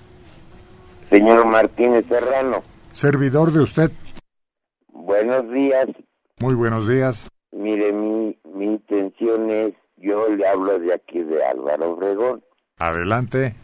Señor 1.09 1.45
Martínez 1.47 2.05
Serrano, 2.09 2.63
servidor 2.91 3.51
de 3.53 3.59
usted. 3.61 3.91
buenos 4.91 5.49
días. 5.51 5.87
Muy 6.39 6.53
buenos 6.53 6.87
días. 6.87 7.29
Mire, 7.51 7.91
mi, 7.91 8.37
mi 8.53 8.65
intención 8.65 9.49
es, 9.49 9.73
yo 9.95 10.29
le 10.29 10.47
hablo 10.47 10.77
de 10.77 10.93
aquí 10.93 11.23
de 11.23 11.43
Álvaro 11.43 11.93
Obregón. 11.93 12.43
Adelante. 12.77 13.55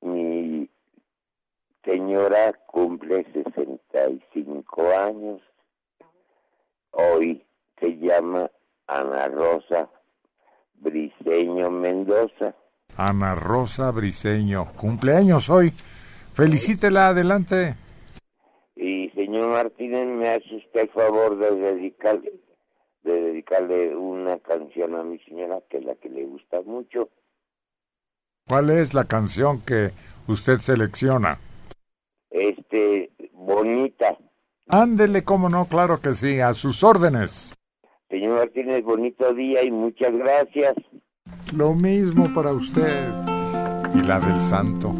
Mi 0.00 0.68
señora 1.84 2.52
cumple 2.66 3.24
65 3.32 4.82
años. 4.98 5.40
Hoy 6.90 7.44
se 7.78 7.96
llama 7.98 8.50
Ana 8.88 9.28
Rosa 9.28 9.88
Briseño 10.74 11.70
Mendoza. 11.70 12.56
Ana 12.96 13.36
Rosa 13.36 13.92
Briseño. 13.92 14.66
Cumpleaños 14.76 15.48
hoy. 15.48 15.72
Felicítela, 16.32 17.08
adelante. 17.08 17.76
Señor 19.36 19.50
Martínez, 19.50 20.06
¿me 20.06 20.30
hace 20.30 20.56
usted 20.56 20.80
el 20.80 20.88
favor 20.88 21.36
de 21.36 21.54
dedicarle, 21.54 22.32
de 23.02 23.20
dedicarle 23.20 23.94
una 23.94 24.38
canción 24.38 24.94
a 24.94 25.02
mi 25.02 25.18
señora, 25.18 25.60
que 25.68 25.76
es 25.76 25.84
la 25.84 25.94
que 25.96 26.08
le 26.08 26.24
gusta 26.24 26.62
mucho? 26.62 27.10
¿Cuál 28.48 28.70
es 28.70 28.94
la 28.94 29.04
canción 29.04 29.60
que 29.60 29.90
usted 30.26 30.56
selecciona? 30.60 31.38
Este, 32.30 33.10
bonita. 33.32 34.16
Ándele, 34.68 35.22
cómo 35.22 35.50
no, 35.50 35.66
claro 35.66 36.00
que 36.00 36.14
sí, 36.14 36.40
a 36.40 36.54
sus 36.54 36.82
órdenes. 36.82 37.54
Señor 38.08 38.38
Martínez, 38.38 38.82
bonito 38.84 39.34
día 39.34 39.62
y 39.64 39.70
muchas 39.70 40.12
gracias. 40.12 40.76
Lo 41.54 41.74
mismo 41.74 42.32
para 42.32 42.52
usted. 42.52 43.12
Y 43.94 44.00
la 44.00 44.18
del 44.18 44.40
santo. 44.40 44.94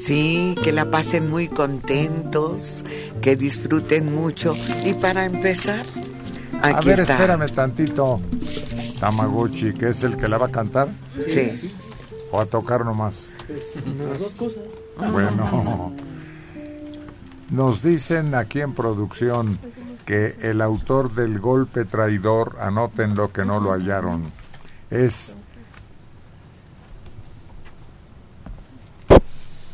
Sí, 0.00 0.54
que 0.62 0.72
la 0.72 0.90
pasen 0.90 1.30
muy 1.30 1.48
contentos, 1.48 2.84
que 3.20 3.36
disfruten 3.36 4.14
mucho. 4.14 4.54
Y 4.84 4.94
para 4.94 5.26
empezar, 5.26 5.84
a 6.62 6.78
aquí 6.78 6.88
ver, 6.88 7.00
está. 7.00 7.14
espérame 7.14 7.46
tantito. 7.46 8.20
Tamagotchi, 8.98 9.72
que 9.74 9.90
es 9.90 10.02
el 10.02 10.16
que 10.16 10.28
la 10.28 10.38
va 10.38 10.46
a 10.46 10.50
cantar. 10.50 10.88
Sí. 11.14 11.74
O 12.32 12.40
a 12.40 12.46
tocar 12.46 12.84
nomás. 12.84 13.32
Las 14.08 14.18
dos 14.18 14.32
cosas. 14.32 14.62
Bueno, 14.96 15.92
nos 17.50 17.82
dicen 17.82 18.34
aquí 18.34 18.60
en 18.60 18.74
producción 18.74 19.58
que 20.06 20.36
el 20.42 20.60
autor 20.60 21.14
del 21.14 21.38
golpe 21.40 21.84
traidor, 21.84 22.56
anoten 22.60 23.14
lo 23.14 23.32
que 23.32 23.44
no 23.44 23.60
lo 23.60 23.72
hallaron, 23.72 24.30
es, 24.90 25.36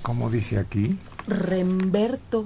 ¿cómo 0.07 0.31
dice 0.31 0.57
aquí? 0.61 0.97
Remberto. 1.27 2.45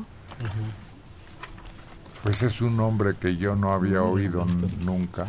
Pues 2.23 2.43
es 2.43 2.63
un 2.63 2.79
nombre 2.79 3.15
que 3.21 3.37
yo 3.37 3.55
no 3.55 3.75
había 3.75 4.03
oído 4.03 4.43
n- 4.49 4.67
nunca. 4.83 5.27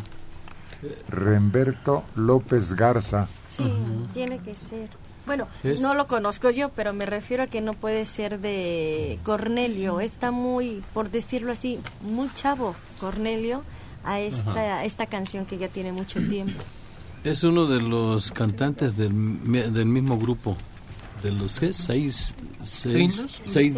Remberto 1.10 2.04
López 2.16 2.72
Garza. 2.74 3.28
Sí, 3.50 3.70
tiene 4.14 4.38
que 4.38 4.54
ser. 4.54 4.88
Bueno, 5.26 5.46
Es- 5.62 5.82
no 5.82 5.92
lo 5.92 6.06
conozco 6.06 6.48
yo, 6.48 6.70
pero 6.70 6.94
me 6.94 7.04
refiero 7.04 7.42
a 7.42 7.46
que 7.48 7.60
no 7.60 7.74
puede 7.74 8.06
ser 8.06 8.40
de 8.40 9.18
Cornelio. 9.24 10.00
Está 10.00 10.30
muy, 10.30 10.82
por 10.94 11.10
decirlo 11.10 11.52
así, 11.52 11.78
muy 12.00 12.30
chavo 12.34 12.74
Cornelio 12.98 13.62
a 14.04 14.20
esta, 14.20 14.84
esta 14.84 15.04
canción 15.06 15.44
que 15.44 15.58
ya 15.58 15.68
tiene 15.68 15.92
mucho 15.92 16.18
tiempo. 16.28 16.60
Es 17.24 17.44
uno 17.44 17.66
de 17.66 17.80
los 17.80 18.32
cantantes 18.32 18.96
del, 18.96 19.12
del 19.72 19.86
mismo 19.86 20.18
grupo. 20.18 20.56
De 21.22 21.30
los 21.30 21.60
¿qué? 21.60 21.72
seis. 21.72 22.34
Seis. 22.62 23.14
Seis. 23.46 23.76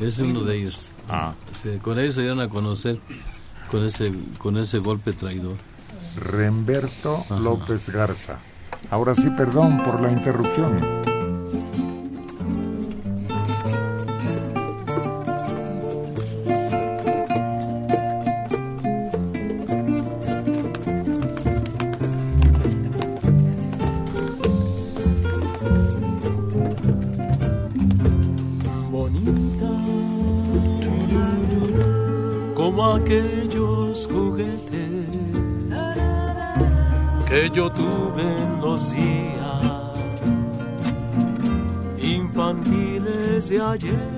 Es 0.00 0.18
uno 0.18 0.42
de 0.42 0.56
ellos. 0.56 0.92
Ah. 1.08 1.34
Sí, 1.60 1.70
con 1.82 1.98
ellos 1.98 2.14
se 2.14 2.20
dieron 2.22 2.40
a 2.40 2.48
conocer 2.48 2.98
con 3.70 3.84
ese, 3.84 4.12
con 4.38 4.56
ese 4.56 4.78
golpe 4.78 5.12
traidor. 5.12 5.56
Remberto 6.16 7.24
López 7.40 7.90
Garza. 7.90 8.38
Ahora 8.90 9.14
sí, 9.14 9.28
perdón 9.30 9.82
por 9.82 10.00
la 10.00 10.12
interrupción. 10.12 11.07
Infantiles 43.74 44.08
de 44.12 44.17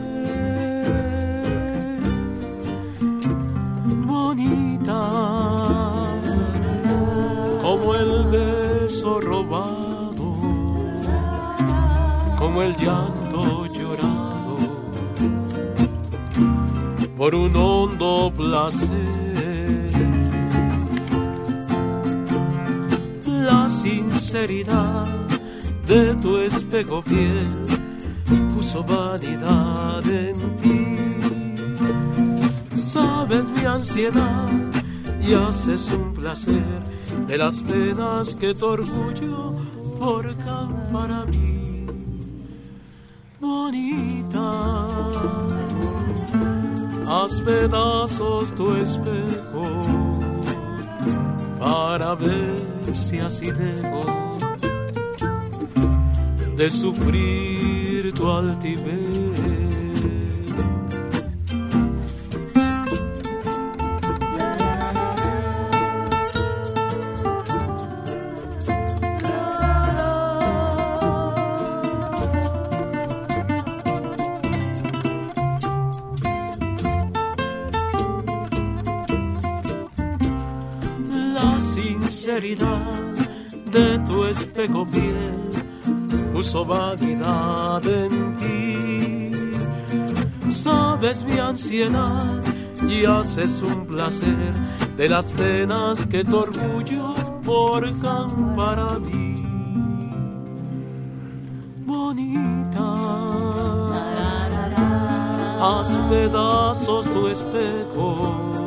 las 37.51 37.63
penas 37.63 38.35
que 38.37 38.55
tu 38.55 38.65
orgullo 38.65 39.53
forjan 39.99 40.69
para 40.93 41.25
mí. 41.25 41.87
Bonita 43.41 44.49
haz 47.09 47.41
pedazos 47.41 48.55
tu 48.55 48.77
espejo 48.77 49.67
para 51.59 52.15
ver 52.15 52.57
si 52.95 53.19
así 53.19 53.51
dejo 53.51 54.05
de 56.57 56.71
sufrir 56.71 58.13
tu 58.15 58.31
altivez. 58.31 59.30
Y 91.81 93.07
haces 93.07 93.63
un 93.63 93.87
placer 93.87 94.53
de 94.99 95.09
las 95.09 95.33
penas 95.33 96.07
que 96.07 96.23
tu 96.23 96.37
orgullo 96.37 97.15
forjan 97.43 98.55
para 98.55 98.99
mí. 98.99 99.35
Bonita, 101.87 103.01
haz 105.59 105.97
pedazos 106.11 107.07
tu 107.07 107.29
espejo 107.29 108.61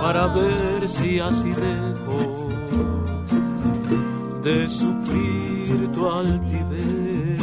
para 0.00 0.28
ver 0.28 0.86
si 0.86 1.18
así 1.18 1.50
dejo 1.50 2.46
de 4.44 4.68
sufrir 4.68 5.90
tu 5.90 6.08
altivez, 6.08 7.38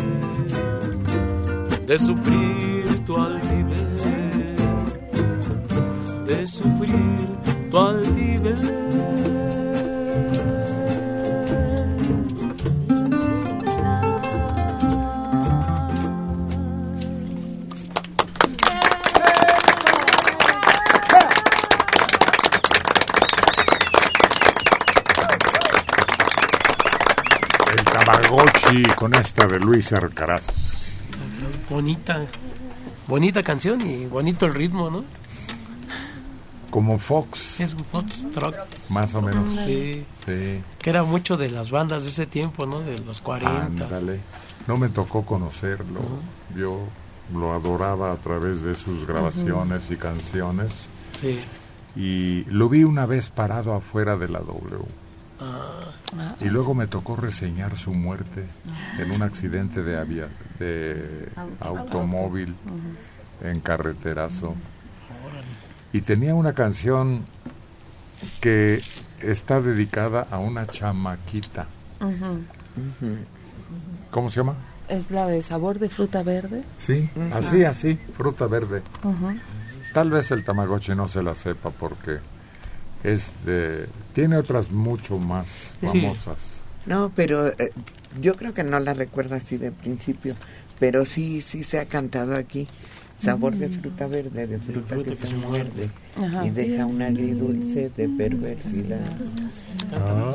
de 1.85 1.97
sufrir 1.99 3.05
tu 3.05 3.17
altivez, 3.17 3.42
Tamagotchi 27.93 28.81
con 28.95 29.13
esta 29.13 29.45
de 29.45 29.59
Luis 29.59 29.93
Arcaraz. 29.93 31.03
Bonita, 31.69 32.25
bonita 33.07 33.43
canción 33.43 33.85
y 33.85 34.07
bonito 34.07 34.47
el 34.47 34.55
ritmo, 34.55 34.89
¿no? 34.89 35.03
Como 36.71 36.97
Fox, 36.97 37.59
Es 37.59 37.73
un 37.73 37.85
foxtrot. 37.85 38.55
más 38.89 39.13
o 39.13 39.21
menos. 39.21 39.43
Sí. 39.63 40.03
Sí. 40.25 40.61
Que 40.79 40.89
era 40.89 41.03
mucho 41.03 41.37
de 41.37 41.51
las 41.51 41.69
bandas 41.69 42.03
de 42.03 42.09
ese 42.09 42.25
tiempo, 42.25 42.65
¿no? 42.65 42.79
De 42.81 42.97
los 42.97 43.21
40. 43.21 43.83
Ándale. 43.83 44.19
No 44.65 44.77
me 44.77 44.89
tocó 44.89 45.23
conocerlo. 45.23 45.99
Yo 46.55 46.79
lo 47.31 47.53
adoraba 47.53 48.11
a 48.11 48.15
través 48.15 48.63
de 48.63 48.73
sus 48.73 49.05
grabaciones 49.05 49.91
y 49.91 49.97
canciones. 49.97 50.89
Sí. 51.13 51.39
Y 51.95 52.43
lo 52.45 52.69
vi 52.69 52.83
una 52.85 53.05
vez 53.05 53.29
parado 53.29 53.75
afuera 53.75 54.17
de 54.17 54.29
la 54.29 54.39
W. 54.39 54.83
Y 56.41 56.45
luego 56.49 56.73
me 56.73 56.87
tocó 56.87 57.15
reseñar 57.15 57.75
su 57.75 57.93
muerte 57.93 58.45
en 58.99 59.11
un 59.11 59.21
accidente 59.23 59.81
de, 59.83 59.97
avia- 59.97 60.29
de 60.59 61.29
automóvil 61.59 62.55
en 63.41 63.59
carreterazo. 63.59 64.55
Y 65.91 66.01
tenía 66.01 66.35
una 66.35 66.53
canción 66.53 67.21
que 68.41 68.81
está 69.21 69.61
dedicada 69.61 70.27
a 70.31 70.39
una 70.39 70.65
chamaquita. 70.67 71.67
¿Cómo 74.11 74.29
se 74.29 74.37
llama? 74.37 74.55
Es 74.87 75.11
la 75.11 75.27
de 75.27 75.41
sabor 75.41 75.79
de 75.79 75.89
fruta 75.89 76.23
verde. 76.23 76.63
Sí, 76.77 77.09
así, 77.33 77.63
así, 77.63 77.95
fruta 78.15 78.47
verde. 78.47 78.81
Tal 79.93 80.09
vez 80.11 80.31
el 80.31 80.43
Tamagotchi 80.43 80.93
no 80.95 81.07
se 81.07 81.21
la 81.23 81.35
sepa 81.35 81.69
porque 81.69 82.19
es 83.03 83.31
de, 83.45 83.87
tiene 84.13 84.37
otras 84.37 84.71
mucho 84.71 85.17
más 85.17 85.73
Sí. 85.81 85.87
famosas. 85.87 86.37
No, 86.85 87.11
pero 87.15 87.47
eh, 87.47 87.71
yo 88.21 88.35
creo 88.35 88.53
que 88.53 88.63
no 88.63 88.79
la 88.79 88.93
recuerdo 88.93 89.35
así 89.35 89.57
de 89.57 89.71
principio, 89.71 90.35
pero 90.79 91.05
sí, 91.05 91.41
sí 91.41 91.63
se 91.63 91.79
ha 91.79 91.85
cantado 91.85 92.35
aquí. 92.35 92.67
Sabor 93.15 93.53
de 93.55 93.67
Mm. 93.69 93.79
fruta 93.79 94.07
verde, 94.07 94.47
de 94.47 94.57
fruta, 94.57 94.95
que, 94.97 95.15
se, 95.15 95.35
muerde, 95.35 95.87
Ajá. 96.19 96.45
y 96.45 96.49
deja 96.49 96.85
un 96.87 97.01
agridulce 97.01 97.89
de 97.95 98.09
perversidad. 98.09 98.99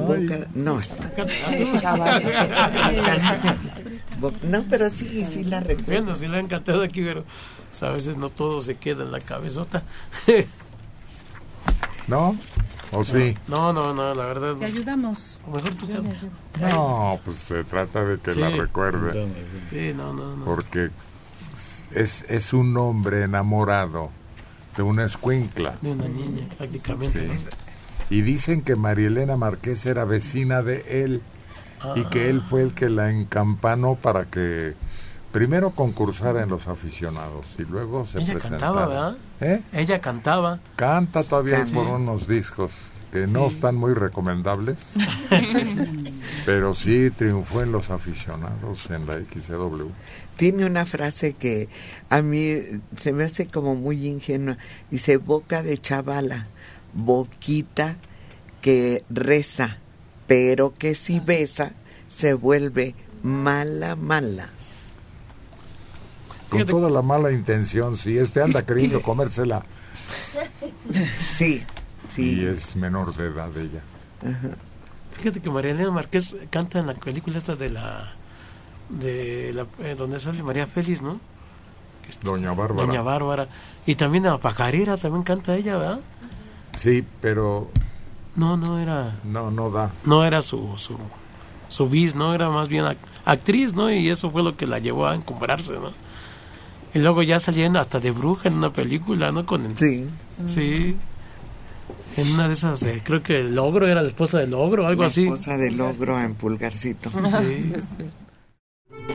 Boca- 0.06 0.46
no, 0.54 0.80
no, 4.44 4.64
pero 4.70 4.90
sí, 4.90 5.26
sí 5.28 5.44
la 5.44 5.60
recuerdo. 5.60 5.92
Bueno, 6.04 6.16
sí 6.16 6.26
le 6.28 6.38
han 6.38 6.46
cantado 6.46 6.82
aquí, 6.82 7.02
pero 7.02 7.24
a 7.82 7.90
veces 7.90 8.16
no 8.16 8.28
todo 8.30 8.60
se 8.62 8.76
queda 8.76 9.02
en 9.04 9.12
la 9.12 9.20
cabezota. 9.20 9.82
¿No? 12.06 12.36
¿O 12.92 13.04
sí? 13.04 13.34
No, 13.48 13.72
no, 13.72 13.92
no, 13.94 14.14
la 14.14 14.24
verdad. 14.26 14.54
Te 14.56 14.64
ayudamos. 14.64 15.38
O 15.46 15.50
mejor 15.54 15.74
tú. 15.74 15.86
No, 16.60 17.20
pues 17.24 17.36
se 17.36 17.64
trata 17.64 18.04
de 18.04 18.18
que 18.18 18.32
Sí. 18.32 18.40
la 18.40 18.50
recuerde. 18.50 19.28
Sí, 19.70 19.92
no, 19.94 20.12
no, 20.14 20.36
no. 20.36 20.44
Porque 20.44 20.90
es, 21.92 22.24
es 22.28 22.52
un 22.52 22.76
hombre 22.76 23.24
enamorado 23.24 24.10
de 24.76 24.82
una 24.82 25.04
escuincla. 25.04 25.74
De 25.82 25.90
una 25.90 26.08
niña, 26.08 26.46
prácticamente. 26.56 27.26
¿no? 27.26 27.34
Y 28.10 28.22
dicen 28.22 28.62
que 28.62 28.74
María 28.74 29.08
Elena 29.08 29.36
Márquez 29.36 29.84
era 29.84 30.04
vecina 30.04 30.62
de 30.62 31.04
él 31.04 31.20
y 31.94 32.04
que 32.06 32.30
él 32.30 32.42
fue 32.48 32.62
el 32.62 32.72
que 32.72 32.88
la 32.88 33.10
encampanó 33.10 33.96
para 33.96 34.24
que 34.24 34.74
primero 35.30 35.70
concursara 35.72 36.42
en 36.42 36.48
los 36.48 36.66
aficionados 36.68 37.44
y 37.58 37.62
luego 37.62 38.06
se 38.06 38.18
Ella 38.18 38.32
presentara. 38.32 38.60
cantaba, 38.72 38.86
¿verdad? 38.86 39.16
¿Eh? 39.40 39.60
Ella 39.72 40.00
cantaba. 40.00 40.58
Canta 40.76 41.22
todavía 41.22 41.64
Sí. 41.66 41.74
por 41.74 41.86
unos 41.86 42.26
discos 42.26 42.72
que 43.12 43.26
no 43.26 43.46
están 43.46 43.76
muy 43.76 43.94
recomendables, 43.94 44.76
pero 46.44 46.74
sí 46.74 47.10
triunfó 47.16 47.62
en 47.62 47.72
los 47.72 47.90
aficionados 47.90 48.90
en 48.90 49.06
la 49.06 49.14
XW. 49.14 49.86
Tiene 50.36 50.66
una 50.66 50.86
frase 50.86 51.32
que 51.32 51.68
a 52.10 52.20
mí 52.22 52.56
se 52.96 53.12
me 53.12 53.24
hace 53.24 53.46
como 53.46 53.74
muy 53.74 54.06
ingenua. 54.06 54.58
Dice, 54.90 55.16
boca 55.16 55.62
de 55.62 55.78
chavala, 55.78 56.48
boquita 56.92 57.96
que 58.60 59.04
reza, 59.10 59.78
pero 60.26 60.74
que 60.74 60.94
si 60.94 61.20
besa 61.20 61.72
se 62.08 62.34
vuelve 62.34 62.94
mala, 63.22 63.96
mala. 63.96 64.50
Con 66.48 66.64
toda 66.66 66.88
la 66.90 67.02
mala 67.02 67.30
intención, 67.32 67.96
si 67.96 68.16
este 68.18 68.40
anda 68.42 68.64
queriendo 68.64 69.02
comérsela 69.02 69.62
Sí, 71.32 71.64
y 72.16 72.44
es 72.46 72.74
menor 72.76 73.14
de 73.14 73.26
edad 73.26 73.50
ella. 73.56 73.80
Fíjate 75.12 75.40
que 75.40 75.50
María 75.50 75.72
Elena 75.72 75.90
Márquez 75.90 76.36
canta 76.50 76.78
en 76.78 76.86
la 76.86 76.94
película 76.94 77.38
esta 77.38 77.54
de 77.54 77.70
la. 77.70 78.12
de 78.88 79.52
la, 79.52 79.66
eh, 79.84 79.94
donde 79.96 80.18
sale 80.18 80.42
María 80.42 80.66
Félix, 80.66 81.02
¿no? 81.02 81.20
Doña 82.22 82.52
Bárbara. 82.52 82.86
Doña 82.86 83.02
Bárbara. 83.02 83.48
Y 83.84 83.94
también 83.96 84.24
en 84.24 84.32
la 84.32 84.38
pajarera 84.38 84.96
también 84.96 85.22
canta 85.24 85.54
ella, 85.56 85.76
¿verdad? 85.76 86.00
Sí, 86.78 87.04
pero 87.20 87.70
No, 88.36 88.56
no 88.56 88.78
era. 88.78 89.14
no, 89.24 89.50
no 89.50 89.70
da. 89.70 89.90
No 90.04 90.24
era 90.24 90.40
su. 90.42 90.74
su 90.76 90.96
su 91.68 91.86
bis, 91.88 92.14
¿no? 92.14 92.32
Era 92.34 92.48
más 92.48 92.68
bien 92.68 92.86
ac- 92.86 92.96
actriz, 93.26 93.74
¿no? 93.74 93.90
Y 93.92 94.08
eso 94.08 94.30
fue 94.30 94.42
lo 94.42 94.56
que 94.56 94.66
la 94.66 94.78
llevó 94.78 95.06
a 95.06 95.14
encumbrarse, 95.14 95.74
¿no? 95.74 95.92
Y 96.94 96.98
luego 97.00 97.22
ya 97.22 97.38
saliendo 97.38 97.78
hasta 97.80 98.00
de 98.00 98.10
bruja 98.10 98.48
en 98.48 98.54
una 98.54 98.72
película, 98.72 99.30
¿no? 99.30 99.44
Con 99.46 99.76
Sí. 99.76 100.06
Sí. 100.46 100.96
En 102.16 102.32
una 102.32 102.48
de 102.48 102.54
esas, 102.54 102.80
de- 102.80 103.02
creo 103.02 103.22
que 103.22 103.40
el 103.40 103.54
Logro 103.54 103.86
era 103.86 104.02
la 104.02 104.08
esposa 104.08 104.38
del 104.38 104.50
Logro, 104.50 104.86
algo 104.86 105.02
La 105.02 105.08
así. 105.08 105.24
esposa 105.24 105.56
del 105.56 105.80
ogro 105.80 106.20
en 106.20 106.34
pulgarcito. 106.34 107.10
Sí. 107.10 107.72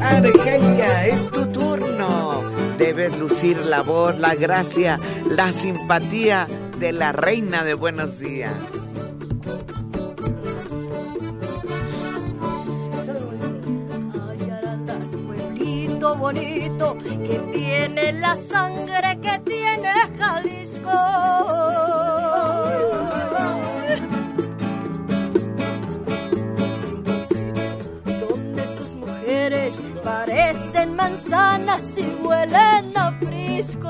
Argelia, 0.00 1.06
es 1.06 1.30
tu 1.30 1.46
turno. 1.46 2.40
Debes 2.78 3.18
lucir 3.18 3.58
la 3.66 3.82
voz, 3.82 4.18
la 4.18 4.34
gracia, 4.34 4.98
la 5.30 5.52
simpatía 5.52 6.46
de 6.78 6.92
la 6.92 7.12
reina 7.12 7.64
de 7.64 7.74
buenos 7.74 8.18
días. 8.18 8.54
Bonito 15.98 16.96
que 17.28 17.38
tiene 17.56 18.12
la 18.12 18.36
sangre 18.36 19.18
que 19.20 19.38
tiene 19.44 19.90
Jalisco. 20.16 20.90
Donde 28.04 28.66
sus 28.68 28.96
mujeres 28.96 29.80
parecen 30.04 30.94
manzanas 30.94 31.98
y 31.98 32.24
huelen 32.24 32.96
a 32.96 33.12
frisco. 33.20 33.88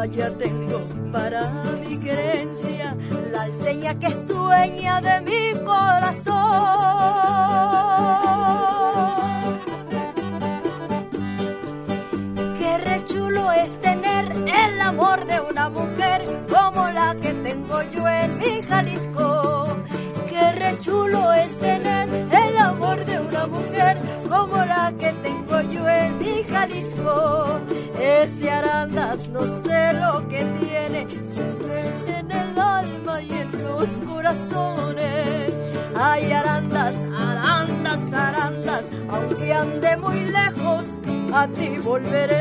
Allá 0.00 0.30
tengo 0.38 0.78
para 1.12 1.50
mi 1.80 1.98
creencia 1.98 2.96
la 3.32 3.42
aldeña 3.42 3.98
que 3.98 4.06
es 4.06 4.26
dueña 4.26 5.00
de 5.00 5.20
mi 5.22 5.64
corazón. 5.64 6.33
Ese 28.00 28.50
arandas 28.50 29.28
no 29.30 29.42
sé 29.42 29.92
lo 29.94 30.26
que 30.28 30.44
tiene, 30.62 31.06
se 31.08 31.44
mete 31.44 32.18
en 32.18 32.30
el 32.30 32.58
alma 32.58 33.20
y 33.22 33.32
en 33.32 33.52
los 33.52 33.98
corazones. 34.06 35.58
Ay, 35.94 36.32
arandas, 36.32 37.04
arandas 37.16 37.44
arandas, 37.94 38.12
arandas, 38.12 38.92
aunque 39.10 39.52
ande 39.52 39.96
muy 39.96 40.20
lejos, 40.20 40.98
a 41.32 41.46
ti 41.48 41.78
volveré. 41.82 42.34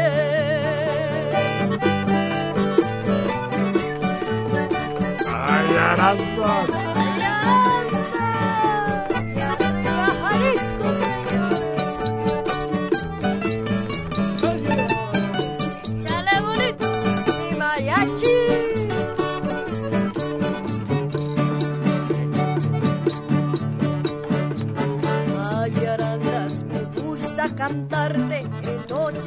Ay, 5.27 5.75
arandas. 5.77 6.92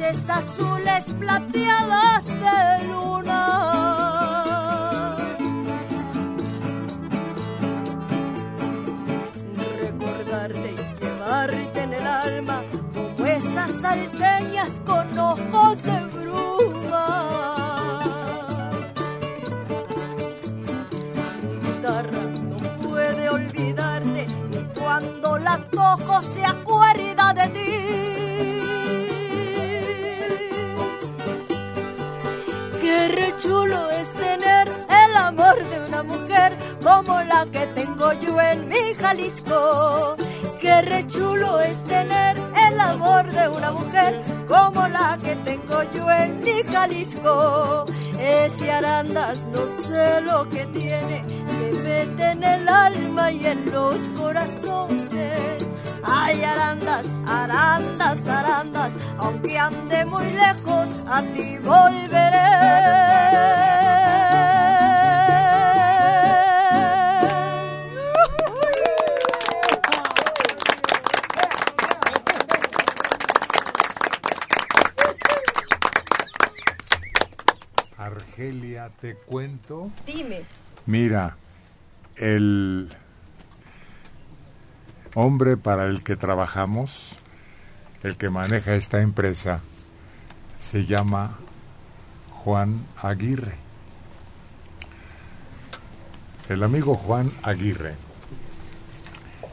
Azules 0.07 1.13
plateadas 1.19 2.27
de 2.27 2.66
yo 38.13 38.39
en 38.41 38.67
mi 38.67 38.93
Jalisco. 38.99 40.15
Qué 40.59 40.81
re 40.81 41.05
chulo 41.07 41.61
es 41.61 41.83
tener 41.83 42.37
el 42.67 42.79
amor 42.79 43.29
de 43.31 43.47
una 43.47 43.71
mujer 43.71 44.21
como 44.47 44.87
la 44.87 45.17
que 45.21 45.35
tengo 45.37 45.83
yo 45.93 46.09
en 46.11 46.39
mi 46.39 46.63
Jalisco. 46.63 47.85
Ese 48.19 48.71
arandas 48.71 49.47
no 49.47 49.67
sé 49.67 50.21
lo 50.21 50.47
que 50.49 50.65
tiene, 50.67 51.23
se 51.47 51.71
mete 51.71 52.31
en 52.31 52.43
el 52.43 52.67
alma 52.67 53.31
y 53.31 53.45
en 53.45 53.71
los 53.71 54.07
corazones. 54.09 55.67
Ay, 56.03 56.43
arandas, 56.43 57.13
arandas, 57.27 58.27
arandas, 58.27 58.93
aunque 59.17 59.57
ande 59.57 60.05
muy 60.05 60.25
lejos, 60.31 61.03
a 61.07 61.21
ti 61.21 61.57
volveré. 61.63 63.66
Te 78.89 79.15
cuento. 79.15 79.91
Dime. 80.05 80.41
Mira, 80.85 81.35
el 82.15 82.89
hombre 85.15 85.57
para 85.57 85.85
el 85.85 86.03
que 86.03 86.15
trabajamos, 86.15 87.13
el 88.03 88.17
que 88.17 88.29
maneja 88.29 88.75
esta 88.75 89.01
empresa, 89.01 89.61
se 90.59 90.85
llama 90.85 91.37
Juan 92.31 92.85
Aguirre. 93.01 93.55
El 96.49 96.63
amigo 96.63 96.95
Juan 96.95 97.31
Aguirre 97.43 97.95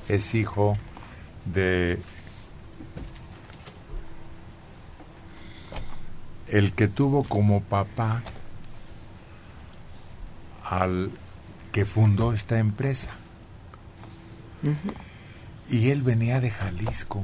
es 0.08 0.34
hijo 0.34 0.76
de 1.44 1.98
el 6.46 6.72
que 6.72 6.86
tuvo 6.86 7.24
como 7.24 7.62
papá 7.62 8.22
al 10.64 11.10
que 11.72 11.84
fundó 11.84 12.32
esta 12.32 12.58
empresa. 12.58 13.10
Y 15.70 15.90
él 15.90 16.02
venía 16.02 16.40
de 16.40 16.50
Jalisco 16.50 17.22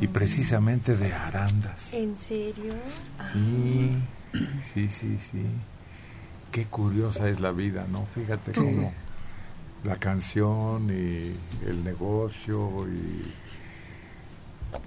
y 0.00 0.06
precisamente 0.08 0.96
de 0.96 1.12
Arandas. 1.12 1.92
¿En 1.94 2.18
serio? 2.18 2.74
Sí, 3.32 3.96
sí, 4.74 4.88
sí, 4.88 5.18
sí. 5.18 5.42
Qué 6.50 6.66
curiosa 6.66 7.28
es 7.28 7.40
la 7.40 7.52
vida, 7.52 7.86
¿no? 7.90 8.06
Fíjate 8.14 8.52
cómo 8.52 8.92
la 9.84 9.96
canción 9.96 10.90
y 10.90 11.34
el 11.66 11.82
negocio 11.84 12.86
y 12.88 13.32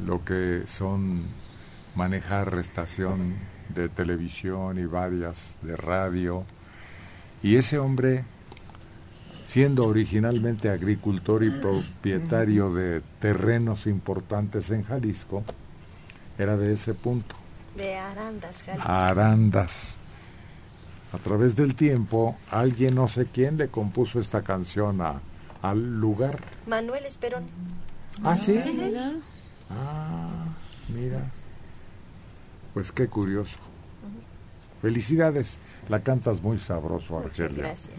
lo 0.04 0.24
que 0.24 0.64
son 0.68 1.24
manejar 1.96 2.58
estación 2.60 3.36
de 3.70 3.90
televisión 3.90 4.78
y 4.78 4.86
varias 4.86 5.56
de 5.62 5.76
radio. 5.76 6.46
Y 7.46 7.58
ese 7.58 7.78
hombre, 7.78 8.24
siendo 9.46 9.86
originalmente 9.88 10.72
agricultor 10.72 11.44
y 11.44 11.52
propietario 11.52 12.74
de 12.74 13.04
terrenos 13.20 13.86
importantes 13.86 14.72
en 14.72 14.82
Jalisco, 14.82 15.44
era 16.40 16.58
de 16.58 16.74
ese 16.74 16.96
punto. 16.96 17.36
De 17.78 17.98
Arandas, 17.98 18.64
Jalisco. 18.64 18.90
Arandas. 18.90 19.98
A 21.14 21.20
través 21.20 21.56
del 21.56 21.76
tiempo, 21.76 22.36
alguien 22.50 22.96
no 22.96 23.08
sé 23.08 23.28
quién 23.32 23.60
le 23.60 23.68
compuso 23.68 24.20
esta 24.20 24.42
canción 24.42 25.00
a, 25.02 25.22
al 25.62 26.00
lugar. 26.00 26.40
Manuel 26.66 27.06
Esperón. 27.06 27.44
¿Ah, 28.24 28.36
sí? 28.38 28.60
Ah, 29.70 30.46
mira. 30.90 31.30
Pues 32.74 32.92
qué 32.92 33.08
curioso. 33.08 33.60
Felicidades. 34.86 35.58
La 35.90 36.04
cantas 36.04 36.44
muy 36.44 36.60
sabroso, 36.60 37.18
Argelia. 37.18 37.64
Gracias. 37.64 37.98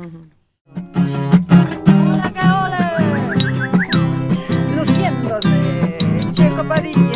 Luciéndose 4.76 6.28
Checo 6.30 6.62
Padilla 6.62 7.15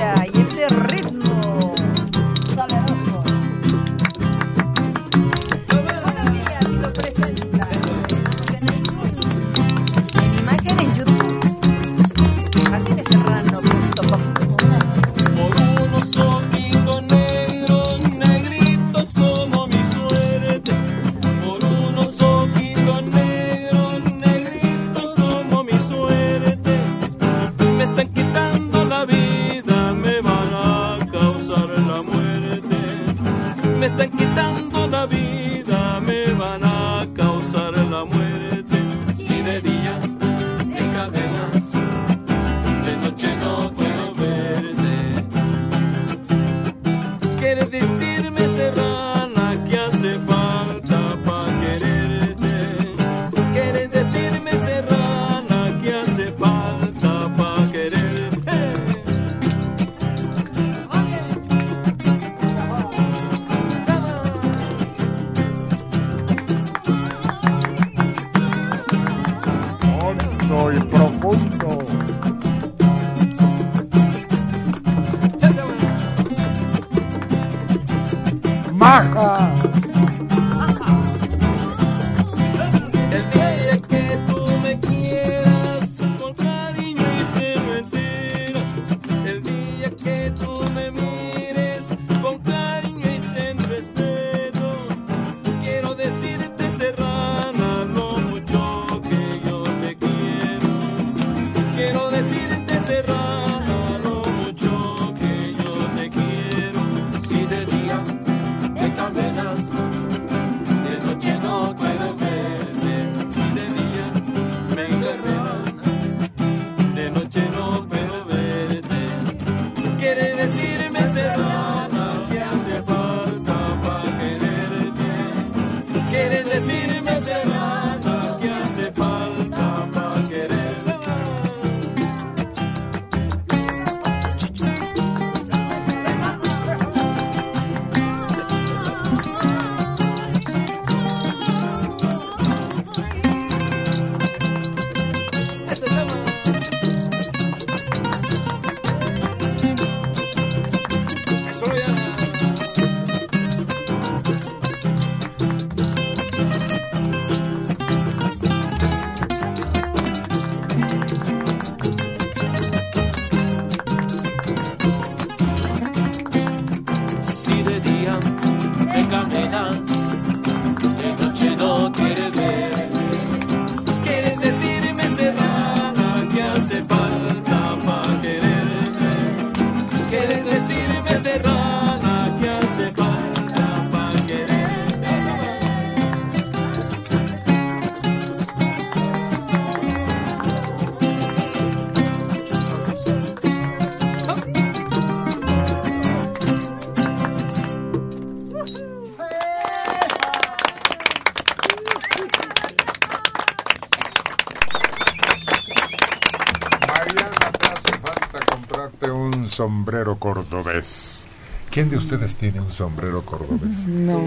sombrero 209.60 210.16
cordobés. 210.16 211.26
¿Quién 211.70 211.90
de 211.90 211.98
ustedes 211.98 212.34
tiene 212.36 212.60
un 212.60 212.72
sombrero 212.72 213.20
cordobés? 213.26 213.86
No. 213.86 214.18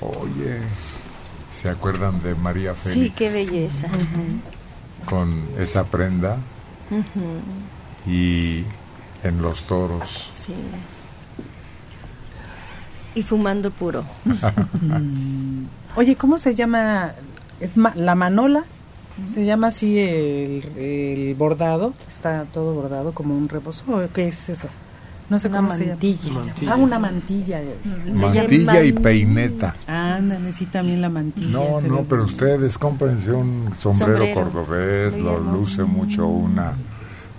Oye, 0.00 0.58
¿se 1.54 1.68
acuerdan 1.68 2.18
de 2.22 2.34
María 2.34 2.72
Félix? 2.74 2.94
Sí, 3.02 3.12
qué 3.14 3.30
belleza. 3.30 3.88
Con 5.04 5.34
esa 5.58 5.84
prenda 5.84 6.38
y 8.06 8.64
en 9.22 9.42
los 9.42 9.64
toros. 9.64 10.30
Sí. 10.34 10.54
Y 13.14 13.22
fumando 13.22 13.70
puro. 13.70 14.02
Oye, 15.96 16.16
¿cómo 16.16 16.38
se 16.38 16.54
llama? 16.54 17.12
¿Es 17.60 17.76
ma- 17.76 17.92
la 17.96 18.14
manola? 18.14 18.64
¿Se 19.32 19.44
llama 19.44 19.68
así 19.68 19.98
el, 19.98 20.64
el 20.76 21.34
bordado? 21.34 21.92
Está 22.08 22.44
todo 22.52 22.74
bordado 22.74 23.12
como 23.12 23.36
un 23.36 23.48
rebozo. 23.48 23.84
¿o 23.88 24.08
¿Qué 24.12 24.28
es 24.28 24.48
eso? 24.48 24.68
No 25.30 25.38
sé 25.38 25.48
Una 25.48 25.56
cómo 25.58 25.74
se 25.74 25.86
mantilla. 25.86 26.22
llama. 26.24 26.40
Mantilla. 26.44 26.72
Ah, 26.72 26.76
una 26.76 26.98
mantilla. 26.98 27.60
Mantilla 28.12 28.84
y 28.84 28.92
peineta. 28.92 29.74
Ándale, 29.86 30.52
sí, 30.52 30.66
también 30.66 31.00
la 31.00 31.08
mantilla. 31.08 31.48
No, 31.48 31.80
se 31.80 31.88
no, 31.88 31.98
ve 31.98 32.04
pero 32.08 32.24
ustedes 32.24 32.76
cómprense 32.78 33.30
un 33.32 33.72
sombrero, 33.78 34.14
Sombrero. 34.18 34.34
cordobés, 34.50 35.16
lo 35.18 35.38
luce 35.38 35.84
mucho 35.84 36.26
una 36.26 36.72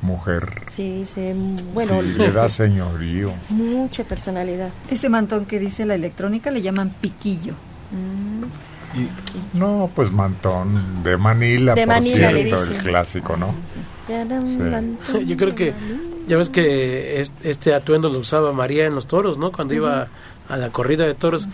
mujer. 0.02 0.50
Sí, 0.70 1.04
se, 1.06 1.36
bueno, 1.74 2.02
Sí, 2.02 2.14
le 2.18 2.32
da 2.32 2.48
señorío. 2.50 3.32
mucha 3.50 4.04
personalidad. 4.04 4.70
Ese 4.90 5.10
mantón 5.10 5.46
que 5.46 5.60
dice 5.60 5.86
la 5.86 5.96
electrónica 5.96 6.50
le 6.52 6.62
llaman 6.62 6.90
piquillo. 7.00 7.54
Y, 8.96 9.58
no, 9.58 9.90
pues 9.96 10.12
mantón 10.12 11.04
de 11.04 11.18
Manila, 11.18 11.74
De 11.74 11.82
por 11.86 11.96
Manila 11.96 12.32
cierto, 12.32 12.64
el 12.64 12.78
clásico, 12.84 13.38
¿no? 13.38 13.54
Yo 15.26 15.38
creo 15.38 15.56
que, 15.56 15.74
ya 16.28 16.38
ves 16.38 16.50
que 16.50 17.20
es- 17.20 17.34
este 17.42 17.74
atuendo 17.74 18.10
lo 18.10 18.20
usaba 18.20 18.52
María 18.54 18.86
en 18.86 18.96
los 18.96 19.08
toros, 19.08 19.38
¿no? 19.38 19.52
Cuando 19.52 19.74
iba 19.74 20.08
a 20.50 20.58
la 20.58 20.70
corrida 20.70 21.06
de 21.06 21.14
toros. 21.14 21.48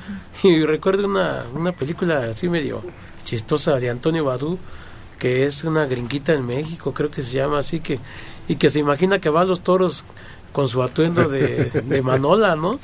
Y 0.44 0.66
recuerdo 0.66 1.06
una, 1.06 1.44
una 1.54 1.72
película 1.72 2.26
así 2.30 2.50
medio 2.50 2.82
chistosa 3.24 3.76
de 3.76 3.90
Antonio 3.90 4.26
Badú, 4.26 4.58
que 5.20 5.46
es 5.46 5.64
una 5.64 5.86
gringuita 5.86 6.34
en 6.34 6.46
México, 6.46 6.94
creo 6.94 7.12
que 7.12 7.22
se 7.22 7.32
llama 7.38 7.60
así, 7.60 7.80
que 7.82 8.00
y 8.48 8.56
que 8.56 8.70
se 8.70 8.80
imagina 8.80 9.20
que 9.20 9.30
va 9.30 9.42
a 9.42 9.46
los 9.46 9.60
toros 9.62 10.04
con 10.52 10.68
su 10.68 10.82
atuendo 10.82 11.30
de, 11.30 11.66
de 11.86 12.02
Manola, 12.02 12.56
¿no? 12.56 12.80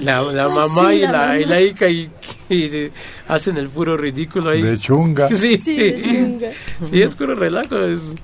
La, 0.00 0.22
la 0.22 0.44
Ah, 0.44 0.48
mamá 0.48 0.90
sí, 0.90 0.96
y, 0.96 1.00
la 1.02 1.38
y 1.40 1.44
la 1.44 1.60
hija 1.60 1.88
y, 1.88 2.10
y 2.48 2.90
hacen 3.28 3.56
el 3.58 3.68
puro 3.68 3.96
ridículo 3.96 4.50
ahí. 4.50 4.62
De 4.62 4.78
chunga. 4.78 5.28
Sí, 5.34 5.58
Sí, 5.58 5.76
de 5.76 6.02
chunga. 6.02 6.48
Sí, 6.82 7.02
es 7.02 7.14
puro 7.14 7.34
relajo. 7.34 7.78
es- 7.78 8.14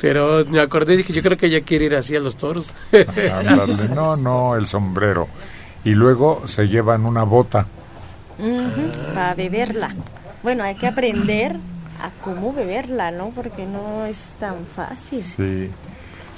pero 0.00 0.44
me 0.48 0.60
acordé 0.60 0.94
y 0.94 0.96
dije, 0.98 1.12
yo 1.12 1.22
creo 1.22 1.36
que 1.38 1.46
ella 1.46 1.60
quiere 1.60 1.84
ir 1.84 1.94
así 1.94 2.16
a 2.16 2.20
los 2.20 2.36
toros. 2.36 2.72
Ándale, 2.92 3.88
no, 3.88 4.16
no, 4.16 4.56
el 4.56 4.66
sombrero. 4.66 5.28
Y 5.84 5.90
luego 5.90 6.42
se 6.48 6.66
llevan 6.66 7.06
una 7.06 7.22
bota. 7.22 7.66
Para 9.14 9.34
beberla. 9.34 9.94
Bueno, 10.42 10.64
hay 10.64 10.74
que 10.74 10.88
aprender 10.88 11.54
a 12.00 12.10
cómo 12.24 12.52
beberla, 12.52 13.12
¿no? 13.12 13.30
Porque 13.30 13.64
no 13.64 14.04
es 14.06 14.34
tan 14.40 14.56
fácil. 14.74 15.22
Sí. 15.22 15.70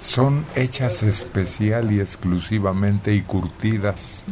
Son 0.04 0.44
hechas 0.54 1.02
especial 1.02 1.90
y 1.90 2.00
exclusivamente 2.00 3.14
y 3.14 3.22
curtidas. 3.22 4.24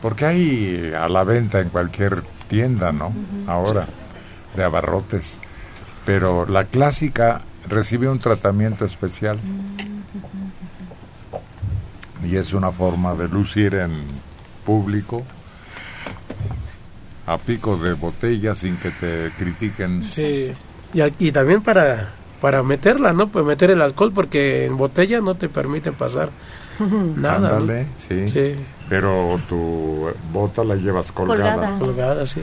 Porque 0.00 0.24
hay 0.26 0.92
a 0.98 1.08
la 1.08 1.22
venta 1.22 1.60
en 1.60 1.68
cualquier 1.68 2.22
tienda, 2.48 2.92
¿no? 2.92 3.12
Ahora, 3.46 3.86
de 4.56 4.64
abarrotes. 4.64 5.38
Pero 6.06 6.46
la 6.46 6.64
clásica 6.64 7.42
recibe 7.68 8.08
un 8.08 8.18
tratamiento 8.18 8.84
especial. 8.86 9.38
Y 12.24 12.36
es 12.36 12.52
una 12.54 12.72
forma 12.72 13.14
de 13.14 13.28
lucir 13.28 13.74
en 13.74 13.90
público 14.64 15.24
a 17.26 17.36
pico 17.38 17.76
de 17.76 17.92
botella 17.94 18.54
sin 18.54 18.76
que 18.76 18.90
te 18.90 19.30
critiquen. 19.36 20.10
Sí. 20.10 20.52
Y, 20.94 21.00
a- 21.00 21.10
y 21.18 21.30
también 21.32 21.62
para, 21.62 22.10
para 22.42 22.64
meterla, 22.64 23.12
¿no? 23.12 23.28
Pues 23.28 23.46
meter 23.46 23.70
el 23.70 23.80
alcohol 23.80 24.10
porque 24.12 24.66
en 24.66 24.76
botella 24.76 25.20
no 25.20 25.36
te 25.36 25.48
permiten 25.48 25.94
pasar 25.94 26.30
nada. 27.16 27.38
¿no? 27.38 27.56
Ándale, 27.58 27.86
sí. 27.98 28.28
Sí. 28.28 28.56
Pero 28.88 29.40
tu 29.48 30.08
bota 30.32 30.64
la 30.64 30.74
llevas 30.74 31.12
colgada. 31.12 31.78
Colgada, 31.78 32.26
sí. 32.26 32.40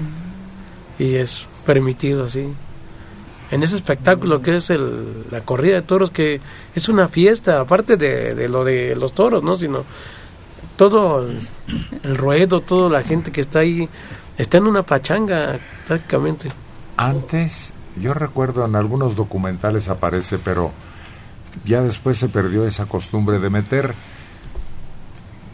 Y 0.99 1.15
es 1.15 1.45
permitido, 1.65 2.29
sí. 2.29 2.47
En 3.51 3.61
ese 3.61 3.75
espectáculo 3.75 4.41
que 4.41 4.55
es 4.55 4.69
el, 4.69 5.25
la 5.31 5.41
corrida 5.41 5.75
de 5.75 5.81
toros, 5.81 6.11
que 6.11 6.39
es 6.73 6.87
una 6.87 7.09
fiesta, 7.09 7.59
aparte 7.59 7.97
de, 7.97 8.35
de 8.35 8.47
lo 8.47 8.63
de 8.63 8.95
los 8.95 9.11
toros, 9.11 9.43
¿no? 9.43 9.57
Sino 9.57 9.83
todo 10.77 11.27
el, 11.27 11.39
el 12.03 12.15
ruedo, 12.15 12.61
toda 12.61 12.89
la 12.89 13.03
gente 13.03 13.33
que 13.33 13.41
está 13.41 13.59
ahí, 13.59 13.89
está 14.37 14.59
en 14.59 14.67
una 14.67 14.83
pachanga 14.83 15.59
prácticamente. 15.87 16.49
Antes, 16.95 17.73
yo 17.99 18.13
recuerdo 18.13 18.65
en 18.65 18.75
algunos 18.75 19.15
documentales 19.15 19.89
aparece, 19.89 20.37
pero 20.39 20.71
ya 21.65 21.81
después 21.81 22.17
se 22.17 22.29
perdió 22.29 22.65
esa 22.65 22.85
costumbre 22.85 23.39
de 23.39 23.49
meter 23.49 23.93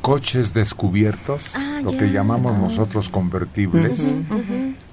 coches 0.02 0.54
descubiertos, 0.54 1.42
Ah, 1.56 1.80
lo 1.84 1.92
que 1.92 2.12
llamamos 2.12 2.58
nosotros 2.58 3.10
convertibles, 3.10 4.16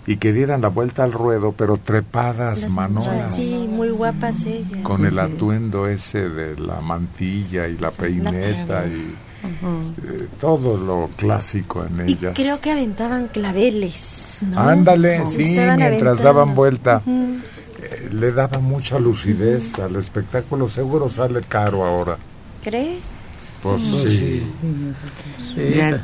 y 0.07 0.16
que 0.16 0.33
dieran 0.33 0.62
la 0.62 0.69
vuelta 0.69 1.05
al 1.05 1.12
ruedo, 1.12 1.53
pero 1.53 1.77
trepadas 1.77 2.62
Las- 2.62 2.73
manolas, 2.73 3.35
Sí, 3.37 3.69
muy 3.70 3.91
guapas 3.91 4.45
ellas. 4.47 4.81
con 4.83 5.05
el 5.05 5.19
atuendo 5.19 5.87
ese 5.87 6.29
de 6.29 6.59
la 6.59 6.81
mantilla 6.81 7.69
y 7.69 7.77
la 7.79 7.91
peineta. 7.91 8.87
y 8.87 9.15
eh, 9.43 10.28
todo 10.40 10.77
lo 10.77 11.10
clásico 11.16 11.85
en 11.85 12.09
Y 12.09 12.12
ellas. 12.12 12.32
creo 12.35 12.60
que 12.60 12.70
aventaban 12.73 13.28
claveles, 13.28 14.40
¿no? 14.48 14.59
Ándale, 14.60 15.27
sí, 15.27 15.43
estaban 15.51 15.78
mientras 15.78 16.02
aventando. 16.02 16.23
daban 16.23 16.55
vuelta. 16.55 17.02
Eh, 17.06 18.09
le 18.12 18.32
daba 18.32 18.60
mucha 18.60 18.98
lucidez 18.98 19.78
al 19.78 19.97
espectáculo. 19.97 20.69
Seguro 20.69 21.09
sale 21.09 21.40
caro 21.48 21.85
ahora. 21.85 22.16
¿Crees? 22.62 23.01
Pues 23.62 23.81
Pues 24.01 24.19
sí. 24.19 24.43
Ya, 25.77 26.02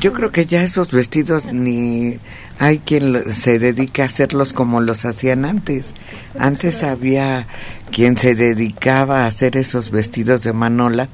yo 0.00 0.12
creo 0.12 0.30
que 0.32 0.44
ya 0.44 0.62
esos 0.62 0.90
vestidos 0.90 1.46
ni 1.50 2.18
hay 2.58 2.78
quien 2.78 3.32
se 3.32 3.58
dedique 3.58 4.02
a 4.02 4.06
hacerlos 4.06 4.52
como 4.52 4.80
los 4.82 5.04
hacían 5.06 5.46
antes. 5.46 5.92
Antes 6.38 6.82
había 6.82 7.46
quien 7.90 8.18
se 8.18 8.34
dedicaba 8.34 9.24
a 9.24 9.26
hacer 9.28 9.56
esos 9.56 9.90
vestidos 9.90 10.42
de 10.42 10.52
manola 10.52 11.08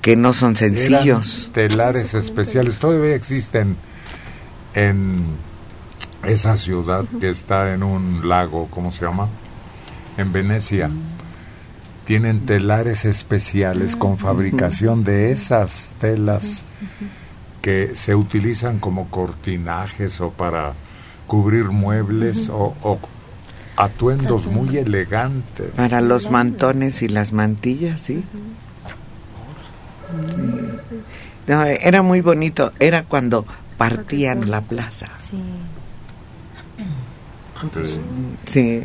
que 0.00 0.16
no 0.16 0.32
son 0.32 0.56
sencillos. 0.56 1.50
Eran 1.54 1.70
telares 1.70 2.14
especiales. 2.14 2.78
Todavía 2.78 3.14
existen 3.14 3.76
en 4.74 5.24
esa 6.24 6.56
ciudad 6.56 7.04
que 7.20 7.28
está 7.28 7.72
en 7.74 7.82
un 7.82 8.28
lago, 8.28 8.68
¿cómo 8.70 8.92
se 8.92 9.04
llama? 9.04 9.28
En 10.16 10.32
Venecia. 10.32 10.90
Tienen 12.04 12.46
telares 12.46 13.04
especiales 13.04 13.94
con 13.94 14.18
fabricación 14.18 15.04
de 15.04 15.30
esas 15.30 15.94
telas 16.00 16.64
que 17.62 17.94
se 17.94 18.14
utilizan 18.14 18.78
como 18.78 19.08
cortinajes 19.10 20.20
o 20.20 20.30
para 20.30 20.72
cubrir 21.26 21.66
muebles 21.66 22.48
o, 22.48 22.74
o 22.82 22.98
atuendos 23.76 24.46
muy 24.46 24.76
elegantes. 24.78 25.70
Para 25.76 26.00
los 26.00 26.30
mantones 26.30 27.02
y 27.02 27.08
las 27.08 27.32
mantillas, 27.32 28.00
sí. 28.00 28.24
No, 31.46 31.64
era 31.64 32.02
muy 32.02 32.20
bonito. 32.20 32.72
Era 32.78 33.04
cuando 33.04 33.44
partían 33.76 34.50
la 34.50 34.60
plaza. 34.60 35.08
Antes. 37.60 37.98
Sí. 38.46 38.82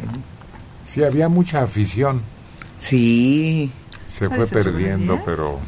Sí, 0.85 1.03
había 1.03 1.29
mucha 1.29 1.63
afición. 1.63 2.21
Sí. 2.79 3.71
Se 4.09 4.29
fue 4.29 4.47
perdiendo, 4.47 5.21
pero 5.25 5.59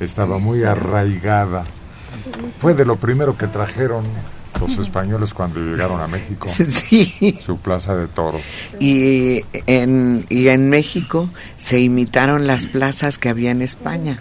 estaba 0.00 0.38
muy 0.38 0.64
arraigada. 0.64 1.64
Fue 2.60 2.74
de 2.74 2.84
lo 2.84 2.96
primero 2.96 3.36
que 3.36 3.46
trajeron 3.46 4.04
los 4.60 4.78
españoles 4.78 5.32
cuando 5.32 5.60
llegaron 5.60 6.00
a 6.00 6.06
México. 6.06 6.48
Sí. 6.68 7.38
Su 7.44 7.58
plaza 7.58 7.96
de 7.96 8.06
toros. 8.08 8.42
Y 8.78 9.44
en, 9.66 10.26
y 10.28 10.48
en 10.48 10.68
México 10.68 11.30
se 11.56 11.80
imitaron 11.80 12.46
las 12.46 12.66
plazas 12.66 13.18
que 13.18 13.28
había 13.28 13.50
en 13.50 13.62
España. 13.62 14.18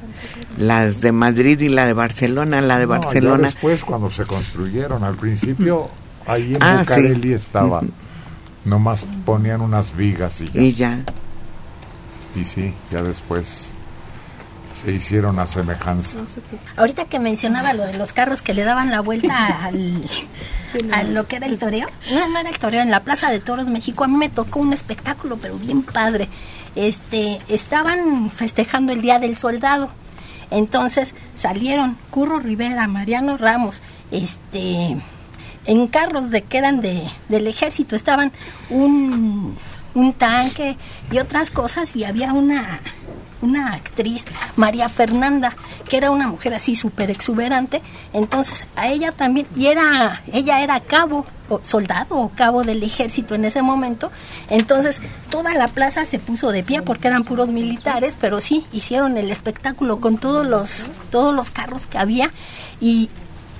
Las 0.59 1.01
de 1.01 1.11
Madrid 1.11 1.59
y 1.61 1.69
la 1.69 1.87
de 1.87 1.93
Barcelona. 1.93 2.61
La 2.61 2.77
de 2.77 2.85
No, 2.85 2.93
ya 2.93 2.99
Barcelona. 2.99 3.43
después, 3.47 3.83
cuando 3.83 4.09
se 4.11 4.25
construyeron, 4.25 5.03
al 5.03 5.15
principio, 5.15 5.89
ahí 6.27 6.53
en 6.55 6.61
Ah, 6.61 6.83
sí. 6.85 6.91
Bucareli 6.93 7.33
estaba. 7.33 7.81
Nomás 8.65 9.05
ponían 9.25 9.61
unas 9.61 9.95
vigas 9.95 10.41
y 10.41 10.49
ya. 10.51 10.61
Y 10.61 10.73
ya. 10.73 10.99
Y 12.35 12.43
sí, 12.45 12.73
ya 12.91 13.01
después 13.01 13.71
se 14.73 14.91
hicieron 14.91 15.39
a 15.39 15.47
semejanza. 15.47 16.19
Ahorita 16.77 17.05
que 17.05 17.19
mencionaba 17.19 17.73
lo 17.73 17.85
de 17.85 17.97
los 17.97 18.13
carros 18.13 18.41
que 18.41 18.53
le 18.53 18.63
daban 18.63 18.91
la 18.91 18.99
vuelta 19.01 19.47
al, 19.65 20.03
a 20.93 21.03
lo 21.03 21.27
que 21.27 21.37
era 21.37 21.47
el 21.47 21.57
toreo, 21.57 21.87
no, 22.13 22.29
no 22.29 22.39
era 22.39 22.49
el 22.49 22.57
toreo, 22.59 22.81
en 22.81 22.91
la 22.91 23.01
Plaza 23.03 23.31
de 23.31 23.39
Toros 23.39 23.67
México, 23.67 24.03
a 24.03 24.07
mí 24.07 24.15
me 24.15 24.29
tocó 24.29 24.59
un 24.59 24.71
espectáculo, 24.73 25.37
pero 25.41 25.57
bien 25.57 25.81
padre. 25.83 26.27
Este, 26.75 27.39
estaban 27.49 28.29
festejando 28.29 28.91
el 28.93 29.01
Día 29.01 29.19
del 29.19 29.37
Soldado. 29.37 29.89
Entonces 30.51 31.13
salieron 31.35 31.97
Curro 32.09 32.39
Rivera, 32.39 32.87
Mariano 32.87 33.37
Ramos, 33.37 33.81
este, 34.11 34.97
en 35.65 35.87
carros 35.87 36.31
de 36.31 36.41
que 36.41 36.57
eran 36.57 36.81
de, 36.81 37.03
del 37.27 37.47
ejército, 37.47 37.95
estaban 37.95 38.31
un, 38.69 39.55
un 39.93 40.13
tanque 40.13 40.77
y 41.11 41.19
otras 41.19 41.51
cosas 41.51 41.95
y 41.95 42.03
había 42.03 42.33
una 42.33 42.79
una 43.41 43.73
actriz, 43.73 44.25
María 44.55 44.89
Fernanda, 44.89 45.55
que 45.87 45.97
era 45.97 46.11
una 46.11 46.27
mujer 46.27 46.53
así 46.53 46.75
súper 46.75 47.09
exuberante, 47.09 47.81
entonces 48.13 48.65
a 48.75 48.89
ella 48.89 49.11
también, 49.11 49.47
y 49.55 49.67
era, 49.67 50.21
ella 50.31 50.61
era 50.61 50.79
cabo, 50.79 51.25
o 51.49 51.59
soldado 51.63 52.17
o 52.17 52.29
cabo 52.29 52.63
del 52.63 52.83
ejército 52.83 53.35
en 53.35 53.45
ese 53.45 53.61
momento, 53.61 54.11
entonces 54.49 54.99
toda 55.29 55.53
la 55.53 55.67
plaza 55.67 56.05
se 56.05 56.19
puso 56.19 56.51
de 56.51 56.63
pie 56.63 56.81
porque 56.81 57.07
eran 57.07 57.23
puros 57.23 57.49
militares, 57.49 58.15
pero 58.19 58.39
sí 58.39 58.65
hicieron 58.71 59.17
el 59.17 59.31
espectáculo 59.31 59.99
con 59.99 60.17
todos 60.17 60.45
los, 60.45 60.85
todos 61.11 61.33
los 61.33 61.49
carros 61.49 61.87
que 61.87 61.97
había 61.97 62.31
y, 62.79 63.09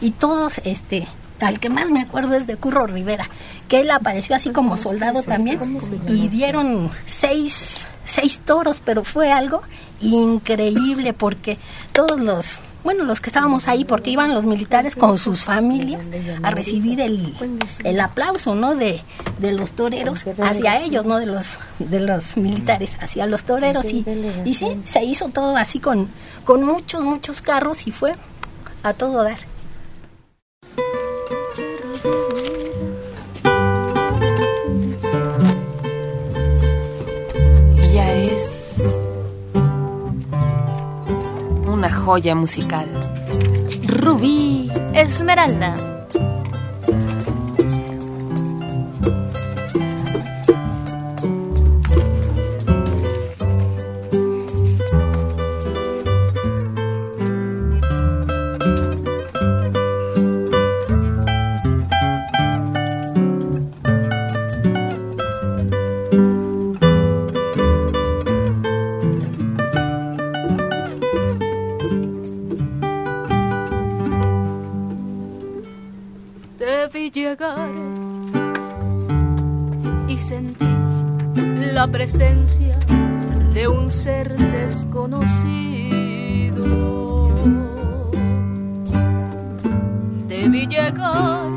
y 0.01 0.11
todos, 0.11 0.59
este, 0.65 1.07
al 1.39 1.59
que 1.59 1.69
más 1.69 1.89
me 1.89 2.01
acuerdo 2.01 2.35
es 2.35 2.47
de 2.47 2.55
Curro 2.57 2.87
Rivera, 2.87 3.29
que 3.67 3.81
él 3.81 3.91
apareció 3.91 4.35
así 4.35 4.49
como 4.51 4.77
soldado 4.77 5.23
también 5.23 5.59
y 6.07 6.27
dieron 6.27 6.89
seis, 7.05 7.87
seis 8.05 8.39
toros, 8.43 8.81
pero 8.83 9.03
fue 9.03 9.31
algo 9.31 9.61
increíble 10.01 11.13
porque 11.13 11.57
todos 11.91 12.19
los, 12.19 12.59
bueno, 12.83 13.03
los 13.03 13.19
que 13.21 13.29
estábamos 13.29 13.67
ahí, 13.67 13.85
porque 13.85 14.11
iban 14.11 14.33
los 14.33 14.43
militares 14.43 14.95
con 14.95 15.17
sus 15.17 15.43
familias 15.43 16.05
a 16.43 16.51
recibir 16.51 17.01
el, 17.01 17.35
el 17.83 17.99
aplauso, 17.99 18.55
¿no? 18.55 18.75
De, 18.75 19.01
de 19.39 19.51
los 19.51 19.71
toreros 19.71 20.25
hacia 20.41 20.81
ellos, 20.81 21.05
¿no? 21.05 21.17
De 21.17 21.25
los, 21.25 21.59
de 21.79 21.99
los 21.99 22.37
militares 22.37 22.97
hacia 23.01 23.25
los 23.25 23.43
toreros 23.43 23.85
y, 23.85 24.05
y 24.45 24.53
sí, 24.53 24.79
se 24.85 25.03
hizo 25.03 25.29
todo 25.29 25.55
así 25.57 25.79
con, 25.79 26.09
con 26.43 26.63
muchos, 26.63 27.03
muchos 27.03 27.41
carros 27.41 27.87
y 27.87 27.91
fue 27.91 28.15
a 28.83 28.93
todo 28.93 29.23
dar. 29.23 29.37
Una 41.79 41.89
joya 41.89 42.35
musical. 42.35 42.89
Rubí 43.87 44.69
Esmeralda. 44.93 45.98
Y 80.07 80.17
sentí 80.17 80.65
la 81.73 81.87
presencia 81.87 82.79
de 83.53 83.67
un 83.67 83.91
ser 83.91 84.35
desconocido. 84.35 85.59
Vi 90.51 90.65
llegar 90.65 91.48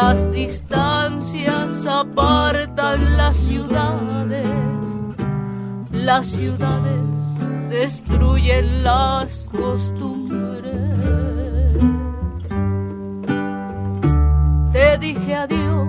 Las 0.00 0.32
distancias 0.32 1.84
apartan 1.84 3.16
las 3.16 3.36
ciudades, 3.36 4.48
las 5.90 6.24
ciudades 6.24 7.00
destruyen 7.68 8.84
las 8.84 9.48
costumbres. 9.50 11.04
Te 14.70 14.98
dije 14.98 15.34
adiós 15.34 15.88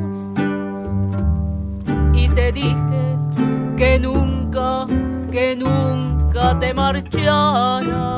y 2.14 2.30
te 2.30 2.52
dije 2.52 3.16
que 3.78 4.00
nunca, 4.00 4.88
que 5.30 5.56
nunca 5.56 6.58
te 6.58 6.74
marcharas. 6.74 8.10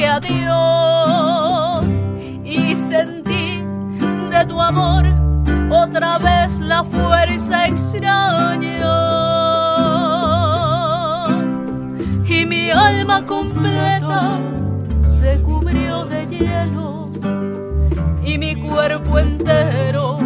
Dije 0.00 0.08
adiós 0.08 1.86
y 2.44 2.74
sentí 2.88 3.62
de 4.30 4.46
tu 4.46 4.60
amor 4.60 5.04
otra 5.70 6.18
vez 6.18 6.58
la 6.60 6.82
fuerza 6.82 7.66
extraña. 7.66 8.96
Y 12.26 12.46
mi 12.46 12.70
alma 12.70 13.26
completa 13.26 14.38
se 15.20 15.42
cubrió 15.42 16.06
de 16.06 16.26
hielo 16.26 17.10
y 18.24 18.38
mi 18.38 18.54
cuerpo 18.56 19.18
entero 19.18 20.16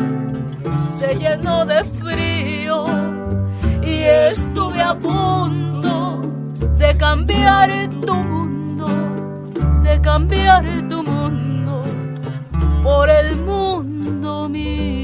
se 0.99 1.17
llenó 1.17 1.67
de 1.67 1.83
frío 1.85 2.83
y 3.83 4.03
estuve 4.03 4.81
a 4.81 4.95
punto 4.95 6.21
de 6.79 6.97
cambiar 6.97 7.71
tu 8.07 8.15
mundo, 8.15 8.64
cambiar 10.05 10.63
tu 10.91 11.03
mundo 11.03 11.83
por 12.83 13.09
el 13.09 13.43
mundo 13.43 14.49
mío. 14.51 15.04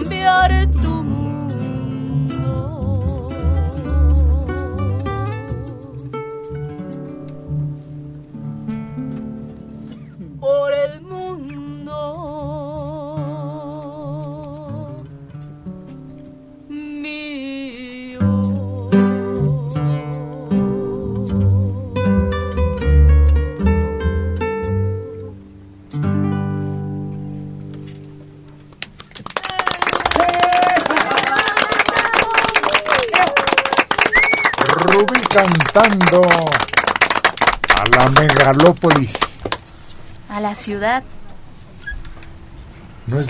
De 0.00 0.04
cambiar 0.04 0.69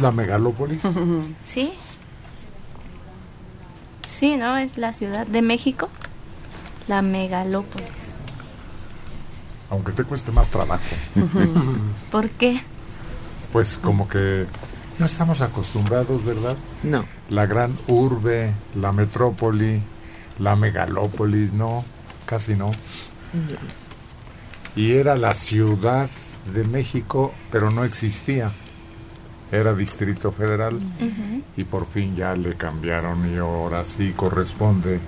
es 0.00 0.02
la 0.02 0.12
megalópolis? 0.12 0.80
¿sí? 1.44 1.72
Sí, 4.08 4.36
¿no? 4.36 4.56
Es 4.56 4.78
la 4.78 4.92
ciudad 4.92 5.26
de 5.26 5.42
México, 5.42 5.88
la 6.88 7.02
megalópolis. 7.02 7.88
Aunque 9.68 9.92
te 9.92 10.04
cueste 10.04 10.32
más 10.32 10.48
trabajo. 10.48 10.82
¿Por 12.10 12.30
qué? 12.30 12.60
Pues 13.52 13.78
como 13.80 14.08
que 14.08 14.46
no 14.98 15.06
estamos 15.06 15.40
acostumbrados, 15.42 16.24
¿verdad? 16.24 16.56
No. 16.82 17.04
La 17.28 17.46
gran 17.46 17.76
urbe, 17.86 18.52
la 18.74 18.92
metrópoli, 18.92 19.80
la 20.38 20.56
megalópolis, 20.56 21.52
no, 21.52 21.84
casi 22.26 22.54
no. 22.54 22.70
Y 24.74 24.92
era 24.92 25.16
la 25.16 25.34
ciudad 25.34 26.08
de 26.52 26.64
México, 26.64 27.32
pero 27.52 27.70
no 27.70 27.84
existía. 27.84 28.52
Era 29.52 29.74
Distrito 29.74 30.30
Federal 30.30 30.78
y 31.56 31.64
por 31.64 31.86
fin 31.86 32.14
ya 32.14 32.34
le 32.34 32.54
cambiaron 32.54 33.32
y 33.32 33.36
ahora 33.38 33.84
sí 33.84 34.12
corresponde 34.16 35.00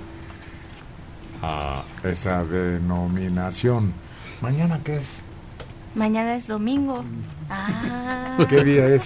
a 1.43 1.83
esa 2.03 2.45
denominación. 2.45 3.93
¿Mañana 4.41 4.81
qué 4.83 4.97
es? 4.97 5.23
Mañana 5.95 6.37
es 6.37 6.47
domingo. 6.47 7.05
Ah. 7.51 8.37
¿Qué 8.49 8.65
día 8.65 8.87
es? 8.89 9.05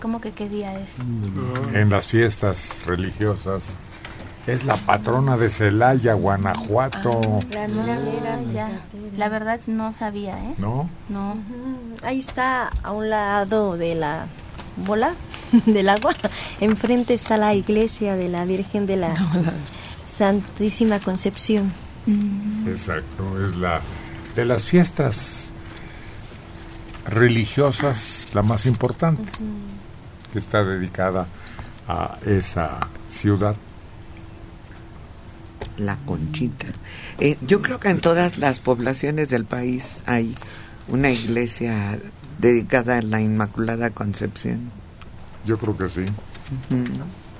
¿Cómo 0.00 0.20
que 0.20 0.32
qué 0.32 0.48
día 0.48 0.78
es? 0.78 0.88
En 1.74 1.90
las 1.90 2.06
fiestas 2.06 2.84
religiosas. 2.86 3.74
Es 4.50 4.64
la 4.64 4.74
patrona 4.74 5.36
de 5.36 5.48
Celaya, 5.48 6.14
Guanajuato. 6.14 7.20
La 7.52 7.68
mera, 7.68 8.00
mera, 8.00 8.42
ya. 8.52 8.68
La 9.16 9.28
verdad 9.28 9.60
no 9.68 9.92
sabía, 9.92 10.40
¿eh? 10.40 10.54
¿No? 10.58 10.90
No. 11.08 11.36
Ahí 12.02 12.18
está 12.18 12.66
a 12.82 12.90
un 12.90 13.10
lado 13.10 13.76
de 13.76 13.94
la 13.94 14.26
bola 14.76 15.14
del 15.66 15.88
agua. 15.88 16.14
Enfrente 16.60 17.14
está 17.14 17.36
la 17.36 17.54
iglesia 17.54 18.16
de 18.16 18.28
la 18.28 18.44
Virgen 18.44 18.86
de 18.86 18.96
la 18.96 19.14
Santísima 20.18 20.98
Concepción. 20.98 21.72
Exacto, 22.66 23.46
es 23.46 23.54
la 23.54 23.80
de 24.34 24.44
las 24.46 24.64
fiestas 24.64 25.52
religiosas 27.06 28.26
la 28.34 28.42
más 28.42 28.66
importante, 28.66 29.30
que 30.32 30.40
está 30.40 30.64
dedicada 30.64 31.28
a 31.86 32.18
esa 32.26 32.88
ciudad. 33.08 33.54
La 35.80 35.96
Conchita. 36.06 36.66
Eh, 37.18 37.36
yo 37.46 37.60
creo 37.62 37.80
que 37.80 37.88
en 37.88 38.00
todas 38.00 38.38
las 38.38 38.60
poblaciones 38.60 39.28
del 39.30 39.44
país 39.44 40.02
hay 40.06 40.34
una 40.88 41.10
iglesia 41.10 41.98
dedicada 42.38 42.98
a 42.98 43.02
la 43.02 43.20
Inmaculada 43.20 43.90
Concepción. 43.90 44.70
Yo 45.44 45.58
creo 45.58 45.76
que 45.76 45.88
sí. 45.88 46.04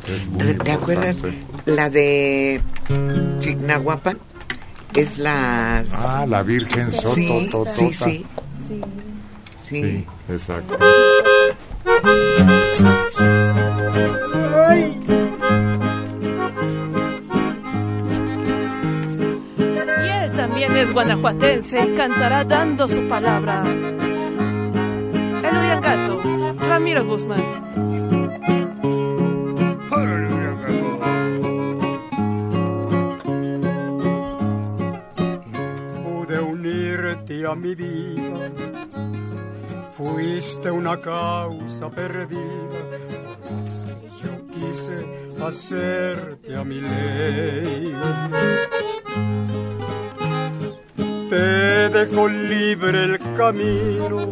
Es 0.08 0.26
muy 0.28 0.54
¿Te 0.54 0.72
acuerdas? 0.72 1.16
La 1.66 1.90
de 1.90 2.60
Chignahuapan 3.40 4.18
es 4.94 5.18
la... 5.18 5.84
Ah, 5.92 6.26
la 6.28 6.42
Virgen 6.42 6.90
Sí, 6.90 6.98
Sotototota. 7.00 7.70
sí, 7.70 7.92
sí. 7.94 8.26
Sí. 8.66 8.80
Sí, 9.68 10.04
exacto. 10.28 10.78
Y 14.72 15.89
él 20.80 20.86
también 20.86 20.88
es 20.88 20.92
guanajuatense 20.92 21.84
y 21.84 21.94
cantará 21.94 22.44
dando 22.44 22.88
su 22.88 23.08
palabra. 23.08 23.62
El 23.66 25.56
Uriangato, 25.58 26.20
Ramiro 26.68 27.04
Guzmán. 27.04 27.44
pude 36.02 36.40
unirte 36.40 37.46
a 37.46 37.54
mi 37.54 37.74
vida. 37.74 38.50
Fuiste 39.96 40.70
una 40.70 40.98
causa 41.00 41.90
perdida. 41.90 42.68
Yo 44.22 44.46
quise 44.54 45.04
hacerte 45.42 46.56
a 46.56 46.64
mi 46.64 46.80
ley. 46.80 47.94
Te 51.30 51.88
dejo 51.90 52.26
libre 52.26 53.04
el 53.04 53.18
camino. 53.36 54.26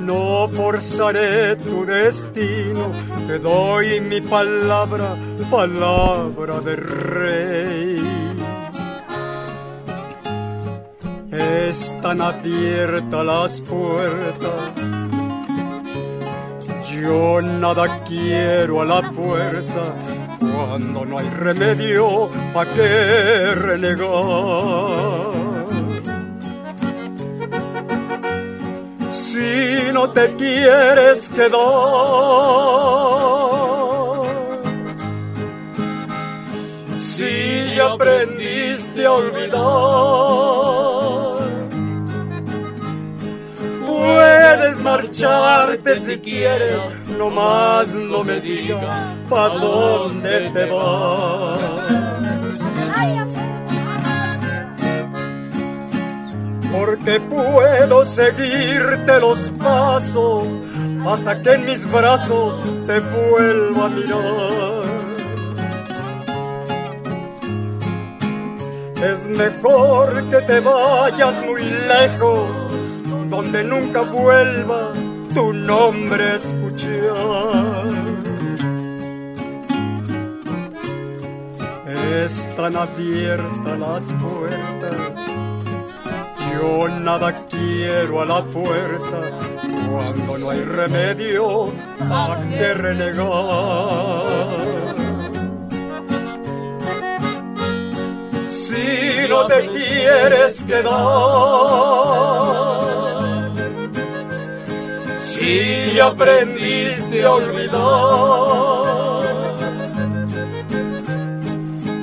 No 0.00 0.48
forzaré 0.48 1.54
tu 1.54 1.86
destino. 1.86 2.90
Te 3.28 3.38
doy 3.38 4.00
mi 4.00 4.20
palabra, 4.20 5.16
palabra 5.48 6.58
de 6.58 6.74
rey. 6.74 7.98
Están 11.30 12.20
abiertas 12.20 13.24
las 13.24 13.60
puertas. 13.60 14.72
Yo 17.00 17.40
nada 17.40 18.02
quiero 18.08 18.82
a 18.82 18.84
la 18.86 19.12
fuerza. 19.12 19.94
Cuando 20.40 21.04
no 21.04 21.18
hay 21.18 21.28
remedio, 21.30 22.28
¿pa' 22.52 22.66
qué 22.66 23.54
renegar? 23.54 25.33
Si 29.34 29.92
no 29.92 30.08
te 30.10 30.32
quieres 30.36 31.28
quedar, 31.28 31.50
si 36.96 37.74
ya 37.74 37.94
aprendiste 37.94 39.04
a 39.04 39.10
olvidar, 39.10 39.60
puedes 43.84 44.80
marcharte 44.84 45.98
si 45.98 46.18
quieres, 46.18 46.78
nomás 47.18 47.96
no 47.96 48.22
me 48.22 48.38
digas 48.38 48.96
pa' 49.28 49.48
dónde 49.48 50.48
te 50.50 50.64
vas. 50.66 52.03
Porque 56.76 57.20
puedo 57.20 58.04
seguirte 58.04 59.20
los 59.20 59.50
pasos 59.50 60.42
hasta 61.06 61.40
que 61.42 61.52
en 61.52 61.66
mis 61.66 61.92
brazos 61.92 62.60
te 62.86 62.98
vuelva 63.00 63.86
a 63.86 63.88
mirar. 63.88 64.82
Es 69.04 69.26
mejor 69.26 70.30
que 70.30 70.38
te 70.38 70.60
vayas 70.60 71.34
muy 71.46 71.62
lejos, 71.62 72.48
donde 73.28 73.62
nunca 73.64 74.00
vuelva 74.00 74.92
tu 75.34 75.52
nombre 75.52 76.30
a 76.30 76.34
escuchar. 76.34 77.84
Están 82.24 82.76
abiertas 82.76 83.78
las 83.78 84.12
puertas 84.22 85.33
Yo 86.54 86.88
nada 86.88 87.46
quiero 87.50 88.22
a 88.22 88.26
la 88.26 88.42
fuerza 88.44 89.20
cuando 89.90 90.38
no 90.38 90.50
hay 90.50 90.60
remedio 90.60 91.66
a 92.10 92.38
que 92.48 92.74
renegar. 92.74 94.24
Si 98.48 99.28
no 99.28 99.44
te 99.44 99.66
quieres 99.68 100.64
quedar, 100.64 100.94
si 105.22 105.98
aprendiste 106.00 107.24
a 107.24 107.32
olvidar, 107.32 107.82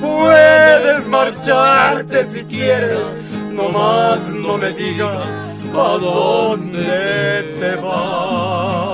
puedes 0.00 1.06
marcharte 1.06 2.24
si 2.24 2.44
quieres, 2.44 3.00
no 3.52 3.68
más 3.68 4.28
no 4.30 4.58
me 4.58 4.72
digas 4.72 5.22
a 5.74 5.98
dónde 5.98 7.54
te 7.58 7.76
vas. 7.76 8.92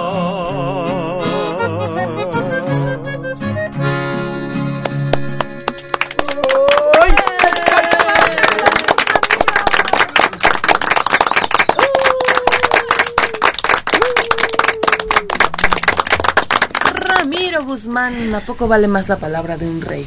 Ramiro 16.95 17.65
Guzmán, 17.65 18.35
¿a 18.35 18.41
poco 18.41 18.69
vale 18.69 18.89
más 18.89 19.09
la 19.09 19.17
palabra 19.17 19.57
de 19.57 19.69
un 19.69 19.81
rey? 19.81 20.07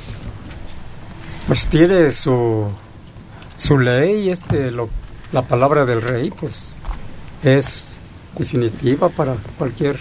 Pues 1.48 1.68
tiene 1.68 2.12
su, 2.12 2.72
su 3.62 3.78
ley, 3.78 4.30
este, 4.30 4.72
lo, 4.72 4.90
la 5.32 5.44
palabra 5.44 5.86
del 5.86 6.02
rey, 6.02 6.32
pues 6.32 6.76
es 7.44 7.98
definitiva 8.38 9.10
para 9.10 9.36
cualquier, 9.58 10.00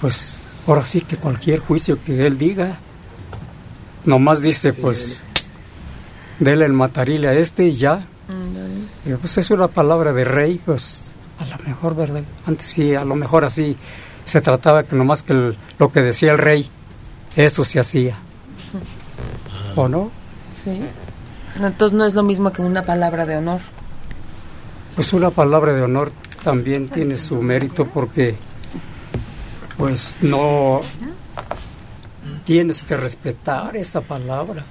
pues 0.00 0.40
ahora 0.66 0.84
sí 0.84 1.00
que 1.02 1.16
cualquier 1.16 1.60
juicio 1.60 2.02
que 2.02 2.26
él 2.26 2.36
diga, 2.38 2.78
nomás 4.04 4.40
dice, 4.40 4.72
pues, 4.72 5.22
dele 6.40 6.64
el 6.64 6.72
matarile 6.72 7.28
a 7.28 7.34
este 7.34 7.66
y 7.68 7.74
ya. 7.74 8.04
Y, 9.04 9.10
pues 9.14 9.38
es 9.38 9.50
una 9.52 9.68
palabra 9.68 10.12
de 10.12 10.24
rey, 10.24 10.60
pues 10.64 11.12
a 11.38 11.46
lo 11.46 11.64
mejor, 11.64 11.94
¿verdad? 11.94 12.22
Antes 12.46 12.66
sí, 12.66 12.94
a 12.96 13.04
lo 13.04 13.14
mejor 13.14 13.44
así 13.44 13.76
se 14.24 14.40
trataba 14.40 14.82
que 14.82 14.96
nomás 14.96 15.22
que 15.22 15.32
el- 15.34 15.56
lo 15.78 15.92
que 15.92 16.00
decía 16.00 16.32
el 16.32 16.38
rey, 16.38 16.68
eso 17.36 17.64
se 17.64 17.78
hacía. 17.78 18.16
¿O 19.76 19.86
no? 19.88 20.10
Sí. 20.64 20.80
No, 21.60 21.66
Entonces 21.68 21.96
no 21.96 22.04
es 22.06 22.14
lo 22.14 22.22
mismo 22.22 22.52
que 22.52 22.62
una 22.62 22.82
palabra 22.82 23.26
de 23.26 23.36
honor. 23.36 23.60
Pues 24.94 25.12
una 25.12 25.30
palabra 25.30 25.72
de 25.72 25.82
honor 25.82 26.12
también 26.42 26.88
tiene 26.88 27.18
su 27.18 27.42
mérito 27.42 27.86
porque 27.86 28.36
pues 29.76 30.18
no 30.22 30.80
tienes 32.44 32.84
que 32.84 32.96
respetar 32.96 33.76
esa 33.76 34.00
palabra 34.00 34.64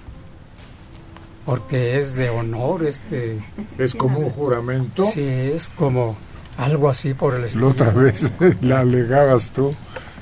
porque 1.46 2.00
es 2.00 2.16
de 2.16 2.30
honor 2.30 2.86
este 2.86 3.40
es 3.78 3.94
como 3.94 4.20
un 4.20 4.30
juramento 4.30 5.06
sí 5.14 5.22
es 5.22 5.70
como 5.70 6.18
algo 6.58 6.90
así 6.90 7.14
por 7.14 7.36
el 7.36 7.42
La 7.42 7.48
estilo 7.48 7.70
otra 7.70 7.90
vez 7.92 8.32
la 8.62 8.80
alegabas 8.80 9.52
tú, 9.52 9.76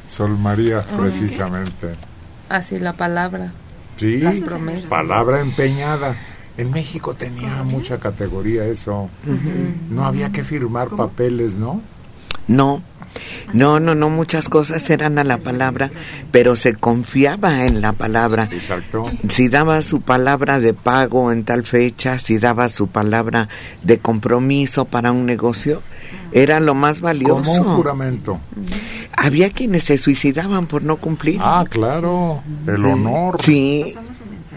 Sol 0.08 0.38
María, 0.38 0.82
precisamente. 0.82 1.90
Así 2.50 2.80
la 2.80 2.94
palabra. 2.94 3.52
Sí, 3.98 4.18
Las 4.18 4.40
promesas. 4.40 4.88
palabra 4.90 5.40
empeñada. 5.42 6.16
En 6.58 6.72
México 6.72 7.14
tenía 7.14 7.64
mucha 7.64 7.98
categoría 7.98 8.66
eso. 8.66 9.10
No 9.90 10.06
había 10.06 10.32
que 10.32 10.44
firmar 10.44 10.90
papeles, 10.90 11.56
¿no? 11.56 11.82
No, 12.48 12.82
no, 13.54 13.80
no, 13.80 13.96
no, 13.96 14.10
muchas 14.10 14.50
cosas 14.50 14.90
eran 14.90 15.20
a 15.20 15.24
la 15.24 15.38
palabra, 15.38 15.92
pero 16.32 16.56
se 16.56 16.74
confiaba 16.74 17.66
en 17.66 17.82
la 17.82 17.94
palabra. 17.94 18.50
Exacto. 18.52 19.10
Si 19.30 19.50
daba 19.50 19.82
su 19.82 20.02
palabra 20.02 20.60
de 20.60 20.74
pago 20.74 21.32
en 21.32 21.44
tal 21.44 21.64
fecha, 21.64 22.20
si 22.20 22.40
daba 22.40 22.70
su 22.70 22.88
palabra 22.88 23.50
de 23.84 24.00
compromiso 24.00 24.86
para 24.86 25.12
un 25.12 25.26
negocio, 25.26 25.82
era 26.32 26.60
lo 26.60 26.74
más 26.74 27.00
valioso. 27.00 27.44
Como 27.44 27.54
un 27.54 27.76
juramento. 27.76 28.40
Había 29.16 29.52
quienes 29.52 29.84
se 29.84 29.98
suicidaban 29.98 30.66
por 30.66 30.84
no 30.84 30.98
cumplir. 30.98 31.40
Ah, 31.42 31.66
claro, 31.70 32.42
el 32.66 32.86
honor. 32.86 33.38
Sí. 33.42 33.96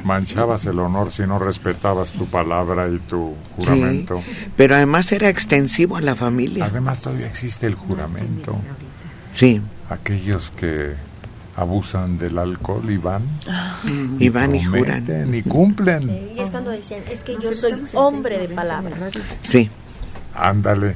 Manchabas 0.07 0.65
el 0.67 0.79
honor 0.79 1.11
si 1.11 1.25
no 1.25 1.39
respetabas 1.41 2.13
tu 2.13 2.27
palabra 2.27 2.89
y 2.89 2.99
tu 2.99 3.35
juramento. 3.57 4.23
Sí, 4.25 4.47
pero 4.57 4.77
además 4.77 5.11
era 5.11 5.29
extensivo 5.29 5.97
a 5.97 6.01
la 6.01 6.15
familia. 6.15 6.67
Además 6.67 7.01
todavía 7.01 7.27
existe 7.27 7.67
el 7.67 7.75
juramento. 7.75 8.57
Sí. 9.35 9.61
Aquellos 9.91 10.53
que 10.53 10.95
abusan 11.57 12.19
del 12.19 12.39
alcohol 12.39 12.89
y 12.89 12.99
van. 12.99 13.25
Y 14.21 14.29
van 14.29 14.55
y 14.55 14.69
prometen 14.69 15.35
y 15.35 15.43
cumplen. 15.43 16.09
Y 16.37 16.41
es 16.41 16.51
cuando 16.51 16.71
decían, 16.71 17.03
es 17.11 17.25
que 17.25 17.37
yo 17.43 17.53
soy 17.53 17.73
hombre 17.95 18.39
de 18.39 18.49
palabra. 18.49 18.97
Sí. 19.43 19.69
Ándale. 20.35 20.95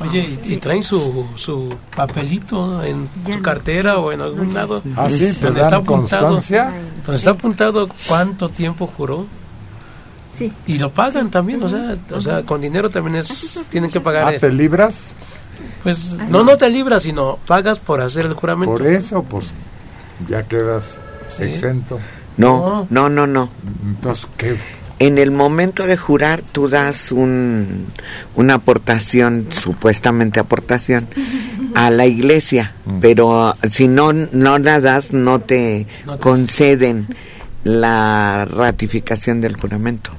Oye, 0.00 0.38
y, 0.44 0.52
y 0.54 0.56
traen 0.58 0.82
su, 0.82 1.26
su 1.36 1.74
papelito 1.96 2.82
en 2.82 3.08
su 3.30 3.40
cartera 3.40 3.98
o 3.98 4.12
en 4.12 4.20
algún 4.20 4.52
lado. 4.52 4.82
Ah, 4.96 5.08
sí, 5.08 5.18
¿te 5.18 5.32
donde 5.46 5.60
dan 5.60 5.68
está 5.68 5.76
apuntado, 5.76 6.28
constancia? 6.28 6.72
donde 7.06 7.16
está 7.18 7.30
apuntado 7.30 7.88
cuánto 8.08 8.48
tiempo 8.48 8.86
juró. 8.86 9.26
Sí. 10.32 10.52
Y 10.66 10.78
lo 10.78 10.90
pagan 10.90 11.30
también, 11.30 11.62
o 11.62 11.68
sea, 11.68 11.94
o 12.10 12.20
sea, 12.20 12.42
con 12.42 12.60
dinero 12.60 12.90
también 12.90 13.16
es 13.16 13.64
tienen 13.70 13.90
que 13.90 14.00
pagar. 14.00 14.24
Ah, 14.28 14.32
esto. 14.34 14.46
¿te 14.46 14.52
libras? 14.52 15.12
Pues 15.82 16.14
no, 16.28 16.42
no 16.44 16.56
te 16.56 16.70
libras, 16.70 17.02
sino 17.02 17.38
pagas 17.46 17.78
por 17.78 18.00
hacer 18.00 18.26
el 18.26 18.34
juramento. 18.34 18.74
Por 18.74 18.86
eso, 18.86 19.22
pues 19.22 19.46
ya 20.28 20.42
quedas 20.42 21.00
Sí. 21.28 21.44
exento. 21.44 21.98
No, 22.36 22.86
no, 22.90 23.08
no, 23.08 23.26
no. 23.26 23.48
Entonces, 23.86 24.26
¿qué? 24.36 24.56
En 25.06 25.18
el 25.18 25.30
momento 25.30 25.86
de 25.86 25.96
jurar, 25.96 26.42
tú 26.52 26.68
das 26.68 27.10
un, 27.12 27.86
una 28.36 28.54
aportación, 28.54 29.46
supuestamente 29.50 30.38
aportación, 30.40 31.06
a 31.74 31.90
la 31.90 32.06
iglesia, 32.06 32.72
pero 33.00 33.56
si 33.70 33.88
no, 33.88 34.12
no 34.12 34.58
la 34.58 34.80
das, 34.80 35.12
no 35.12 35.40
te 35.40 35.86
No 36.06 36.14
te- 36.14 36.20
conceden 36.20 37.06
la 37.64 38.44
ratificación 38.44 39.40
del 39.40 39.56
juramento. 39.56 40.10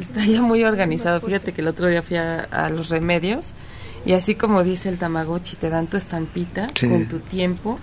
Está 0.00 0.24
ya 0.26 0.42
muy 0.42 0.62
organizado. 0.64 1.20
Fíjate 1.20 1.52
que 1.52 1.60
el 1.60 1.68
otro 1.68 1.86
día 1.88 2.02
fui 2.02 2.16
a, 2.16 2.40
a 2.52 2.68
los 2.70 2.88
remedios 2.88 3.52
y 4.04 4.12
así 4.12 4.34
como 4.36 4.62
dice 4.62 4.88
el 4.90 4.98
Tamagotchi, 4.98 5.56
te 5.56 5.70
dan 5.70 5.86
tu 5.88 5.96
estampita 5.96 6.68
Sí. 6.74 6.88
con 6.88 7.06
tu 7.06 7.18
tiempo. 7.18 7.78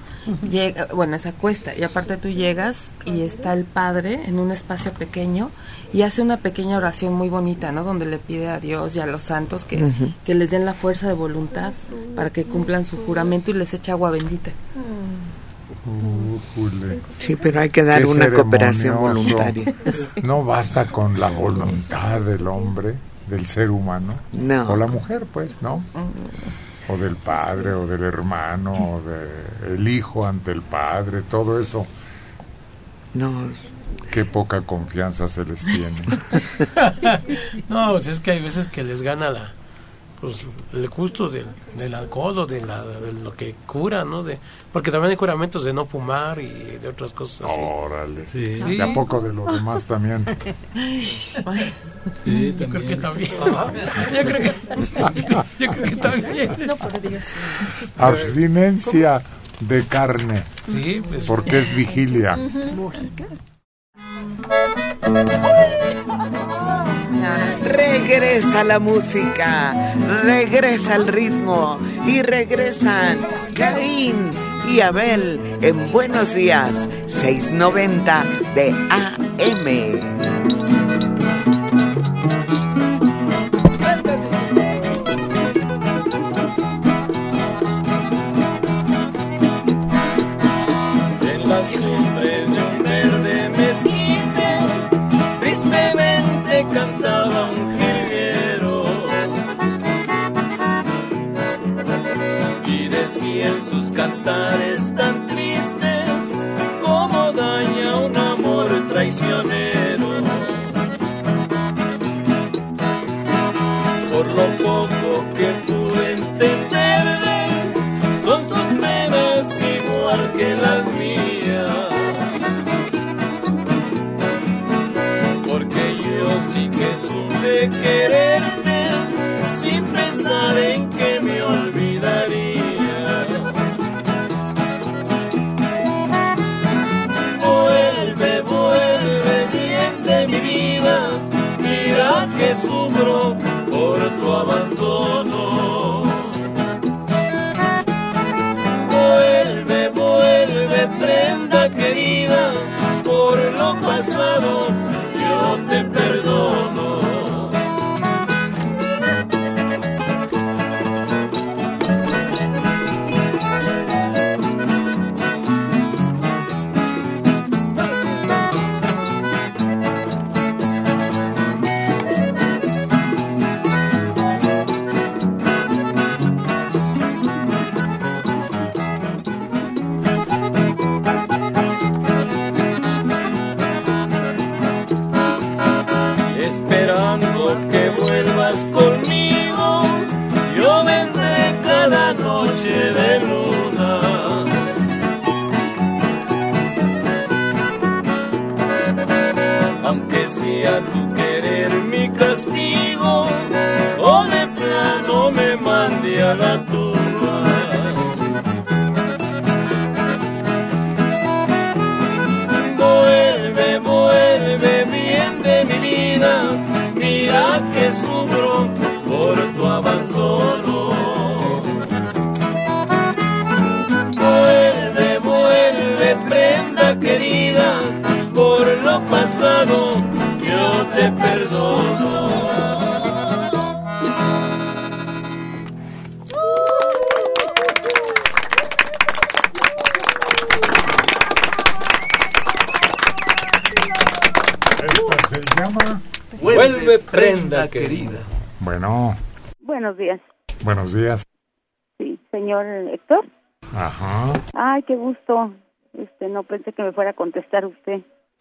Llega, 0.49 0.87
bueno, 0.93 1.15
esa 1.15 1.31
cuesta. 1.31 1.75
Y 1.75 1.83
aparte 1.83 2.17
tú 2.17 2.29
llegas 2.29 2.91
y 3.05 3.21
está 3.21 3.53
el 3.53 3.65
padre 3.65 4.21
en 4.25 4.39
un 4.39 4.51
espacio 4.51 4.91
pequeño 4.91 5.49
y 5.93 6.03
hace 6.03 6.21
una 6.21 6.37
pequeña 6.37 6.77
oración 6.77 7.13
muy 7.13 7.29
bonita, 7.29 7.71
¿no? 7.71 7.83
Donde 7.83 8.05
le 8.05 8.17
pide 8.17 8.49
a 8.49 8.59
Dios 8.59 8.95
y 8.95 8.99
a 8.99 9.05
los 9.05 9.23
santos 9.23 9.65
que, 9.65 9.91
que 10.25 10.35
les 10.35 10.51
den 10.51 10.65
la 10.65 10.73
fuerza 10.73 11.07
de 11.07 11.13
voluntad 11.13 11.73
para 12.15 12.29
que 12.29 12.43
cumplan 12.43 12.85
su 12.85 12.97
juramento 13.05 13.51
y 13.51 13.55
les 13.55 13.73
echa 13.73 13.93
agua 13.93 14.11
bendita. 14.11 14.51
Sí, 17.17 17.35
pero 17.35 17.61
hay 17.61 17.69
que 17.69 17.83
dar 17.83 18.03
Qué 18.03 18.07
una 18.07 18.29
cooperación 18.29 18.97
voluntaria. 18.97 19.73
No 20.23 20.43
basta 20.43 20.85
con 20.85 21.19
la 21.19 21.29
voluntad 21.29 22.21
del 22.21 22.47
hombre, 22.47 22.95
del 23.29 23.45
ser 23.45 23.71
humano. 23.71 24.13
No. 24.33 24.69
O 24.69 24.75
la 24.75 24.87
mujer, 24.87 25.25
pues, 25.31 25.61
¿no? 25.61 25.83
O 26.89 26.97
del 26.97 27.15
padre, 27.15 27.73
o 27.73 27.85
del 27.85 28.03
hermano, 28.03 28.73
o 28.73 29.01
del 29.01 29.87
hijo 29.87 30.25
ante 30.25 30.51
el 30.51 30.61
padre, 30.61 31.21
todo 31.21 31.59
eso. 31.59 31.85
No. 33.13 33.49
Qué 34.11 34.25
poca 34.25 34.61
confianza 34.61 35.27
se 35.27 35.45
les 35.45 35.63
tiene. 35.65 36.01
no, 37.69 37.91
pues 37.91 38.07
es 38.07 38.19
que 38.19 38.31
hay 38.31 38.41
veces 38.41 38.67
que 38.67 38.83
les 38.83 39.01
gana 39.03 39.29
la 39.29 39.53
pues 40.21 40.45
el 40.73 40.89
gusto 40.89 41.29
del, 41.29 41.45
del 41.77 41.93
alcohol 41.93 42.39
o 42.39 42.45
de, 42.45 42.61
la, 42.61 42.83
de 42.83 43.13
lo 43.13 43.35
que 43.35 43.55
cura, 43.65 44.03
¿no? 44.03 44.23
De, 44.23 44.37
porque 44.71 44.91
también 44.91 45.11
hay 45.11 45.17
juramentos 45.17 45.63
de 45.63 45.73
no 45.73 45.85
fumar 45.85 46.39
y 46.39 46.77
de 46.77 46.87
otras 46.87 47.13
cosas 47.13 47.49
así. 47.49 47.59
Órale. 47.61 48.27
Sí. 48.27 48.43
¿Y 48.67 48.81
a 48.81 48.93
poco 48.93 49.19
de 49.21 49.33
lo 49.33 49.45
demás 49.51 49.85
también? 49.85 50.25
Sí, 52.23 52.55
yo 52.59 52.69
creo 52.69 52.87
que 52.87 52.95
también. 52.95 53.31
Yo 53.31 54.21
creo 54.25 54.41
que, 54.41 54.53
yo 55.59 55.71
creo 55.71 55.83
que 55.83 55.95
también. 55.97 56.55
No, 56.65 56.75
por 56.77 57.01
Dios. 57.01 57.23
Abstinencia 57.97 59.21
de 59.59 59.85
carne. 59.85 60.43
Sí, 60.67 61.01
pues. 61.07 61.27
Porque 61.27 61.59
es 61.59 61.75
vigilia. 61.75 62.37
Regresa 67.63 68.63
la 68.63 68.79
música, 68.79 69.93
regresa 70.23 70.95
el 70.95 71.07
ritmo 71.07 71.79
y 72.05 72.21
regresan 72.21 73.19
Caín 73.53 74.31
y 74.67 74.81
Abel 74.81 75.39
en 75.61 75.91
Buenos 75.91 76.33
Días 76.33 76.87
690 77.07 78.23
de 78.55 78.69
AM. 78.89 80.28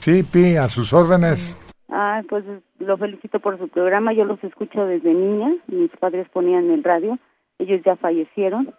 Sí, 0.08 0.22
Pi, 0.22 0.56
a 0.56 0.68
sus 0.68 0.94
órdenes. 0.94 1.58
Ay, 1.90 2.22
pues 2.30 2.42
lo 2.78 2.96
felicito 2.96 3.40
por 3.40 3.58
su 3.58 3.68
programa. 3.68 4.14
Yo 4.14 4.24
los 4.24 4.42
escucho 4.42 4.86
desde 4.86 5.12
niña. 5.12 5.54
Mis 5.66 5.90
padres 6.00 6.26
ponían 6.30 6.70
el 6.70 6.82
radio. 6.82 7.18
Ellos 7.58 7.82
ya 7.84 7.94
fallecieron. 7.96 8.74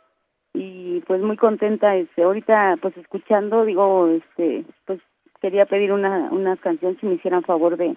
Y 0.56 1.02
pues 1.02 1.22
muy 1.22 1.38
contenta. 1.38 1.96
Este, 1.96 2.24
ahorita 2.24 2.78
pues 2.82 2.98
escuchando, 2.98 3.64
digo, 3.64 4.08
este, 4.08 4.66
pues 4.88 5.02
quería 5.40 5.68
pedir 5.68 5.92
una, 5.92 6.32
una 6.32 6.58
canción 6.58 6.98
si 7.00 7.06
me 7.06 7.14
hicieran 7.14 7.44
favor 7.44 7.78
de, 7.78 7.96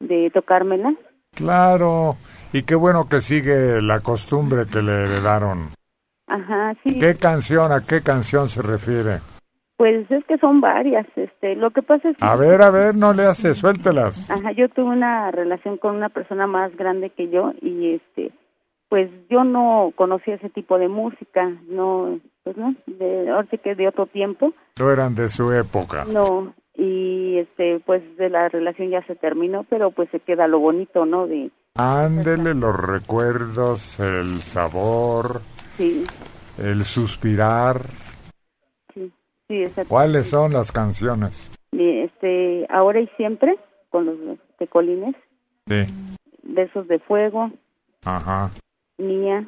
de 0.00 0.28
tocármela. 0.34 0.96
Claro. 1.36 2.16
Y 2.52 2.64
qué 2.64 2.74
bueno 2.74 3.08
que 3.08 3.20
sigue 3.20 3.80
la 3.80 4.00
costumbre 4.00 4.66
que 4.66 4.82
le 4.82 5.04
heredaron. 5.04 5.68
Ajá, 6.26 6.74
sí. 6.82 6.98
¿Qué 6.98 7.14
canción, 7.14 7.70
a 7.70 7.86
qué 7.86 8.02
canción 8.02 8.48
se 8.48 8.62
refiere? 8.62 9.18
Pues 9.76 10.10
es 10.10 10.24
que 10.26 10.38
son 10.38 10.60
varias. 10.60 11.06
Este, 11.16 11.56
lo 11.56 11.70
que 11.70 11.82
pasa 11.82 12.10
es 12.10 12.16
que 12.16 12.24
A 12.24 12.36
ver, 12.36 12.62
a 12.62 12.70
ver, 12.70 12.94
no 12.94 13.12
le 13.12 13.24
hace, 13.24 13.54
suéltelas. 13.54 14.30
Ajá, 14.30 14.52
yo 14.52 14.68
tuve 14.68 14.90
una 14.90 15.30
relación 15.30 15.76
con 15.78 15.96
una 15.96 16.08
persona 16.08 16.46
más 16.46 16.76
grande 16.76 17.10
que 17.10 17.28
yo 17.30 17.52
y 17.60 17.94
este, 17.94 18.30
pues 18.88 19.10
yo 19.30 19.42
no 19.42 19.92
conocía 19.96 20.34
ese 20.34 20.50
tipo 20.50 20.78
de 20.78 20.88
música, 20.88 21.50
no, 21.68 22.20
pues 22.44 22.56
no, 22.58 22.74
de, 22.86 23.30
ahora 23.30 23.48
sí 23.50 23.56
que 23.56 23.74
de 23.74 23.88
otro 23.88 24.06
tiempo, 24.06 24.52
No 24.78 24.92
eran 24.92 25.14
de 25.14 25.28
su 25.30 25.50
época. 25.50 26.04
no, 26.04 26.52
y 26.74 27.38
este, 27.38 27.80
pues 27.86 28.02
de 28.18 28.28
la 28.28 28.50
relación 28.50 28.90
ya 28.90 29.02
se 29.06 29.14
terminó, 29.16 29.64
pero 29.68 29.90
pues 29.92 30.10
se 30.10 30.20
queda 30.20 30.46
lo 30.46 30.58
bonito, 30.58 31.06
¿no? 31.06 31.26
De, 31.26 31.50
Ándele 31.74 32.52
los 32.54 32.78
recuerdos, 32.78 33.98
el 33.98 34.36
sabor, 34.42 35.40
sí, 35.78 36.04
el 36.58 36.84
suspirar. 36.84 37.80
Sí. 39.52 39.82
¿Cuáles 39.88 40.28
son 40.28 40.52
las 40.52 40.72
canciones? 40.72 41.50
Este, 41.72 42.66
ahora 42.70 43.00
y 43.00 43.08
siempre, 43.16 43.56
con 43.90 44.06
los 44.06 44.16
tecolines, 44.58 45.14
Sí. 45.66 45.84
besos 46.42 46.88
de 46.88 46.98
fuego, 46.98 47.50
Ajá, 48.04 48.50
mía, 48.98 49.46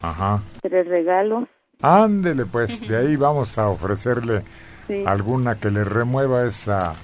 ajá. 0.00 0.42
tres 0.60 0.86
regalos, 0.88 1.48
Ándele, 1.84 2.44
pues, 2.46 2.86
de 2.86 2.96
ahí 2.96 3.16
vamos 3.16 3.58
a 3.58 3.68
ofrecerle 3.68 4.42
sí. 4.86 5.02
alguna 5.04 5.58
que 5.58 5.68
le 5.70 5.82
remueva 5.82 6.44
esa... 6.46 6.94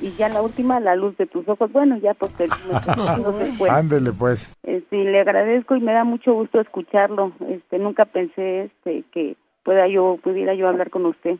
y 0.00 0.10
ya 0.12 0.30
la 0.30 0.40
última, 0.40 0.80
la 0.80 0.96
luz 0.96 1.14
de 1.18 1.26
tus 1.26 1.46
ojos. 1.46 1.70
Bueno, 1.70 1.98
ya 1.98 2.14
porque 2.14 2.48
no. 2.96 3.70
Ándele, 3.70 4.12
pues. 4.12 4.54
Este, 4.62 4.96
le 5.04 5.20
agradezco 5.20 5.76
y 5.76 5.80
me 5.80 5.92
da 5.92 6.04
mucho 6.04 6.32
gusto 6.32 6.60
escucharlo. 6.62 7.32
Este, 7.48 7.78
nunca 7.78 8.06
pensé 8.06 8.64
este 8.64 9.04
que 9.12 9.36
pueda 9.66 9.88
yo 9.88 10.16
pudiera 10.22 10.54
yo 10.54 10.68
hablar 10.68 10.90
con 10.90 11.04
usted. 11.06 11.36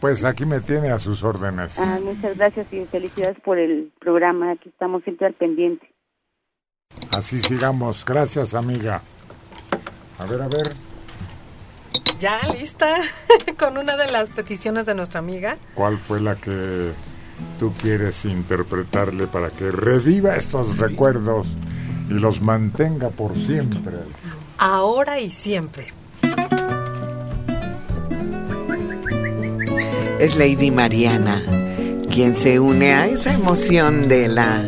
Pues 0.00 0.24
aquí 0.24 0.44
me 0.44 0.60
tiene 0.60 0.90
a 0.90 0.98
sus 0.98 1.22
órdenes. 1.22 1.78
Ah, 1.78 1.98
muchas 2.02 2.36
gracias 2.36 2.70
y 2.72 2.84
felicidades 2.86 3.38
por 3.40 3.58
el 3.58 3.92
programa. 4.00 4.52
Aquí 4.52 4.70
estamos 4.70 5.04
siempre 5.04 5.28
al 5.28 5.34
pendiente. 5.34 5.86
Así 7.16 7.40
sigamos. 7.40 8.04
Gracias, 8.04 8.54
amiga. 8.54 9.02
A 10.18 10.26
ver, 10.26 10.42
a 10.42 10.48
ver. 10.48 10.72
Ya 12.18 12.40
lista 12.58 12.96
con 13.58 13.78
una 13.78 13.96
de 13.96 14.10
las 14.10 14.30
peticiones 14.30 14.86
de 14.86 14.94
nuestra 14.94 15.20
amiga. 15.20 15.56
¿Cuál 15.74 15.98
fue 15.98 16.20
la 16.20 16.34
que 16.36 16.92
tú 17.60 17.72
quieres 17.80 18.24
interpretarle 18.24 19.26
para 19.26 19.50
que 19.50 19.70
reviva 19.70 20.34
estos 20.34 20.78
recuerdos 20.78 21.46
y 22.08 22.14
los 22.14 22.40
mantenga 22.40 23.10
por 23.10 23.36
siempre? 23.36 23.92
Ahora 24.58 25.20
y 25.20 25.30
siempre. 25.30 25.88
Es 30.20 30.36
Lady 30.36 30.70
Mariana 30.70 31.42
quien 32.10 32.36
se 32.36 32.60
une 32.60 32.92
a 32.92 33.06
esa 33.06 33.32
emoción 33.32 34.06
de 34.06 34.28
la 34.28 34.62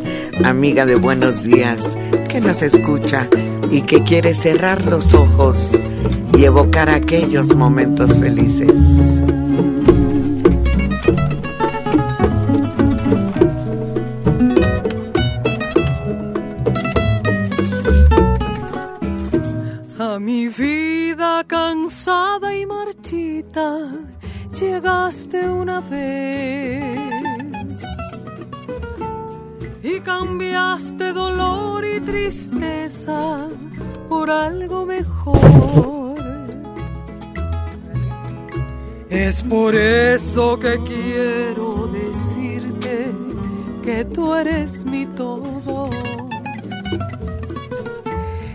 amiga 0.44 0.86
de 0.86 0.94
Buenos 0.94 1.42
Días 1.42 1.94
que 2.30 2.40
nos 2.40 2.62
escucha 2.62 3.28
y 3.70 3.82
que 3.82 4.02
quiere 4.02 4.32
cerrar 4.32 4.86
los 4.86 5.12
ojos 5.12 5.68
y 6.38 6.44
evocar 6.44 6.88
aquellos 6.88 7.54
momentos 7.54 8.18
felices. 8.18 8.72
A 19.98 20.18
mi 20.18 20.48
vida 20.48 21.44
cansada 21.46 22.56
y 22.56 22.64
marchita 22.64 24.11
llegaste 24.62 25.48
una 25.48 25.80
vez 25.80 26.84
y 29.82 30.00
cambiaste 30.00 31.12
dolor 31.12 31.84
y 31.84 32.00
tristeza 32.00 33.48
por 34.08 34.30
algo 34.30 34.86
mejor. 34.86 36.16
Es 39.10 39.42
por 39.42 39.74
eso 39.74 40.58
que 40.58 40.80
quiero 40.84 41.88
decirte 41.88 43.10
que 43.82 44.04
tú 44.04 44.34
eres 44.34 44.84
mi 44.84 45.06
todo. 45.06 45.90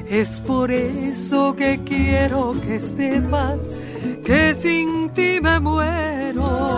Es 0.10 0.40
por 0.40 0.72
eso 0.72 1.54
que 1.54 1.82
quiero 1.84 2.56
que 2.62 2.80
sepas 2.80 3.76
que 4.26 4.54
sin 4.54 5.10
ti 5.10 5.40
me 5.42 5.60
muero. 5.60 6.78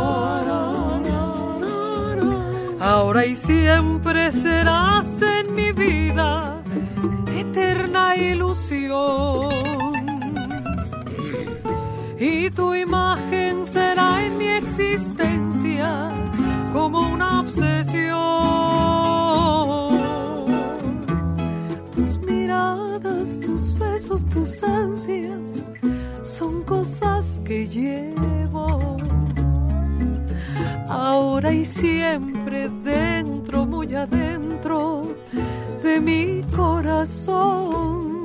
Ahora 2.80 3.26
y 3.26 3.36
siempre 3.36 4.32
serás 4.32 5.22
en 5.22 5.54
mi 5.54 5.72
vida 5.72 6.64
eterna 7.38 8.16
ilusión. 8.16 9.50
Y 12.18 12.50
tu 12.50 12.74
imagen 12.74 13.66
será 13.68 14.26
en 14.26 14.38
mi 14.38 14.48
existencia 14.48 16.10
como 16.74 17.00
una 17.02 17.42
obsesión. 17.42 19.19
Tus 23.42 23.78
besos, 23.78 24.26
tus 24.26 24.64
ansias 24.64 25.62
son 26.24 26.62
cosas 26.64 27.40
que 27.46 27.68
llevo 27.68 28.98
ahora 30.90 31.54
y 31.54 31.64
siempre 31.64 32.70
dentro, 32.84 33.66
muy 33.66 33.94
adentro 33.94 35.16
de 35.84 36.00
mi 36.00 36.42
corazón. 36.56 38.19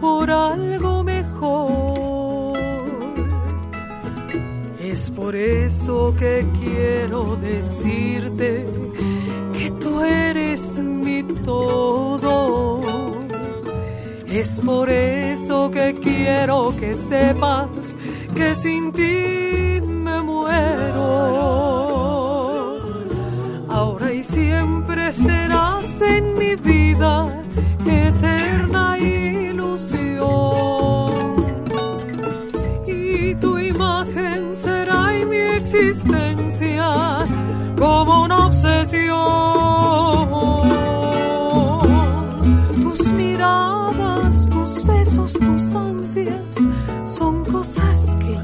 Por 0.00 0.30
algo 0.30 1.04
mejor. 1.04 2.56
Es 4.80 5.10
por 5.10 5.34
eso 5.34 6.14
que 6.18 6.46
quiero 6.60 7.36
decirte 7.36 8.66
que 9.52 9.70
tú 9.72 10.00
eres 10.00 10.78
mi 10.78 11.22
todo. 11.44 12.80
Es 14.28 14.60
por 14.60 14.88
eso 14.88 15.70
que 15.70 15.94
quiero 15.94 16.74
que 16.78 16.94
sepas 16.96 17.96
que 18.34 18.54
sin 18.54 18.92
ti 18.92 19.80
me 19.86 20.20
muero. 20.22 21.08
Ahora 23.68 24.12
y 24.12 24.22
siempre 24.22 25.12
serás 25.12 26.00
en 26.00 26.34
mi 26.38 26.54
vida 26.56 27.35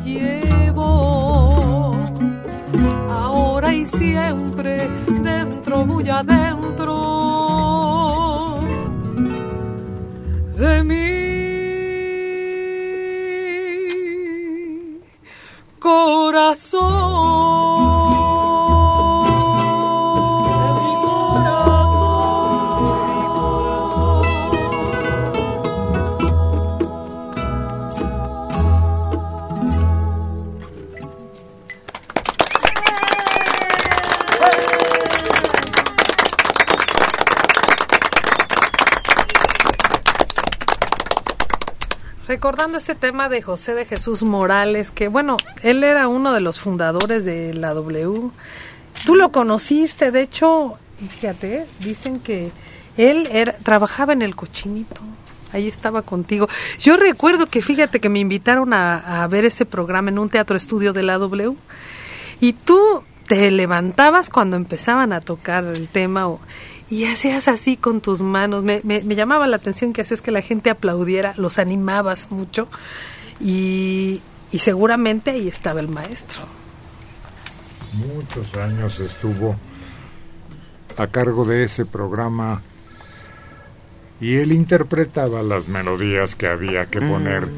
llevo. 0.05 1.99
Ahora 3.11 3.75
y 3.75 3.87
siempre 3.87 4.89
dentro, 5.23 5.87
muy 5.87 6.09
adentro 6.09 6.95
de 10.59 10.85
mi 10.85 11.23
Recordando 15.83 17.82
este 42.83 42.95
tema 42.97 43.29
de 43.29 43.41
José 43.43 43.75
de 43.75 43.85
Jesús 43.85 44.25
Morales, 44.25 44.91
que 44.91 45.07
bueno, 45.07 45.37
él 45.63 45.85
era 45.85 46.09
uno 46.09 46.33
de 46.33 46.41
los 46.41 46.59
fundadores 46.59 47.25
de 47.25 47.55
la 47.55 47.75
W. 47.75 48.31
Tú 49.07 49.15
lo 49.15 49.31
conociste, 49.31 50.11
de 50.11 50.23
hecho, 50.23 50.75
fíjate, 51.09 51.65
dicen 51.79 52.19
que 52.19 52.51
él 52.97 53.29
era, 53.31 53.53
trabajaba 53.59 54.13
en 54.13 54.23
el 54.23 54.35
cochinito. 54.35 55.01
Ahí 55.53 55.69
estaba 55.69 56.03
contigo. 56.03 56.49
Yo 56.81 56.97
recuerdo 56.97 57.47
que 57.47 57.63
fíjate 57.63 58.01
que 58.01 58.09
me 58.09 58.19
invitaron 58.19 58.73
a, 58.73 59.23
a 59.23 59.29
ver 59.29 59.45
ese 59.45 59.65
programa 59.65 60.11
en 60.11 60.19
un 60.19 60.29
teatro 60.29 60.57
estudio 60.57 60.93
de 60.93 61.05
la 61.05 61.19
W. 61.19 61.55
Y 62.41 62.53
tú 62.55 63.05
te 63.29 63.49
levantabas 63.53 64.29
cuando 64.29 64.57
empezaban 64.57 65.13
a 65.13 65.21
tocar 65.21 65.63
el 65.63 65.87
tema 65.89 66.27
o- 66.27 66.41
y 66.93 67.07
hacías 67.07 67.49
así 67.49 67.77
con 67.77 68.01
tus 68.01 68.21
manos. 68.21 68.63
Me, 68.65 68.81
me- 68.85 69.03
me 69.03 69.15
llamaba 69.15 69.47
la 69.47 69.57
atención 69.57 69.93
que 69.93 70.03
hacías 70.03 70.21
que 70.21 70.31
la 70.31 70.43
gente 70.43 70.69
aplaudiera, 70.71 71.33
los 71.37 71.59
animabas 71.59 72.31
mucho 72.31 72.69
y, 73.41 74.21
y 74.51 74.59
seguramente 74.59 75.31
ahí 75.31 75.49
estaba 75.49 75.81
el 75.81 75.89
maestro. 75.89 76.43
Muchos 77.95 78.55
años 78.57 79.01
estuvo 79.01 79.57
a 80.99 81.07
cargo 81.07 81.45
de 81.45 81.65
ese 81.65 81.87
programa 81.87 82.61
y 84.21 84.37
él 84.37 84.53
interpretaba 84.53 85.43
las 85.43 85.69
melodías 85.69 86.35
que 86.37 86.47
había 86.47 86.87
que 86.87 87.01
poner 87.01 87.49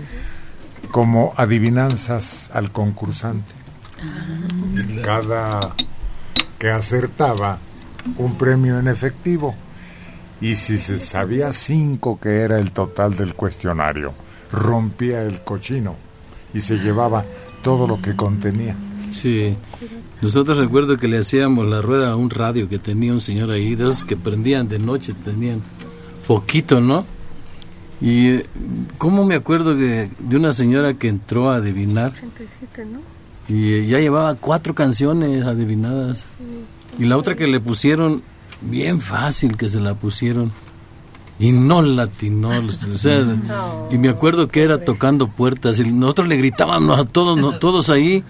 como 0.90 1.34
adivinanzas 1.36 2.50
al 2.54 2.70
concursante. 2.70 3.52
Y 4.76 5.02
cada 5.02 5.74
que 6.58 6.70
acertaba 6.70 7.58
un 8.18 8.36
premio 8.36 8.78
en 8.78 8.88
efectivo 8.88 9.54
y 10.40 10.56
si 10.56 10.78
se 10.78 10.98
sabía 10.98 11.52
cinco 11.52 12.18
que 12.20 12.40
era 12.40 12.58
el 12.58 12.72
total 12.72 13.16
del 13.16 13.34
cuestionario, 13.34 14.12
rompía 14.52 15.22
el 15.22 15.40
cochino 15.40 15.96
y 16.52 16.60
se 16.60 16.76
llevaba 16.76 17.24
todo 17.62 17.86
lo 17.86 18.00
que 18.00 18.14
contenía. 18.14 18.76
Sí. 19.10 19.56
Nosotros 20.20 20.58
recuerdo 20.58 20.96
que 20.96 21.08
le 21.08 21.18
hacíamos 21.18 21.66
la 21.66 21.80
rueda 21.80 22.10
a 22.10 22.16
un 22.16 22.30
radio 22.30 22.68
que 22.68 22.78
tenía 22.78 23.12
un 23.12 23.20
señor 23.20 23.50
ahí, 23.50 23.74
de 23.74 23.84
esos 23.84 24.04
que 24.04 24.16
prendían 24.16 24.68
de 24.68 24.78
noche, 24.78 25.14
tenían 25.14 25.62
foquito, 26.26 26.80
¿no? 26.80 27.04
Y 28.00 28.28
eh, 28.28 28.46
cómo 28.98 29.24
me 29.24 29.36
acuerdo 29.36 29.74
de, 29.74 30.10
de 30.18 30.36
una 30.36 30.52
señora 30.52 30.94
que 30.94 31.08
entró 31.08 31.50
a 31.50 31.56
adivinar 31.56 32.12
y 33.48 33.72
eh, 33.72 33.86
ya 33.86 33.98
llevaba 33.98 34.34
cuatro 34.34 34.74
canciones 34.74 35.44
adivinadas. 35.44 36.36
Y 36.98 37.04
la 37.04 37.16
otra 37.16 37.34
que 37.34 37.46
le 37.46 37.60
pusieron, 37.60 38.22
bien 38.60 39.00
fácil 39.00 39.56
que 39.56 39.68
se 39.68 39.80
la 39.80 39.94
pusieron. 39.94 40.52
Y 41.38 41.50
no 41.52 41.82
latinó. 41.82 42.50
o 42.50 42.98
sea, 42.98 43.20
y 43.90 43.98
me 43.98 44.08
acuerdo 44.08 44.48
que 44.48 44.62
era 44.62 44.84
tocando 44.84 45.28
puertas. 45.28 45.78
Y 45.80 45.90
nosotros 45.92 46.28
le 46.28 46.36
gritábamos 46.36 46.98
a 46.98 47.04
todos, 47.04 47.38
no- 47.38 47.58
todos 47.58 47.90
ahí, 47.90 48.22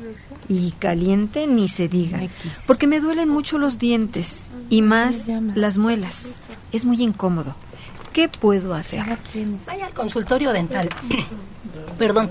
y 0.47 0.71
caliente 0.71 1.45
ni 1.45 1.67
se 1.67 1.87
diga, 1.87 2.19
porque 2.65 2.87
me 2.87 2.99
duelen 2.99 3.29
mucho 3.29 3.57
los 3.57 3.77
dientes 3.77 4.47
y 4.69 4.81
más 4.81 5.27
las 5.55 5.77
muelas. 5.77 6.35
Es 6.71 6.85
muy 6.85 7.01
incómodo. 7.01 7.55
¿Qué 8.13 8.27
puedo 8.29 8.73
hacer? 8.73 9.03
Vaya 9.67 9.85
al 9.85 9.93
consultorio 9.93 10.51
dental. 10.51 10.89
Perdón. 11.99 12.29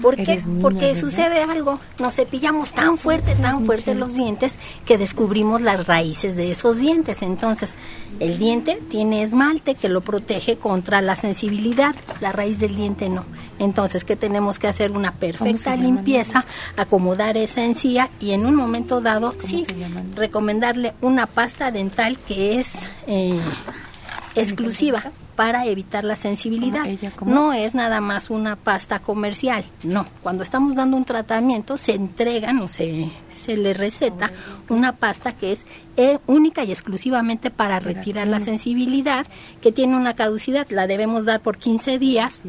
¿Por 0.00 0.16
qué? 0.16 0.36
Niña, 0.36 0.62
Porque 0.62 0.86
¿verdad? 0.86 1.00
sucede 1.00 1.42
algo. 1.42 1.80
Nos 1.98 2.14
cepillamos 2.14 2.72
tan 2.72 2.98
fuerte, 2.98 3.34
tan 3.34 3.66
fuerte 3.66 3.94
los 3.94 4.14
dientes 4.14 4.58
que 4.84 4.98
descubrimos 4.98 5.60
las 5.60 5.86
raíces 5.86 6.36
de 6.36 6.50
esos 6.50 6.78
dientes. 6.78 7.22
Entonces, 7.22 7.74
el 8.20 8.38
diente 8.38 8.80
tiene 8.88 9.22
esmalte 9.22 9.74
que 9.74 9.88
lo 9.88 10.00
protege 10.00 10.56
contra 10.56 11.00
la 11.00 11.16
sensibilidad. 11.16 11.94
La 12.20 12.32
raíz 12.32 12.58
del 12.58 12.76
diente 12.76 13.08
no. 13.08 13.24
Entonces, 13.58 14.04
¿qué 14.04 14.16
tenemos 14.16 14.58
que 14.58 14.68
hacer? 14.68 14.92
Una 14.92 15.12
perfecta 15.12 15.76
limpieza, 15.76 16.44
acomodar 16.76 17.36
esa 17.36 17.64
encía 17.64 18.08
y 18.20 18.32
en 18.32 18.46
un 18.46 18.54
momento 18.54 19.00
dado, 19.00 19.34
sí, 19.38 19.66
recomendarle 20.14 20.94
una 21.00 21.26
pasta 21.26 21.70
dental 21.70 22.18
que 22.18 22.58
es 22.58 22.72
eh, 23.06 23.40
exclusiva 24.34 25.12
para 25.38 25.66
evitar 25.66 26.02
la 26.02 26.16
sensibilidad. 26.16 26.82
No 27.24 27.52
es 27.52 27.72
nada 27.72 28.00
más 28.00 28.28
una 28.28 28.56
pasta 28.56 28.98
comercial, 28.98 29.64
no. 29.84 30.04
Cuando 30.20 30.42
estamos 30.42 30.74
dando 30.74 30.96
un 30.96 31.04
tratamiento 31.04 31.78
se 31.78 31.92
entregan 31.92 32.58
o 32.58 32.66
se, 32.66 33.12
se 33.30 33.56
le 33.56 33.72
receta 33.72 34.32
una 34.68 34.96
pasta 34.96 35.34
que 35.34 35.52
es 35.52 35.64
eh, 36.00 36.18
única 36.28 36.62
y 36.62 36.70
exclusivamente 36.70 37.50
para 37.50 37.80
retirar 37.80 38.28
la 38.28 38.38
sensibilidad, 38.38 39.26
que 39.60 39.72
tiene 39.72 39.96
una 39.96 40.14
caducidad. 40.14 40.64
La 40.70 40.86
debemos 40.86 41.24
dar 41.24 41.40
por 41.40 41.58
15 41.58 41.98
días. 41.98 42.42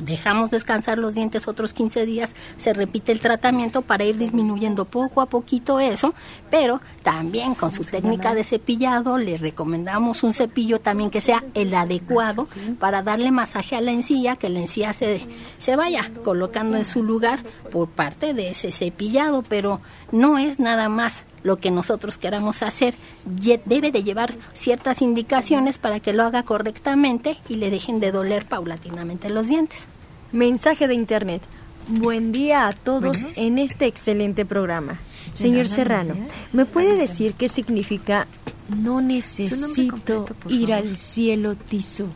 Dejamos 0.00 0.50
descansar 0.50 0.98
los 0.98 1.14
dientes 1.14 1.48
otros 1.48 1.72
15 1.72 2.04
días, 2.04 2.34
se 2.58 2.74
repite 2.74 3.12
el 3.12 3.20
tratamiento 3.20 3.80
para 3.80 4.04
ir 4.04 4.18
disminuyendo 4.18 4.84
poco 4.84 5.22
a 5.22 5.26
poquito 5.26 5.80
eso, 5.80 6.12
pero 6.50 6.82
también 7.02 7.54
con 7.54 7.72
su 7.72 7.84
técnica 7.84 8.34
de 8.34 8.44
cepillado 8.44 9.16
le 9.16 9.38
recomendamos 9.38 10.22
un 10.22 10.34
cepillo 10.34 10.80
también 10.80 11.08
que 11.08 11.22
sea 11.22 11.42
el 11.54 11.74
adecuado 11.90 12.48
para 12.78 13.02
darle 13.02 13.30
masaje 13.30 13.76
a 13.76 13.80
la 13.80 13.90
encía, 13.90 14.36
que 14.36 14.48
la 14.48 14.60
encía 14.60 14.92
se, 14.92 15.26
se 15.58 15.76
vaya 15.76 16.10
colocando 16.24 16.76
en 16.76 16.84
su 16.84 17.02
lugar 17.02 17.40
por 17.70 17.88
parte 17.88 18.32
de 18.34 18.50
ese 18.50 18.70
cepillado, 18.70 19.42
pero 19.42 19.80
no 20.12 20.38
es 20.38 20.58
nada 20.60 20.88
más 20.88 21.24
lo 21.42 21.58
que 21.58 21.70
nosotros 21.70 22.18
queramos 22.18 22.62
hacer. 22.62 22.94
Debe 23.24 23.90
de 23.90 24.04
llevar 24.04 24.34
ciertas 24.52 25.02
indicaciones 25.02 25.78
para 25.78 26.00
que 26.00 26.12
lo 26.12 26.22
haga 26.22 26.44
correctamente 26.44 27.38
y 27.48 27.56
le 27.56 27.70
dejen 27.70 27.98
de 28.00 28.12
doler 28.12 28.44
paulatinamente 28.46 29.30
los 29.30 29.48
dientes. 29.48 29.86
Mensaje 30.32 30.86
de 30.86 30.94
internet. 30.94 31.42
Buen 31.88 32.30
día 32.30 32.68
a 32.68 32.72
todos 32.72 33.26
en 33.34 33.58
este 33.58 33.86
excelente 33.86 34.44
programa. 34.44 35.00
Señor 35.34 35.68
Serrano. 35.68 36.14
¿me 36.52 36.66
puede 36.66 36.96
decir 36.96 37.34
qué 37.34 37.48
significa 37.48 38.26
no 38.68 39.00
necesito 39.00 40.26
ir 40.48 40.72
al 40.72 40.96
cielo 40.96 41.54
Tizú? 41.54 42.06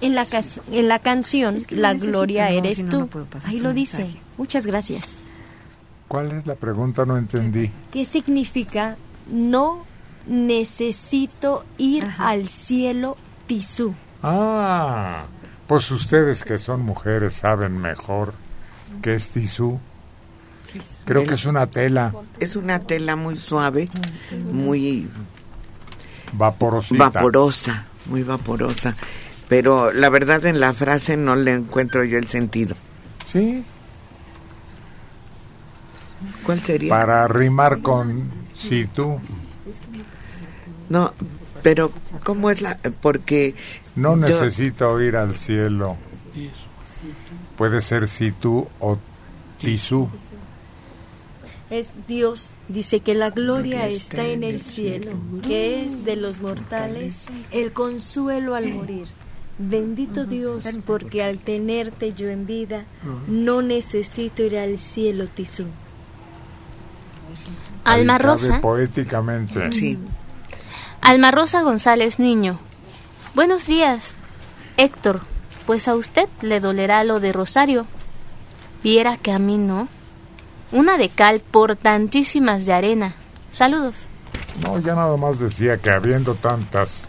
En 0.00 0.14
la, 0.14 0.26
en 0.72 0.88
la 0.88 0.98
canción 0.98 1.64
que 1.64 1.76
La 1.76 1.94
Gloria 1.94 2.50
no, 2.50 2.56
eres 2.58 2.88
tú. 2.88 3.08
no 3.12 3.26
Ahí 3.44 3.60
lo 3.60 3.72
dice. 3.72 3.98
mensaje. 4.02 4.20
Muchas 4.36 4.66
gracias. 4.66 5.16
¿Cuál 6.08 6.32
es 6.32 6.46
la 6.46 6.54
pregunta? 6.56 7.06
No 7.06 7.16
entendí. 7.16 7.70
¿Qué 7.92 8.04
significa 8.04 8.96
no 9.30 9.84
necesito 10.26 11.64
ir 11.78 12.06
al 12.18 12.48
cielo 12.48 13.16
Tizú? 13.46 13.94
Ah, 14.22 15.24
pues 15.66 15.90
ustedes 15.90 16.44
que 16.44 16.58
son 16.58 16.82
mujeres 16.82 17.34
saben 17.34 17.78
mejor 17.78 18.34
qué 19.02 19.14
es 19.14 19.30
tisú. 19.30 19.78
Creo 21.04 21.24
que 21.24 21.34
es 21.34 21.44
una 21.44 21.66
tela 21.66 22.14
Es 22.40 22.56
una 22.56 22.80
tela 22.80 23.14
muy 23.16 23.36
suave, 23.36 23.88
muy 24.50 25.06
vaporosita. 26.32 27.10
vaporosa, 27.10 27.86
muy 28.06 28.22
vaporosa. 28.22 28.94
Pero 29.48 29.92
la 29.92 30.08
verdad 30.08 30.44
en 30.46 30.58
la 30.60 30.72
frase 30.72 31.16
no 31.16 31.36
le 31.36 31.52
encuentro 31.54 32.04
yo 32.04 32.18
el 32.18 32.28
sentido. 32.28 32.74
Sí. 33.24 33.62
¿Cuál 36.44 36.62
sería? 36.62 36.90
Para 36.90 37.28
rimar 37.28 37.80
con 37.80 38.30
si 38.54 38.86
tú. 38.86 39.20
No, 40.88 41.12
pero 41.62 41.90
¿cómo 42.24 42.50
es 42.50 42.60
la...? 42.62 42.78
Porque... 43.00 43.54
No 43.96 44.10
yo- 44.16 44.26
necesito 44.26 45.00
ir 45.02 45.16
al 45.16 45.34
cielo. 45.36 45.96
Puede 47.56 47.80
ser 47.80 48.08
si 48.08 48.32
tú 48.32 48.66
o 48.80 48.98
tisú. 49.58 50.08
Es 51.70 51.92
Dios, 52.06 52.52
dice 52.68 53.00
que 53.00 53.14
la 53.14 53.30
gloria 53.30 53.88
está 53.88 54.24
en 54.26 54.42
el 54.42 54.60
cielo, 54.60 55.12
que 55.42 55.84
es 55.84 56.04
de 56.04 56.16
los 56.16 56.40
mortales 56.40 57.24
el 57.50 57.72
consuelo 57.72 58.54
al 58.54 58.68
morir. 58.68 59.06
Bendito 59.56 60.26
Dios, 60.26 60.68
porque 60.84 61.22
al 61.22 61.38
tenerte 61.38 62.12
yo 62.12 62.28
en 62.28 62.46
vida, 62.46 62.84
no 63.28 63.62
necesito 63.62 64.42
ir 64.42 64.58
al 64.58 64.78
cielo, 64.78 65.26
Tizú. 65.28 65.64
Alma 67.84 68.18
Rosa. 68.18 68.60
Poéticamente. 68.60 69.72
Sí. 69.72 69.98
Alma 71.00 71.30
Rosa 71.30 71.62
González 71.62 72.18
Niño. 72.18 72.58
Buenos 73.34 73.66
días, 73.66 74.16
Héctor. 74.76 75.20
Pues 75.66 75.88
a 75.88 75.94
usted 75.94 76.28
le 76.42 76.60
dolerá 76.60 77.04
lo 77.04 77.20
de 77.20 77.32
Rosario. 77.32 77.86
Viera 78.82 79.16
que 79.16 79.32
a 79.32 79.38
mí 79.38 79.56
no. 79.56 79.88
Una 80.74 80.98
de 80.98 81.08
cal 81.08 81.40
por 81.40 81.76
tantísimas 81.76 82.66
de 82.66 82.72
arena. 82.72 83.14
Saludos. 83.52 83.94
No, 84.60 84.76
ya 84.80 84.96
nada 84.96 85.16
más 85.16 85.38
decía 85.38 85.76
que 85.76 85.88
habiendo 85.88 86.34
tantas 86.34 87.06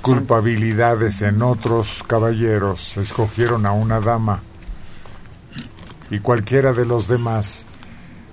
culpabilidades 0.00 1.22
en 1.22 1.42
otros 1.42 2.04
caballeros, 2.06 2.96
escogieron 2.98 3.66
a 3.66 3.72
una 3.72 3.98
dama 3.98 4.42
y 6.08 6.20
cualquiera 6.20 6.72
de 6.72 6.86
los 6.86 7.08
demás 7.08 7.66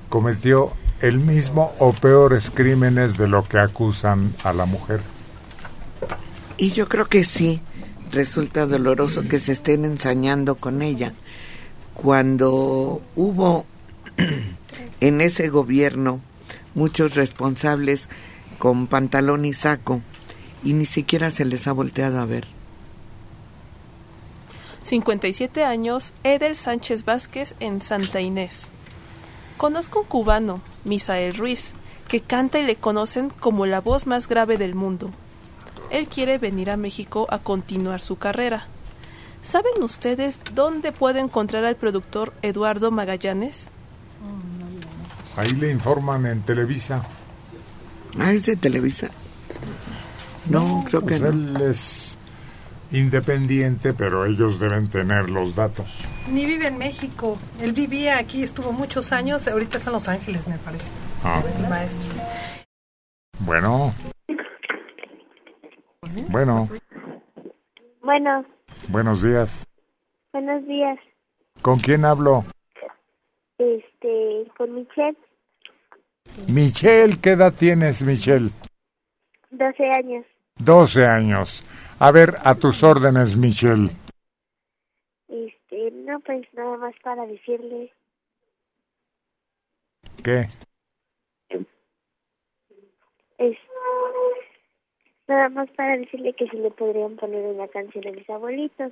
cometió 0.09 0.73
el 1.01 1.17
mismo 1.17 1.73
o 1.79 1.91
peores 1.91 2.51
crímenes 2.51 3.17
de 3.17 3.27
lo 3.27 3.43
que 3.43 3.57
acusan 3.57 4.31
a 4.43 4.53
la 4.53 4.67
mujer. 4.67 5.01
Y 6.57 6.69
yo 6.73 6.87
creo 6.87 7.07
que 7.07 7.23
sí, 7.23 7.61
resulta 8.11 8.67
doloroso 8.67 9.23
que 9.23 9.39
se 9.39 9.53
estén 9.53 9.85
ensañando 9.85 10.53
con 10.53 10.83
ella. 10.83 11.13
Cuando 11.95 13.01
hubo 13.15 13.65
en 15.01 15.21
ese 15.21 15.49
gobierno 15.49 16.21
muchos 16.75 17.15
responsables 17.15 18.09
con 18.57 18.87
pantalón 18.87 19.45
y 19.45 19.53
saco 19.53 20.01
y 20.63 20.73
ni 20.73 20.85
siquiera 20.85 21.29
se 21.29 21.45
les 21.45 21.67
ha 21.67 21.71
volteado 21.71 22.19
a 22.19 22.25
ver. 22.25 22.47
57 24.83 25.63
años, 25.63 26.13
Edel 26.23 26.55
Sánchez 26.55 27.05
Vázquez 27.05 27.55
en 27.59 27.81
Santa 27.81 28.21
Inés. 28.21 28.67
Conozco 29.57 30.01
un 30.01 30.05
cubano, 30.05 30.61
Misael 30.83 31.35
Ruiz, 31.35 31.73
que 32.07 32.19
canta 32.19 32.59
y 32.59 32.65
le 32.65 32.75
conocen 32.75 33.29
como 33.29 33.65
la 33.65 33.79
voz 33.79 34.07
más 34.07 34.27
grave 34.27 34.57
del 34.57 34.75
mundo. 34.75 35.11
Él 35.89 36.09
quiere 36.09 36.37
venir 36.37 36.69
a 36.69 36.77
México 36.77 37.27
a 37.29 37.39
continuar 37.39 38.01
su 38.01 38.17
carrera. 38.17 38.67
¿Saben 39.41 39.83
ustedes 39.83 40.41
dónde 40.53 40.91
puede 40.91 41.19
encontrar 41.19 41.65
al 41.65 41.75
productor 41.75 42.33
Eduardo 42.41 42.91
Magallanes? 42.91 43.67
Ahí 45.37 45.51
le 45.51 45.71
informan 45.71 46.25
en 46.25 46.41
Televisa. 46.41 47.03
Ah, 48.19 48.31
es 48.33 48.45
de 48.45 48.55
Televisa. 48.55 49.09
No, 50.49 50.83
creo 50.87 51.01
que 51.01 51.17
pues 51.17 51.21
no. 51.21 51.29
él 51.29 51.61
es 51.69 52.17
independiente, 52.91 53.93
pero 53.93 54.25
ellos 54.25 54.59
deben 54.59 54.89
tener 54.89 55.29
los 55.31 55.55
datos. 55.55 55.87
Ni 56.29 56.45
vive 56.45 56.67
en 56.67 56.77
México. 56.77 57.37
Él 57.59 57.73
vivía 57.73 58.19
aquí, 58.19 58.43
estuvo 58.43 58.71
muchos 58.71 59.11
años. 59.11 59.47
Ahorita 59.47 59.77
está 59.77 59.89
en 59.89 59.93
Los 59.93 60.07
Ángeles, 60.07 60.47
me 60.47 60.57
parece. 60.59 60.91
Ah. 61.23 61.41
El 61.57 61.69
maestro. 61.69 62.07
Bueno, 63.39 63.93
bueno, 66.29 66.69
Bueno, 68.01 68.45
buenos 68.89 69.21
días. 69.23 69.65
buenos 70.31 70.65
días. 70.67 70.99
¿Con 71.61 71.79
quién 71.79 72.05
hablo? 72.05 72.45
Este, 73.57 74.51
con 74.57 74.73
Michelle, 74.73 75.17
Michelle, 76.51 77.19
¿qué 77.21 77.31
edad 77.31 77.53
tienes, 77.53 78.01
Michelle? 78.01 78.49
12 79.51 79.89
años. 79.89 80.25
12 80.57 81.05
años. 81.05 81.63
A 81.99 82.11
ver, 82.11 82.35
a 82.43 82.55
tus 82.55 82.83
órdenes, 82.83 83.37
Michelle. 83.37 83.89
Este, 85.27 85.91
no, 85.91 86.19
pues 86.21 86.47
nada 86.53 86.77
más 86.77 86.95
para 87.03 87.25
decirle 87.25 87.91
¿Qué? 90.23 90.47
es 93.37 93.57
Nada 95.27 95.49
más 95.49 95.69
para 95.71 95.97
decirle 95.97 96.33
que 96.33 96.47
si 96.49 96.57
le 96.57 96.69
podrían 96.71 97.15
poner 97.15 97.45
una 97.45 97.67
canción 97.69 98.07
a 98.07 98.11
mis 98.11 98.29
abuelitos. 98.29 98.91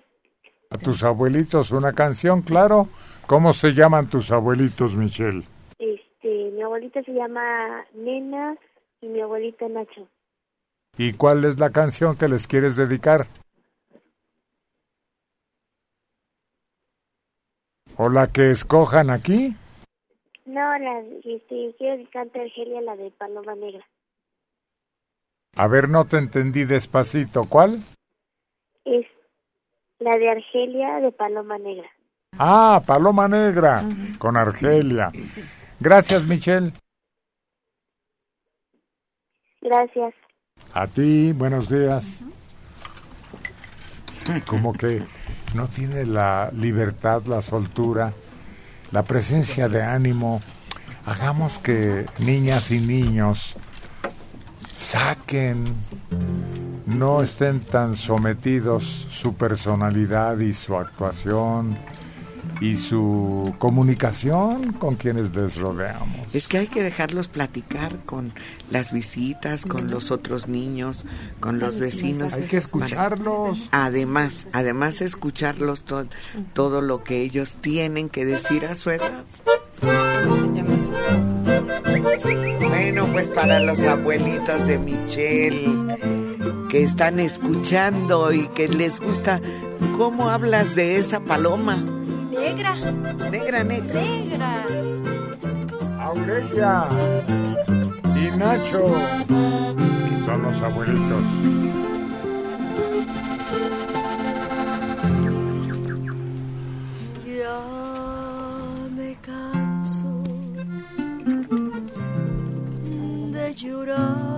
A 0.71 0.77
tus 0.77 1.03
abuelitos 1.03 1.71
una 1.71 1.91
canción, 1.91 2.41
claro. 2.41 2.87
¿Cómo 3.27 3.51
se 3.51 3.73
llaman 3.73 4.09
tus 4.09 4.31
abuelitos, 4.31 4.95
Michelle? 4.95 5.43
Este, 5.77 6.51
mi 6.51 6.61
abuelita 6.61 7.03
se 7.03 7.11
llama 7.11 7.85
Nena 7.93 8.55
y 9.01 9.07
mi 9.07 9.19
abuelita 9.19 9.67
Nacho. 9.67 10.07
¿Y 10.97 11.11
cuál 11.13 11.43
es 11.43 11.59
la 11.59 11.71
canción 11.71 12.17
que 12.17 12.29
les 12.29 12.47
quieres 12.47 12.77
dedicar? 12.77 13.27
¿O 17.97 18.09
la 18.09 18.27
que 18.27 18.51
escojan 18.51 19.09
aquí? 19.09 19.53
No, 20.45 20.77
la, 20.79 21.01
este, 21.23 21.75
quiero 21.77 21.97
dedicarte 21.97 22.39
a 22.39 22.43
Argelia 22.43 22.81
la 22.81 22.95
de 22.95 23.11
Paloma 23.11 23.55
Negra. 23.55 23.85
A 25.57 25.67
ver, 25.67 25.89
no 25.89 26.05
te 26.05 26.17
entendí 26.17 26.63
despacito. 26.63 27.43
¿Cuál? 27.49 27.83
Es 28.85 29.05
la 30.01 30.17
de 30.17 30.29
Argelia 30.29 30.99
de 30.99 31.11
Paloma 31.11 31.57
Negra. 31.57 31.87
Ah, 32.37 32.81
Paloma 32.85 33.27
Negra, 33.27 33.83
con 34.17 34.35
Argelia. 34.35 35.11
Gracias, 35.79 36.25
Michelle. 36.25 36.73
Gracias. 39.61 40.13
A 40.73 40.87
ti, 40.87 41.33
buenos 41.33 41.69
días. 41.69 42.25
Como 44.47 44.73
que 44.73 45.03
no 45.53 45.67
tiene 45.67 46.05
la 46.05 46.51
libertad, 46.51 47.23
la 47.25 47.41
soltura, 47.41 48.13
la 48.91 49.03
presencia 49.03 49.69
de 49.69 49.83
ánimo. 49.83 50.41
Hagamos 51.05 51.59
que 51.59 52.05
niñas 52.19 52.71
y 52.71 52.79
niños 52.79 53.55
saquen, 54.77 55.75
no 56.97 57.21
estén 57.21 57.59
tan 57.61 57.95
sometidos 57.95 58.83
su 59.09 59.33
personalidad 59.33 60.39
y 60.39 60.53
su 60.53 60.75
actuación 60.75 61.77
y 62.59 62.75
su 62.75 63.55
comunicación 63.57 64.73
con 64.73 64.95
quienes 64.95 65.35
les 65.35 65.57
rodeamos. 65.57 66.27
Es 66.33 66.47
que 66.47 66.59
hay 66.59 66.67
que 66.67 66.83
dejarlos 66.83 67.27
platicar 67.27 67.97
con 68.05 68.33
las 68.69 68.91
visitas, 68.91 69.65
con 69.65 69.89
los 69.89 70.11
otros 70.11 70.47
niños, 70.47 71.05
con 71.39 71.59
los 71.59 71.79
vecinos. 71.79 72.33
Hay 72.33 72.43
que 72.43 72.57
escucharlos. 72.57 73.69
Además, 73.71 74.47
además 74.53 75.01
escucharlos 75.01 75.83
todo, 75.83 76.07
todo 76.53 76.81
lo 76.81 77.03
que 77.03 77.21
ellos 77.21 77.57
tienen 77.61 78.09
que 78.09 78.25
decir 78.25 78.65
a 78.65 78.75
su 78.75 78.91
edad. 78.91 79.25
Bueno, 82.59 83.07
pues 83.11 83.29
para 83.29 83.59
los 83.59 83.81
abuelitos 83.81 84.67
de 84.67 84.77
Michelle 84.77 86.20
que 86.71 86.83
están 86.83 87.19
escuchando 87.19 88.31
y 88.31 88.47
que 88.47 88.69
les 88.69 89.01
gusta, 89.01 89.41
¿cómo 89.97 90.29
hablas 90.29 90.73
de 90.73 90.95
esa 90.95 91.19
paloma? 91.19 91.83
Negra. 92.31 92.75
Negra, 93.29 93.61
negra. 93.65 94.01
Negra. 94.01 94.65
Aurelia 95.99 96.87
y 98.15 98.37
Nacho 98.37 98.83
son 100.25 100.43
los 100.43 100.61
abuelitos. 100.61 101.25
Ya 107.25 107.59
me 108.95 109.13
canso 109.21 110.23
de 113.31 113.53
llorar 113.55 114.30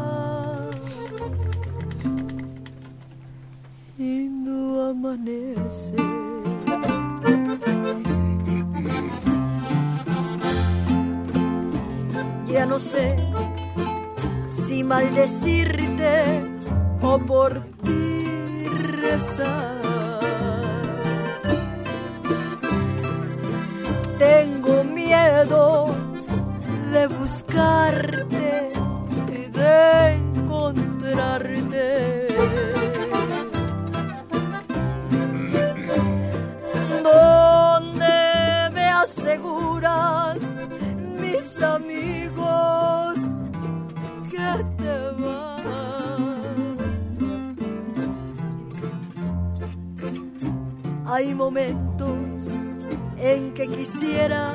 amanece. 4.89 5.95
Ya 12.47 12.65
no 12.65 12.79
sé 12.79 13.15
si 14.47 14.83
maldecirte 14.83 16.41
o 17.01 17.17
por 17.17 17.61
ti 17.81 18.67
rezar. 19.01 19.81
Tengo 24.19 24.83
miedo 24.83 25.95
de 26.91 27.07
buscarte 27.07 28.69
y 29.27 29.47
de 29.47 30.13
encontrarte. 30.13 32.27
Aseguran 39.03 40.37
mis 41.19 41.61
amigos 41.61 43.19
que 44.31 44.49
te 44.77 44.97
van. 45.21 46.77
Hay 51.05 51.35
momentos 51.35 52.47
en 53.17 53.53
que 53.53 53.67
quisiera 53.67 54.53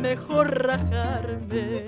mejor 0.00 0.46
rajarme. 0.64 1.84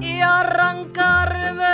Y 0.00 0.20
arrancarme 0.20 1.64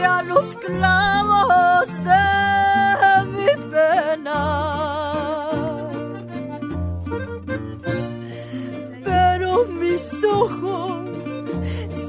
ya 0.00 0.22
los 0.22 0.54
clavos 0.54 2.04
de 2.04 2.95
pena. 3.76 4.40
Pero 9.04 9.50
mis 9.66 10.24
ojos 10.24 11.10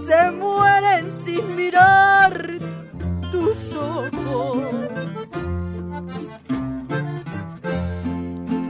se 0.05 0.31
mueren 0.31 1.11
sin 1.11 1.55
mirar 1.55 2.33
tus 3.31 3.75
ojos. 3.75 4.59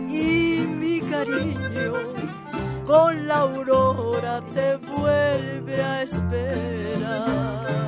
y 0.09 0.65
mi 0.81 0.99
cariño 1.01 1.93
con 2.85 3.27
la 3.27 3.39
aurora 3.47 4.41
te 4.55 4.77
vuelve 4.77 5.75
a 5.83 6.01
esperar. 6.03 7.86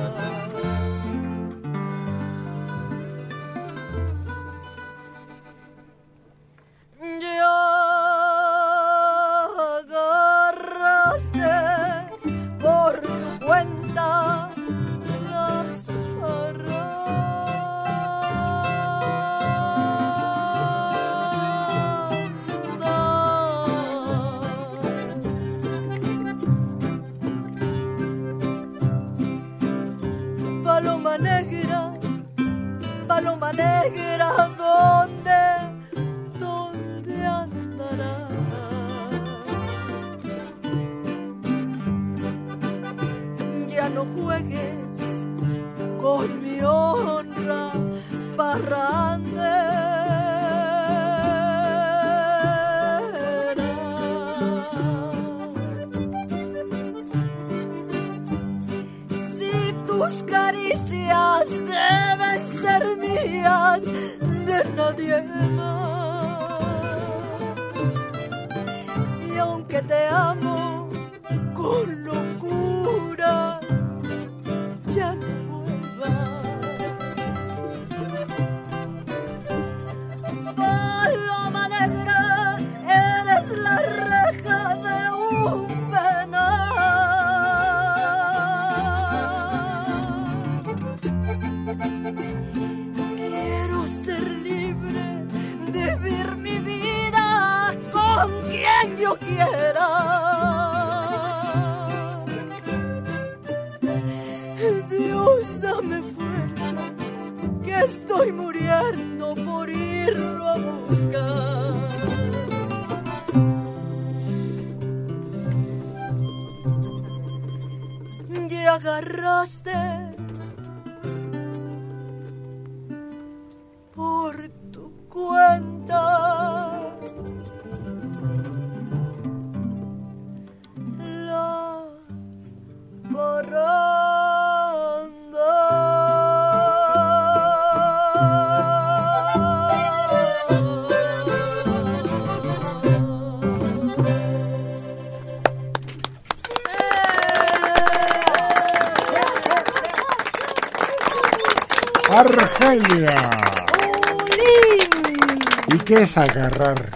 ¿Y 156.00 156.04
qué 156.04 156.10
es 156.10 156.16
agarrar? 156.16 156.90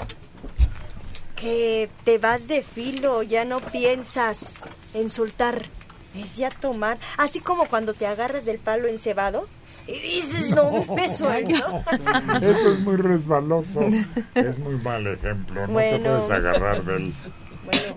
Que 1.36 1.90
te 2.04 2.16
vas 2.16 2.48
de 2.48 2.62
filo, 2.62 3.22
ya 3.22 3.44
no 3.44 3.60
piensas 3.60 4.64
en 4.94 5.10
soltar. 5.10 5.66
Es 6.14 6.36
ya 6.38 6.48
tomar. 6.48 6.96
Así 7.18 7.40
como 7.40 7.66
cuando 7.66 7.92
te 7.92 8.06
agarras 8.06 8.46
del 8.46 8.58
palo 8.58 8.88
encebado 8.88 9.46
y 9.86 9.98
dices, 9.98 10.54
no, 10.54 10.70
me 10.94 11.08
suelto. 11.08 11.84
Eso 12.36 12.72
es 12.72 12.80
muy 12.80 12.96
resbaloso. 12.96 13.82
Es 14.34 14.58
muy 14.58 14.76
mal 14.76 15.06
ejemplo. 15.06 15.60
No 15.62 15.66
te 15.66 15.72
Bueno. 15.72 16.20
puedes 16.26 16.30
agarrar 16.30 16.82
del... 16.84 17.12
Bueno, 17.64 17.96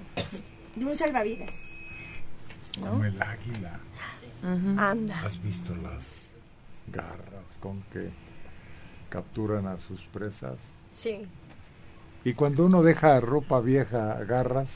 de 0.76 0.86
un 0.86 0.96
salvavidas. 0.96 1.70
¿no? 2.82 2.92
Como 2.92 3.06
el 3.06 3.22
águila. 3.22 3.80
Anda. 4.78 5.22
¿Has 5.24 5.42
visto 5.42 5.74
las 5.76 6.04
garras 6.88 7.46
con 7.62 7.82
que 7.94 8.10
capturan 9.10 9.68
a 9.68 9.78
sus 9.78 10.02
presas? 10.08 10.58
Sí. 10.98 11.28
Y 12.24 12.34
cuando 12.34 12.66
uno 12.66 12.82
deja 12.82 13.20
ropa 13.20 13.60
vieja, 13.60 14.18
garras. 14.28 14.70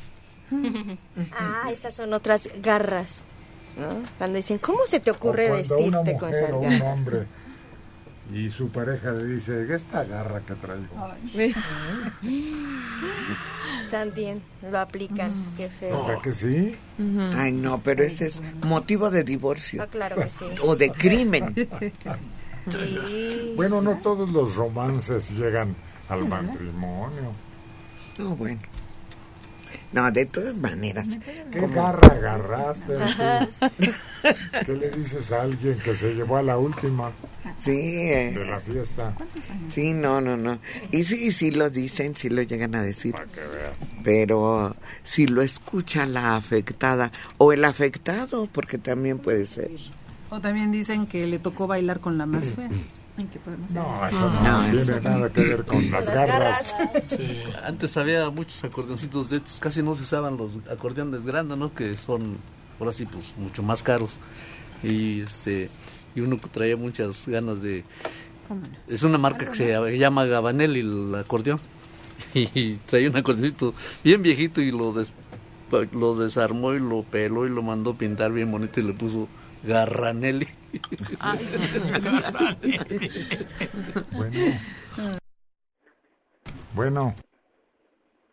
Ah, 1.32 1.72
esas 1.72 1.96
son 1.96 2.14
otras 2.14 2.48
garras. 2.62 3.26
¿no? 3.76 3.88
Cuando 4.20 4.36
dicen, 4.36 4.60
¿cómo 4.60 4.86
se 4.86 5.00
te 5.00 5.10
ocurre 5.10 5.48
o 5.48 5.50
cuando 5.50 5.78
una 5.78 6.02
vestirte 6.02 6.18
con 6.20 6.30
mujer 6.30 6.44
esas 6.44 6.54
o 6.54 6.60
un 6.60 6.70
garras? 6.70 6.98
hombre 7.00 7.26
y 8.34 8.50
su 8.50 8.70
pareja 8.70 9.12
le 9.12 9.26
dice, 9.26 9.74
esta 9.74 10.04
garra 10.04 10.42
que 10.42 10.54
traigo. 10.56 10.88
También 13.90 14.42
lo 14.70 14.80
aplican, 14.80 15.32
qué 15.58 15.68
feo. 15.70 16.06
¿Verdad 16.06 16.22
que 16.22 16.32
sí? 16.32 16.76
Ay, 17.36 17.52
no, 17.52 17.82
pero 17.82 18.04
ese 18.04 18.28
es 18.28 18.42
motivo 18.64 19.10
de 19.10 19.24
divorcio. 19.24 19.84
Ah, 19.84 19.88
claro 19.88 20.16
que 20.18 20.30
sí. 20.30 20.46
O 20.62 20.76
de 20.76 20.92
crimen. 20.92 21.54
Sí. 22.70 23.54
Bueno, 23.56 23.82
no 23.82 24.00
todos 24.04 24.30
los 24.30 24.56
romances 24.56 25.32
llegan 25.32 25.76
al 26.12 26.28
matrimonio. 26.28 27.32
No, 28.20 28.36
bueno. 28.36 28.60
No, 29.94 30.10
de 30.12 30.26
todas 30.26 30.56
maneras. 30.56 31.08
¿Qué 31.52 31.60
como- 31.60 31.74
garra 31.74 32.14
agarraste? 32.14 32.94
¿Qué 34.66 34.74
le 34.74 34.90
dices 34.92 35.32
a 35.32 35.42
alguien 35.42 35.78
que 35.80 35.94
se 35.96 36.14
llevó 36.14 36.38
a 36.38 36.44
la 36.44 36.58
última 36.58 37.12
Sí, 37.60 37.72
eh, 37.72 38.32
de 38.38 38.46
la 38.46 38.60
fiesta? 38.60 39.14
sí, 39.70 39.94
no, 39.94 40.22
no, 40.22 40.38
no. 40.38 40.60
Y 40.92 41.04
sí, 41.04 41.32
sí 41.32 41.52
lo 41.52 41.70
dicen, 41.70 42.16
sí 42.16 42.30
lo 42.30 42.42
llegan 42.42 42.74
a 42.76 42.84
decir. 42.84 43.14
Pero 44.04 44.76
si 45.04 45.28
lo 45.28 45.42
escucha 45.42 46.06
la 46.06 46.36
afectada 46.38 47.12
o 47.38 47.52
el 47.52 47.66
afectado, 47.66 48.48
porque 48.52 48.78
también 48.78 49.20
puede 49.20 49.46
ser. 49.48 49.72
O 50.30 50.40
también 50.40 50.72
dicen 50.72 51.06
que 51.08 51.28
le 51.28 51.40
tocó 51.40 51.68
bailar 51.68 52.00
con 52.00 52.18
la 52.18 52.26
más 52.26 52.46
fea. 52.46 52.70
¿qué 53.28 53.40
podemos 53.40 53.66
hacer? 53.72 53.82
No, 53.82 54.08
eso 54.08 54.30
no, 54.30 54.42
No, 54.64 54.70
tiene 54.70 54.82
eso 54.84 55.02
nada 55.02 55.30
que 55.32 55.42
ver 55.44 55.66
con 55.66 55.92
las 55.92 56.10
garras. 56.10 56.76
Antes 57.66 57.98
había 57.98 58.30
muchos 58.30 58.64
acordeoncitos 58.64 59.30
de 59.30 59.38
estos, 59.38 59.60
casi 59.60 59.82
no 59.84 59.96
se 59.96 60.04
usaban 60.04 60.38
los 60.38 60.52
acordeones 60.72 61.26
grandes, 61.26 61.58
¿no? 61.58 61.74
Que 61.74 61.96
son, 61.96 62.38
ahora 62.80 62.92
sí, 62.92 63.06
pues 63.06 63.34
mucho 63.38 63.64
más 63.64 63.84
caros. 63.84 64.20
Y 64.84 65.22
este 65.22 65.70
y 66.16 66.22
uno 66.22 66.38
traía 66.52 66.76
muchas 66.76 67.28
ganas 67.28 67.62
de... 67.62 67.84
Es 68.88 69.04
una 69.04 69.18
marca 69.18 69.46
que 69.46 69.56
se 69.56 69.98
llama 69.98 70.26
Gabanelli, 70.26 70.80
el 70.82 71.16
acordeón. 71.16 71.60
Y 72.34 72.76
traía 72.86 73.10
un 73.10 73.16
acordeoncito 73.18 73.74
bien 74.04 74.22
viejito 74.22 74.62
y 74.62 74.72
lo, 74.72 74.92
des- 74.94 75.14
lo 75.94 76.16
desarmó 76.16 76.74
y 76.74 76.80
lo 76.80 77.04
peló 77.04 77.48
y 77.48 77.50
lo 77.50 77.62
mandó 77.62 77.94
pintar 77.96 78.32
bien 78.32 78.52
bonito 78.52 78.80
y 78.80 78.84
le 78.84 78.94
puso 78.94 79.28
Garranelli. 79.64 80.48
Bueno. 84.12 84.58
Bueno, 86.74 87.14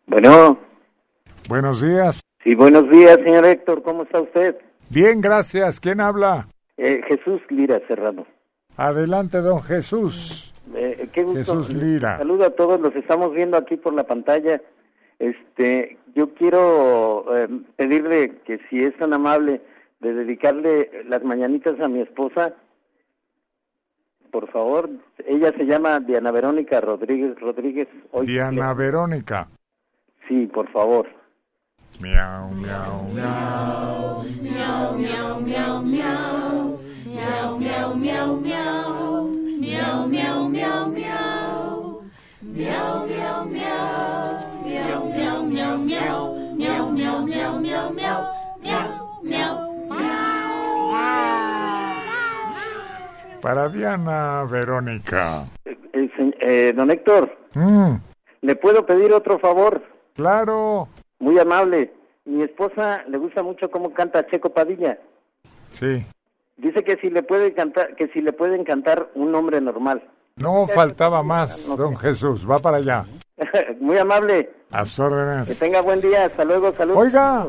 Bueno, 0.07 0.59
buenos 1.47 1.81
días. 1.81 2.21
sí, 2.43 2.55
buenos 2.55 2.89
días, 2.89 3.17
señor 3.23 3.45
Héctor, 3.45 3.83
¿cómo 3.83 4.03
está 4.03 4.21
usted? 4.21 4.55
Bien, 4.89 5.21
gracias. 5.21 5.79
¿Quién 5.79 5.99
habla? 6.01 6.47
Eh, 6.77 7.01
Jesús 7.07 7.41
Lira 7.49 7.81
Serrano. 7.87 8.25
Adelante, 8.77 9.39
don 9.39 9.61
Jesús. 9.61 10.53
Eh, 10.73 11.09
qué 11.11 11.23
gusto. 11.23 11.37
Jesús 11.39 11.73
Lira. 11.73 12.17
Saludo 12.17 12.45
a 12.45 12.49
todos, 12.51 12.79
los 12.79 12.95
estamos 12.95 13.33
viendo 13.33 13.57
aquí 13.57 13.75
por 13.75 13.93
la 13.93 14.03
pantalla. 14.05 14.61
Este, 15.19 15.97
yo 16.15 16.33
quiero 16.33 17.25
eh, 17.35 17.49
pedirle 17.75 18.37
que 18.45 18.59
si 18.69 18.81
es 18.83 18.95
tan 18.97 19.13
amable 19.13 19.61
de 19.99 20.13
dedicarle 20.13 21.03
las 21.07 21.23
mañanitas 21.23 21.79
a 21.79 21.87
mi 21.87 22.01
esposa, 22.01 22.53
por 24.31 24.49
favor. 24.51 24.89
Ella 25.25 25.51
se 25.57 25.65
llama 25.65 25.99
Diana 25.99 26.31
Verónica 26.31 26.79
Rodríguez 26.81 27.39
Rodríguez. 27.39 27.87
Hoy 28.11 28.27
Diana 28.27 28.73
Verónica. 28.73 29.47
Sí, 30.27 30.47
por 30.47 30.69
favor. 30.71 31.07
Miau, 31.99 32.49
miau, 32.51 33.03
miau. 33.13 34.23
Miau, 34.41 34.97
miau, 34.97 35.41
miau, 35.41 35.81
miau. 35.81 36.79
Miau, 37.05 37.57
miau, 37.59 37.95
miau, 37.95 38.39
miau. 38.39 39.29
Miau, 39.59 40.07
miau, 40.07 40.49
miau, 40.49 40.89
miau. 40.89 42.03
Miau, 42.41 43.07
miau, 43.07 43.45
miau. 43.45 44.39
Miau, 44.63 45.03
miau, 45.13 45.43
miau, 45.43 45.77
miau. 45.77 46.35
Miau, 46.55 46.91
miau, 46.91 47.25
miau, 47.25 47.59
miau, 47.59 47.91
miau. 47.91 48.21
Miau, 48.63 49.23
miau, 49.23 49.68
Para 53.41 53.69
Diana 53.69 54.43
Verónica. 54.43 55.45
Eh, 55.65 56.09
se- 56.15 56.35
eh, 56.41 56.73
don 56.73 56.91
Héctor, 56.91 57.35
Mm, 57.53 57.95
¿le 58.41 58.55
puedo 58.55 58.85
pedir 58.85 59.11
otro 59.13 59.39
favor? 59.39 59.81
claro. 60.15 60.87
Muy 61.19 61.37
amable. 61.37 61.93
Mi 62.25 62.43
esposa 62.43 63.03
le 63.09 63.17
gusta 63.17 63.43
mucho 63.43 63.69
cómo 63.69 63.93
canta 63.93 64.25
Checo 64.27 64.51
Padilla. 64.53 64.97
Sí. 65.69 66.05
Dice 66.55 66.83
que 66.83 66.95
si 67.01 67.09
le 67.09 67.23
puede 67.23 67.53
cantar, 67.53 67.95
que 67.95 68.07
si 68.09 68.21
le 68.21 68.31
pueden 68.31 68.63
cantar 68.63 69.09
un 69.15 69.31
nombre 69.31 69.59
normal. 69.59 70.01
No 70.37 70.65
faltaba 70.67 71.21
más, 71.23 71.67
don 71.75 71.97
Jesús. 71.97 72.49
Va 72.49 72.59
para 72.59 72.77
allá. 72.77 73.05
Muy 73.81 73.97
amable. 73.97 74.49
A 74.71 74.85
sus 74.85 75.11
Que 75.47 75.55
tenga 75.55 75.81
buen 75.81 75.99
día. 75.99 76.25
Hasta 76.25 76.45
luego. 76.45 76.73
Saludos. 76.77 77.01
Oiga. 77.01 77.47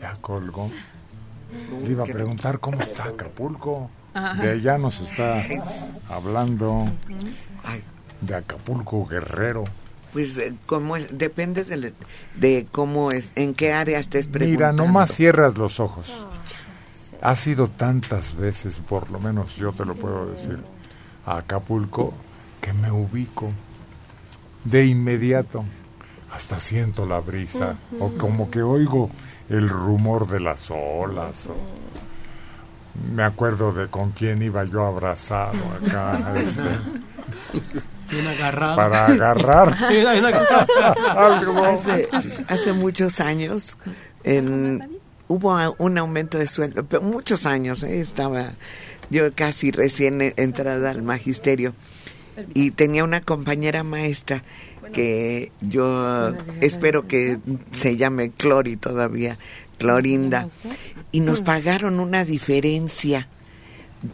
Ya 0.00 0.12
colgó. 0.20 0.68
Le 1.84 1.90
iba 1.90 2.04
a 2.04 2.06
preguntar 2.06 2.60
cómo 2.60 2.80
está 2.80 3.04
Acapulco. 3.06 3.90
De 4.14 4.50
allá 4.50 4.76
nos 4.78 5.00
está 5.00 5.42
hablando 6.10 6.86
de 8.20 8.34
Acapulco 8.34 9.06
Guerrero. 9.06 9.64
Pues 10.12 10.36
eh, 10.36 10.52
como 10.66 10.96
es- 10.96 11.16
depende 11.16 11.64
de, 11.64 11.94
de 12.34 12.66
cómo 12.70 13.10
es, 13.10 13.32
en 13.34 13.54
qué 13.54 13.72
área 13.72 13.98
estés 13.98 14.26
Mira, 14.26 14.38
preguntando. 14.38 14.84
nomás 14.84 15.12
cierras 15.14 15.56
los 15.56 15.80
ojos. 15.80 16.26
Ha 17.22 17.34
sido 17.36 17.68
tantas 17.68 18.36
veces, 18.36 18.78
por 18.78 19.10
lo 19.10 19.18
menos 19.20 19.56
yo 19.56 19.72
te 19.72 19.84
lo 19.86 19.94
puedo 19.94 20.26
decir, 20.30 20.58
a 21.24 21.38
Acapulco, 21.38 22.12
que 22.60 22.72
me 22.72 22.90
ubico 22.90 23.50
de 24.64 24.84
inmediato. 24.86 25.64
Hasta 26.32 26.58
siento 26.60 27.06
la 27.06 27.20
brisa, 27.20 27.76
o 28.00 28.10
como 28.12 28.50
que 28.50 28.62
oigo 28.62 29.10
el 29.48 29.68
rumor 29.68 30.26
de 30.28 30.40
las 30.40 30.70
olas. 30.70 31.46
o- 31.46 31.56
Me 33.14 33.22
acuerdo 33.22 33.72
de 33.72 33.86
con 33.88 34.10
quién 34.12 34.42
iba 34.42 34.64
yo 34.64 34.84
abrazado 34.86 35.58
acá. 35.84 36.34
este. 36.36 36.62
Para 38.76 39.06
agarrar 39.06 39.74
algo. 41.16 41.64
Hace, 41.64 42.08
hace 42.48 42.72
muchos 42.72 43.20
años 43.20 43.76
en- 44.24 44.98
hubo 45.28 45.52
a- 45.56 45.74
un 45.78 45.96
aumento 45.98 46.38
de 46.38 46.46
sueldo, 46.46 46.84
pero 46.84 47.02
muchos 47.02 47.46
años, 47.46 47.82
¿eh? 47.82 48.00
estaba 48.00 48.50
yo 49.10 49.32
casi 49.34 49.70
recién 49.70 50.20
entrada 50.36 50.90
al 50.90 51.02
magisterio 51.02 51.74
y 52.54 52.70
tenía 52.70 53.04
una 53.04 53.20
compañera 53.22 53.82
maestra 53.82 54.42
que 54.92 55.50
yo 55.62 56.34
espero 56.60 57.06
que 57.06 57.38
se 57.72 57.96
llame 57.96 58.30
Clori 58.30 58.76
todavía, 58.76 59.38
Clorinda, 59.82 60.48
y 61.12 61.20
nos 61.20 61.40
pagaron 61.42 62.00
una 62.00 62.24
diferencia 62.24 63.28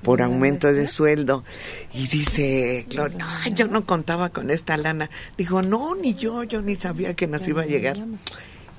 por 0.02 0.20
aumento 0.22 0.72
de 0.72 0.86
sueldo. 0.88 1.44
Y 1.94 2.08
dice, 2.08 2.86
"No, 3.18 3.54
yo 3.54 3.68
no 3.68 3.84
contaba 3.86 4.28
con 4.30 4.50
esta 4.50 4.76
lana. 4.76 5.08
Dijo, 5.38 5.62
no, 5.62 5.94
ni 5.94 6.14
yo, 6.14 6.42
yo 6.44 6.60
ni 6.60 6.74
sabía 6.74 7.14
que 7.14 7.26
nos 7.26 7.46
iba 7.48 7.62
a 7.62 7.66
llegar. 7.66 7.96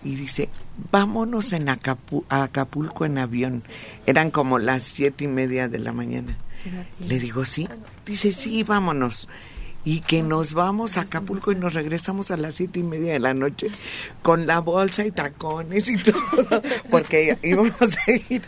Y 0.04 0.16
dice, 0.16 0.50
vámonos 0.92 1.52
en 1.52 1.68
Acapu- 1.68 2.24
a 2.30 2.44
Acapulco 2.44 3.06
en 3.06 3.18
avión. 3.18 3.64
Eran 4.06 4.32
como 4.32 4.58
las 4.60 4.84
siete 4.84 5.26
y 5.26 5.28
media 5.28 5.68
de 5.68 5.80
la 5.80 5.92
mañana. 5.92 6.38
Le 7.08 7.20
digo, 7.20 7.44
sí. 7.46 7.68
Dice, 8.06 8.32
sí, 8.32 8.64
vámonos. 8.64 9.28
Y 9.86 10.02
que 10.02 10.22
nos 10.24 10.54
vamos 10.54 10.98
a 10.98 11.02
Acapulco 11.02 11.52
y 11.54 11.56
nos 11.56 11.74
regresamos 11.74 12.32
a 12.32 12.38
las 12.38 12.56
siete 12.56 12.80
y 12.80 12.84
media 12.84 13.14
de 13.14 13.20
la 13.20 13.34
noche 13.34 13.68
con 14.22 14.46
la 14.46 14.60
bolsa 14.60 15.06
y 15.06 15.12
tacones 15.12 15.90
y 15.90 15.98
todo, 16.04 16.62
porque 16.92 17.38
íbamos 17.42 17.80
a 17.82 18.12
ir 18.12 18.44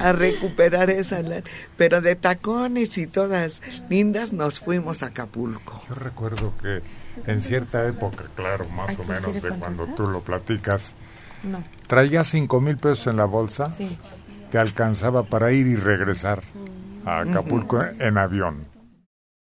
a 0.00 0.12
recuperar 0.12 0.90
esa 0.90 1.22
lana. 1.22 1.44
Pero 1.76 2.00
de 2.00 2.16
tacones 2.16 2.98
y 2.98 3.06
todas 3.06 3.62
lindas 3.88 4.32
nos 4.32 4.58
fuimos 4.60 5.02
a 5.02 5.06
Acapulco. 5.06 5.82
Yo 5.88 5.94
recuerdo 5.94 6.52
que 6.60 6.82
en 7.26 7.40
cierta 7.40 7.86
época, 7.86 8.24
claro, 8.34 8.66
más 8.70 8.90
o 8.98 9.02
¿quién 9.02 9.08
menos 9.08 9.40
de 9.42 9.50
cuando 9.50 9.86
tú 9.94 10.08
lo 10.08 10.20
platicas, 10.20 10.94
No. 11.44 11.62
traías 11.86 12.26
cinco 12.26 12.60
mil 12.60 12.76
pesos 12.76 13.06
en 13.06 13.16
la 13.16 13.24
bolsa, 13.24 13.72
Sí. 13.76 13.96
te 14.50 14.58
alcanzaba 14.58 15.22
para 15.22 15.52
ir 15.52 15.68
y 15.68 15.76
regresar 15.76 16.42
a 17.06 17.20
Acapulco 17.20 17.82
en 17.82 18.18
avión. 18.18 18.64